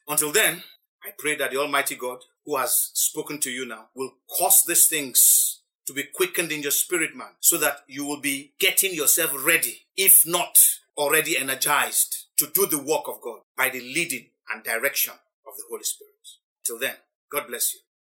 Until 0.09 0.33
then, 0.33 0.63
I 1.05 1.11
pray 1.19 1.37
that 1.37 1.51
the 1.51 1.59
Almighty 1.59 1.97
God, 1.97 2.19
who 2.45 2.57
has 2.57 2.91
spoken 2.95 3.41
to 3.41 3.51
you 3.51 3.67
now, 3.67 3.89
will 3.95 4.13
cause 4.39 4.65
these 4.67 4.87
things 4.87 5.61
to 5.87 5.93
be 5.93 6.05
quickened 6.15 6.53
in 6.53 6.63
your 6.63 6.71
spirit, 6.71 7.17
man, 7.17 7.33
so 7.41 7.59
that 7.59 7.81
you 7.89 8.05
will 8.05 8.21
be 8.21 8.53
getting 8.61 8.95
yourself 8.95 9.33
ready, 9.45 9.87
if 9.97 10.27
not 10.27 10.59
already 10.97 11.39
energized, 11.39 12.27
to 12.39 12.47
do 12.55 12.67
the 12.67 12.83
work 12.83 13.09
of 13.09 13.21
God 13.21 13.41
by 13.57 13.71
the 13.71 13.81
leading 13.81 14.31
and 14.53 14.63
direction 14.63 15.15
of 15.47 15.57
the 15.57 15.65
Holy 15.71 15.85
Spirit. 15.85 16.11
Till 16.65 16.79
then, 16.79 16.95
God 17.31 17.47
bless 17.49 17.75
you. 17.75 17.81